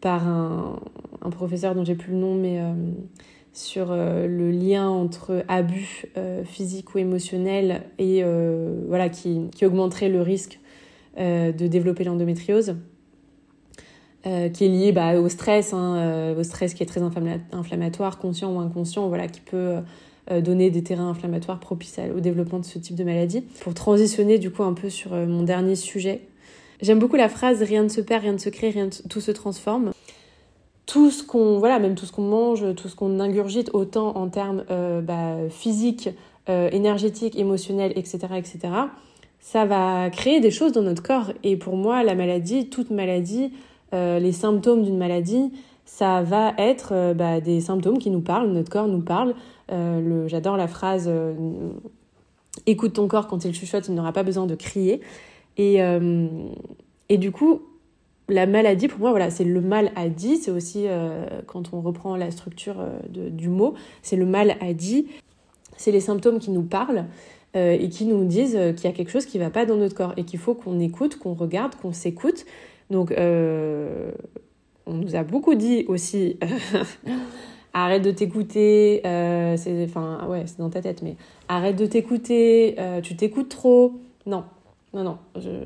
par 0.00 0.26
un, 0.26 0.80
un 1.20 1.30
professeur 1.30 1.74
dont 1.74 1.84
j'ai 1.84 1.94
plus 1.94 2.12
le 2.12 2.18
nom, 2.18 2.34
mais 2.34 2.58
sur 3.56 3.94
le 3.94 4.50
lien 4.50 4.88
entre 4.88 5.44
abus 5.48 6.06
physique 6.44 6.94
ou 6.94 6.98
émotionnel 6.98 7.82
et 7.98 8.22
voilà, 8.86 9.08
qui, 9.08 9.48
qui, 9.54 9.64
augmenterait 9.64 10.08
le 10.08 10.22
risque 10.22 10.60
de 11.18 11.66
développer 11.66 12.04
l'endométriose. 12.04 12.76
Euh, 14.26 14.48
qui 14.48 14.64
est 14.64 14.68
lié 14.68 14.90
bah, 14.90 15.20
au 15.20 15.28
stress, 15.28 15.72
hein, 15.72 15.96
euh, 15.98 16.40
au 16.40 16.42
stress 16.42 16.74
qui 16.74 16.82
est 16.82 16.86
très 16.86 17.00
inflammatoire, 17.00 18.18
conscient 18.18 18.52
ou 18.52 18.58
inconscient, 18.58 19.06
voilà, 19.06 19.28
qui 19.28 19.40
peut 19.40 19.76
euh, 20.32 20.40
donner 20.40 20.68
des 20.70 20.82
terrains 20.82 21.10
inflammatoires 21.10 21.60
propices 21.60 22.00
au 22.12 22.18
développement 22.18 22.58
de 22.58 22.64
ce 22.64 22.80
type 22.80 22.96
de 22.96 23.04
maladie. 23.04 23.42
Pour 23.60 23.74
transitionner 23.74 24.40
du 24.40 24.50
coup 24.50 24.64
un 24.64 24.72
peu 24.72 24.90
sur 24.90 25.12
mon 25.12 25.44
dernier 25.44 25.76
sujet, 25.76 26.22
j'aime 26.82 26.98
beaucoup 26.98 27.14
la 27.14 27.28
phrase 27.28 27.62
rien 27.62 27.84
ne 27.84 27.88
se 27.88 28.00
perd, 28.00 28.22
rien 28.22 28.32
ne 28.32 28.38
se 28.38 28.48
crée, 28.48 28.70
rien 28.70 28.88
tout 29.08 29.20
se 29.20 29.30
transforme. 29.30 29.92
Tout 30.86 31.10
ce 31.10 31.22
qu'on, 31.24 31.58
voilà, 31.58 31.78
même 31.78 31.96
tout 31.96 32.06
ce 32.06 32.12
qu'on 32.12 32.22
mange, 32.22 32.74
tout 32.76 32.88
ce 32.88 32.94
qu'on 32.94 33.18
ingurgite, 33.20 33.70
autant 33.72 34.16
en 34.16 34.28
termes 34.28 34.64
bah, 35.02 35.34
physiques, 35.50 36.10
énergétiques, 36.48 37.36
émotionnels, 37.36 37.92
etc., 37.96 38.18
etc., 38.36 38.68
ça 39.46 39.64
va 39.64 40.10
créer 40.10 40.40
des 40.40 40.50
choses 40.50 40.72
dans 40.72 40.82
notre 40.82 41.04
corps. 41.04 41.30
Et 41.44 41.56
pour 41.56 41.76
moi, 41.76 42.02
la 42.02 42.16
maladie, 42.16 42.68
toute 42.68 42.90
maladie, 42.90 43.52
euh, 43.94 44.18
les 44.18 44.32
symptômes 44.32 44.82
d'une 44.82 44.98
maladie, 44.98 45.52
ça 45.84 46.22
va 46.22 46.52
être 46.58 46.88
euh, 46.90 47.14
bah, 47.14 47.40
des 47.40 47.60
symptômes 47.60 47.98
qui 47.98 48.10
nous 48.10 48.20
parlent, 48.20 48.50
notre 48.50 48.70
corps 48.70 48.88
nous 48.88 49.02
parle. 49.02 49.36
Euh, 49.70 50.26
j'adore 50.26 50.56
la 50.56 50.66
phrase 50.66 51.08
écoute 52.66 52.94
ton 52.94 53.06
corps 53.06 53.28
quand 53.28 53.44
il 53.44 53.54
chuchote, 53.54 53.86
il 53.86 53.94
n'aura 53.94 54.12
pas 54.12 54.24
besoin 54.24 54.46
de 54.46 54.56
crier. 54.56 55.00
Et 55.58 55.78
du 57.16 57.30
coup, 57.30 57.62
la 58.28 58.46
maladie, 58.46 58.88
pour 58.88 59.00
moi, 59.00 59.10
voilà, 59.10 59.30
c'est 59.30 59.44
le 59.44 59.60
mal 59.60 59.92
à 59.94 60.08
dit. 60.08 60.36
C'est 60.36 60.50
aussi, 60.50 60.86
quand 61.46 61.72
on 61.72 61.80
reprend 61.80 62.16
la 62.16 62.30
structure 62.30 62.76
du 63.08 63.48
mot, 63.48 63.74
c'est 64.02 64.16
le 64.16 64.26
mal 64.26 64.56
à 64.60 64.72
dit. 64.72 65.06
C'est 65.76 65.92
les 65.92 66.00
symptômes 66.00 66.40
qui 66.40 66.50
nous 66.50 66.64
parlent 66.64 67.04
et 67.54 67.88
qui 67.88 68.04
nous 68.04 68.24
disent 68.24 68.58
qu'il 68.76 68.84
y 68.84 68.92
a 68.92 68.92
quelque 68.92 69.10
chose 69.10 69.26
qui 69.26 69.38
ne 69.38 69.44
va 69.44 69.50
pas 69.50 69.64
dans 69.64 69.76
notre 69.76 69.94
corps 69.94 70.12
et 70.16 70.24
qu'il 70.24 70.40
faut 70.40 70.54
qu'on 70.54 70.80
écoute, 70.80 71.18
qu'on 71.18 71.34
regarde, 71.34 71.76
qu'on 71.76 71.92
s'écoute 71.92 72.46
donc, 72.90 73.12
euh, 73.12 74.10
on 74.86 74.94
nous 74.94 75.16
a 75.16 75.24
beaucoup 75.24 75.54
dit 75.54 75.84
aussi 75.88 76.38
arrête 77.72 78.02
de 78.02 78.10
t'écouter, 78.10 79.02
euh, 79.04 79.56
c'est 79.56 79.84
enfin 79.84 80.26
ouais, 80.28 80.44
c'est 80.46 80.58
dans 80.58 80.70
ta 80.70 80.80
tête, 80.80 81.02
mais 81.02 81.16
arrête 81.48 81.76
de 81.76 81.86
t'écouter, 81.86 82.76
euh, 82.78 83.00
tu 83.00 83.16
t'écoutes 83.16 83.48
trop. 83.48 83.94
Non, 84.24 84.44
non, 84.96 85.04
non. 85.04 85.18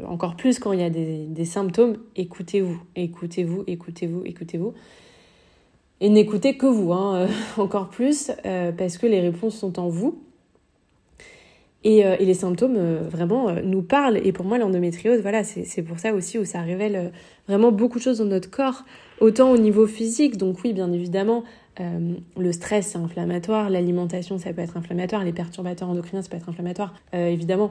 encore 0.07 0.37
plus 0.37 0.59
quand 0.59 0.73
il 0.73 0.81
y 0.81 0.85
a 0.85 0.90
des, 0.90 1.27
des 1.27 1.45
symptômes, 1.45 1.97
écoutez-vous, 2.16 2.81
écoutez-vous, 2.97 3.64
écoutez-vous, 3.66 4.23
écoutez-vous. 4.25 4.75
Et 6.01 6.09
n'écoutez 6.09 6.57
que 6.57 6.66
vous, 6.66 6.93
hein, 6.93 7.29
encore 7.57 7.88
plus, 7.88 8.31
parce 8.77 8.99
que 8.99 9.07
les 9.07 9.21
réponses 9.21 9.57
sont 9.57 9.79
en 9.79 9.88
vous. 9.88 10.23
Et, 11.83 12.05
euh, 12.05 12.16
et, 12.19 12.27
les 12.27 12.35
symptômes 12.35 12.77
euh, 12.77 13.09
vraiment 13.09 13.49
euh, 13.49 13.62
nous 13.64 13.83
parlent. 13.83 14.19
Et 14.19 14.33
pour 14.33 14.45
moi, 14.45 14.59
l'endométriose, 14.59 15.23
voilà, 15.23 15.45
c'est 15.45 15.83
pour 15.83 15.99
ça 15.99 16.12
aussi 16.12 16.38
où 16.38 16.45
ça 16.45 16.61
révèle 16.61 17.11
vraiment 17.49 17.73
beaucoup 17.73 17.99
de 17.99 18.03
choses 18.03 18.19
dans 18.19 18.27
notre 18.27 18.51
corps, 18.51 18.85
autant 19.21 19.51
au 19.51 19.57
niveau 19.57 19.87
physique. 19.87 20.37
Donc 20.37 20.59
oui, 20.62 20.73
bien 20.73 20.93
évidemment, 20.93 21.45
le 21.79 22.53
stress, 22.53 22.88
c'est 22.88 22.99
inflammatoire, 22.99 23.71
l'alimentation, 23.71 24.37
ça 24.37 24.53
peut 24.53 24.61
être 24.61 24.77
inflammatoire, 24.77 25.25
les 25.25 25.33
perturbateurs 25.33 25.88
endocriniens, 25.88 26.21
ça 26.21 26.29
peut 26.29 26.37
être 26.37 26.49
inflammatoire, 26.49 26.93
évidemment. 27.14 27.71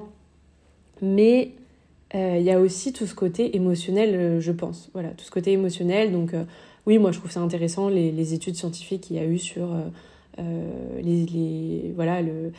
Mais 1.01 1.51
il 2.13 2.41
y 2.41 2.51
a 2.51 2.59
aussi 2.59 2.91
tout 2.91 3.05
ce 3.05 3.13
côté 3.13 3.55
émotionnel, 3.55 4.39
je 4.39 4.51
pense. 4.51 4.89
Voilà, 4.93 5.09
tout 5.09 5.23
ce 5.23 5.31
côté 5.31 5.51
émotionnel. 5.51 6.12
Donc 6.12 6.31
oui, 6.88 6.97
moi, 6.97 7.12
je 7.12 7.19
trouve 7.19 7.31
ça 7.31 7.39
intéressant, 7.39 7.88
les, 7.88 8.33
études 8.33 8.55
scientifiques 8.55 9.01
qu'il 9.01 9.15
y 9.15 9.19
a 9.19 9.25
eu 9.25 9.38
sur... 9.38 9.69
les, 10.38 11.93
voilà, 11.95 12.21
le, 12.21 12.51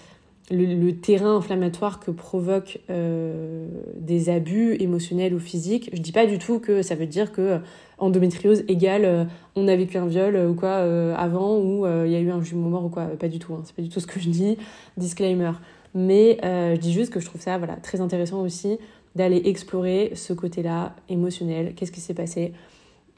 le, 0.50 0.92
terrain 0.92 1.37
inflammatoire 1.37 2.00
que 2.00 2.11
provoquent 2.11 2.81
euh, 2.90 3.66
des 3.96 4.29
abus 4.29 4.76
émotionnels 4.81 5.35
ou 5.35 5.38
physiques. 5.38 5.90
Je 5.92 6.00
dis 6.00 6.12
pas 6.12 6.26
du 6.26 6.38
tout 6.38 6.59
que 6.59 6.83
ça 6.83 6.94
veut 6.94 7.07
dire 7.07 7.33
que 7.33 7.40
euh, 7.40 7.59
endométriose 7.98 8.64
égale 8.68 9.05
euh, 9.05 9.24
on 9.55 9.68
a 9.68 9.76
vécu 9.76 9.98
un 9.98 10.07
viol 10.07 10.37
ou 10.37 10.55
quoi 10.55 10.76
avant 11.16 11.59
ou 11.59 11.87
il 11.87 12.11
y 12.11 12.16
a 12.16 12.20
eu 12.20 12.31
un 12.31 12.42
jumeau 12.42 12.68
mort 12.68 12.85
ou 12.85 12.88
quoi. 12.88 13.05
Pas 13.18 13.29
du 13.29 13.38
tout. 13.38 13.55
Hein. 13.55 13.62
C'est 13.64 13.74
pas 13.74 13.83
du 13.83 13.88
tout 13.88 14.00
ce 14.00 14.07
que 14.07 14.18
je 14.18 14.29
dis. 14.29 14.57
Disclaimer. 14.96 15.53
Mais 15.94 16.38
je 16.42 16.76
dis 16.76 16.92
juste 16.92 17.12
que 17.12 17.20
je 17.20 17.26
trouve 17.26 17.40
ça 17.40 17.59
voilà 17.59 17.76
très 17.76 18.00
intéressant 18.00 18.40
aussi 18.42 18.79
d'aller 19.16 19.42
explorer 19.46 20.12
ce 20.14 20.33
côté-là 20.33 20.94
émotionnel. 21.09 21.74
Qu'est-ce 21.74 21.92
qui 21.92 22.00
s'est 22.00 22.14
passé? 22.14 22.53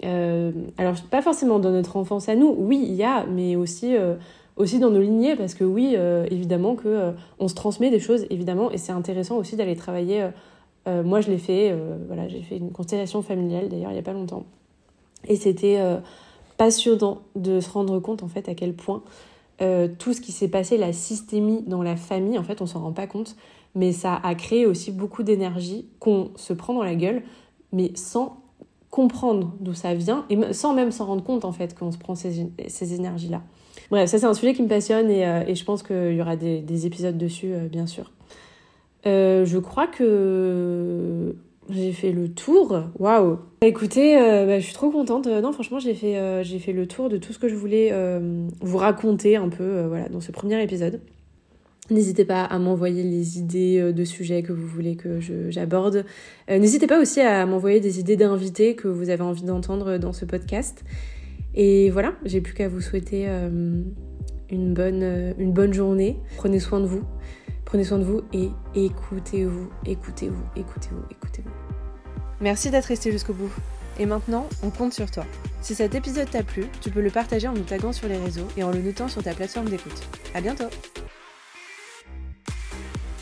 Alors 0.02 0.94
pas 1.10 1.22
forcément 1.22 1.58
dans 1.58 1.70
notre 1.70 1.96
enfance 1.96 2.28
à 2.28 2.34
nous. 2.34 2.54
Oui, 2.58 2.82
il 2.82 2.94
y 2.94 3.04
a, 3.04 3.26
mais 3.26 3.56
aussi 3.56 3.94
aussi 4.56 4.78
dans 4.78 4.90
nos 4.90 5.00
lignées 5.00 5.36
parce 5.36 5.54
que 5.54 5.64
oui 5.64 5.94
euh, 5.96 6.26
évidemment 6.30 6.74
que 6.74 6.88
euh, 6.88 7.12
on 7.38 7.48
se 7.48 7.54
transmet 7.54 7.90
des 7.90 8.00
choses 8.00 8.26
évidemment 8.30 8.70
et 8.70 8.78
c'est 8.78 8.92
intéressant 8.92 9.36
aussi 9.36 9.56
d'aller 9.56 9.76
travailler 9.76 10.28
euh, 10.88 11.02
moi 11.02 11.20
je 11.20 11.30
l'ai 11.30 11.38
fait 11.38 11.74
voilà 12.06 12.28
j'ai 12.28 12.42
fait 12.42 12.56
une 12.56 12.70
constellation 12.70 13.22
familiale 13.22 13.68
d'ailleurs 13.68 13.90
il 13.90 13.96
y 13.96 14.00
a 14.00 14.02
pas 14.02 14.12
longtemps 14.12 14.44
et 15.26 15.36
c'était 15.36 15.80
passionnant 16.56 17.22
de 17.36 17.60
se 17.60 17.70
rendre 17.70 17.98
compte 18.00 18.22
en 18.22 18.28
fait 18.28 18.48
à 18.48 18.54
quel 18.54 18.74
point 18.74 19.02
tout 19.98 20.12
ce 20.12 20.20
qui 20.20 20.32
s'est 20.32 20.48
passé 20.48 20.76
la 20.76 20.92
systémie 20.92 21.62
dans 21.66 21.82
la 21.82 21.96
famille 21.96 22.38
en 22.38 22.42
fait 22.42 22.60
on 22.60 22.66
s'en 22.66 22.80
rend 22.80 22.92
pas 22.92 23.06
compte 23.06 23.36
mais 23.74 23.92
ça 23.92 24.20
a 24.22 24.34
créé 24.34 24.66
aussi 24.66 24.90
beaucoup 24.92 25.22
d'énergie 25.22 25.86
qu'on 26.00 26.30
se 26.36 26.52
prend 26.52 26.74
dans 26.74 26.82
la 26.82 26.94
gueule 26.94 27.22
mais 27.72 27.92
sans 27.94 28.42
comprendre 28.90 29.54
d'où 29.60 29.72
ça 29.72 29.94
vient 29.94 30.26
et 30.30 30.52
sans 30.52 30.74
même 30.74 30.90
s'en 30.90 31.06
rendre 31.06 31.22
compte 31.22 31.44
en 31.44 31.52
fait 31.52 31.78
qu'on 31.78 31.92
se 31.92 31.98
prend 31.98 32.14
ces, 32.14 32.48
ces 32.68 32.94
énergies 32.94 33.28
là 33.28 33.42
Bref, 33.90 34.08
ça 34.08 34.18
c'est 34.18 34.26
un 34.26 34.34
sujet 34.34 34.54
qui 34.54 34.62
me 34.62 34.68
passionne 34.68 35.10
et, 35.10 35.26
euh, 35.26 35.54
je 35.54 35.64
pense 35.64 35.82
qu'il 35.82 36.14
y 36.14 36.20
aura 36.22 36.36
des, 36.36 36.60
des 36.60 36.86
épisodes 36.86 37.16
dessus, 37.18 37.52
euh, 37.52 37.68
bien 37.68 37.86
sûr. 37.86 38.10
Euh, 39.06 39.44
je 39.44 39.58
crois 39.58 39.86
que 39.86 41.34
j'ai 41.70 41.92
fait 41.92 42.12
le 42.12 42.28
tour. 42.28 42.82
Waouh 42.98 43.38
Écoutez, 43.62 44.16
bah, 44.16 44.58
je 44.58 44.64
suis 44.64 44.74
trop 44.74 44.90
contente. 44.90 45.26
non, 45.26 45.52
franchement, 45.52 45.78
j'ai 45.78 45.94
fait, 45.94 46.42
j'ai 46.42 46.58
fait 46.58 46.72
le 46.72 46.86
tour 46.86 47.08
de 47.08 47.16
tout 47.16 47.32
ce 47.32 47.38
que 47.38 47.48
je 47.48 47.54
voulais 47.54 47.92
vous 48.60 48.78
raconter 48.78 49.36
un 49.36 49.48
peu 49.48 49.84
voilà, 49.86 50.08
dans 50.08 50.20
ce 50.20 50.32
premier 50.32 50.62
épisode. 50.62 51.00
N'hésitez 51.90 52.24
pas 52.24 52.44
à 52.44 52.58
m'envoyer 52.58 53.02
les 53.02 53.38
idées 53.38 53.78
euh, 53.80 53.92
de 53.92 54.04
sujets 54.04 54.42
que 54.42 54.52
vous 54.52 54.66
voulez 54.66 54.94
que 54.94 55.18
j'aborde. 55.50 56.04
Euh, 56.48 56.58
n'hésitez 56.58 56.86
pas 56.86 57.00
aussi 57.00 57.20
à 57.20 57.44
m'envoyer 57.44 57.80
des 57.80 57.98
idées 57.98 58.16
d'invités 58.16 58.76
que 58.76 58.86
vous 58.86 59.10
avez 59.10 59.22
envie 59.22 59.42
d'entendre 59.42 59.98
dans 59.98 60.12
ce 60.12 60.24
podcast. 60.24 60.84
Et 61.54 61.90
voilà, 61.90 62.14
j'ai 62.24 62.40
plus 62.40 62.54
qu'à 62.54 62.68
vous 62.68 62.80
souhaiter 62.80 63.24
euh, 63.26 63.82
une, 64.48 64.74
bonne, 64.74 65.34
une 65.38 65.52
bonne 65.52 65.74
journée. 65.74 66.18
Prenez 66.36 66.60
soin 66.60 66.80
de 66.80 66.86
vous. 66.86 67.02
Prenez 67.72 67.84
soin 67.84 67.98
de 67.98 68.04
vous 68.04 68.20
et 68.34 68.50
écoutez-vous, 68.74 69.70
écoutez-vous, 69.86 70.44
écoutez-vous, 70.56 71.04
écoutez-vous. 71.10 71.50
Merci 72.42 72.68
d'être 72.68 72.84
resté 72.84 73.10
jusqu'au 73.10 73.32
bout. 73.32 73.50
Et 73.98 74.04
maintenant, 74.04 74.46
on 74.62 74.68
compte 74.68 74.92
sur 74.92 75.10
toi. 75.10 75.24
Si 75.62 75.74
cet 75.74 75.94
épisode 75.94 76.28
t'a 76.28 76.42
plu, 76.42 76.66
tu 76.82 76.90
peux 76.90 77.00
le 77.00 77.08
partager 77.08 77.48
en 77.48 77.54
nous 77.54 77.62
taguant 77.62 77.94
sur 77.94 78.08
les 78.08 78.18
réseaux 78.18 78.46
et 78.58 78.62
en 78.62 78.72
le 78.72 78.82
notant 78.82 79.08
sur 79.08 79.22
ta 79.22 79.32
plateforme 79.32 79.70
d'écoute. 79.70 80.06
À 80.34 80.42
bientôt! 80.42 80.68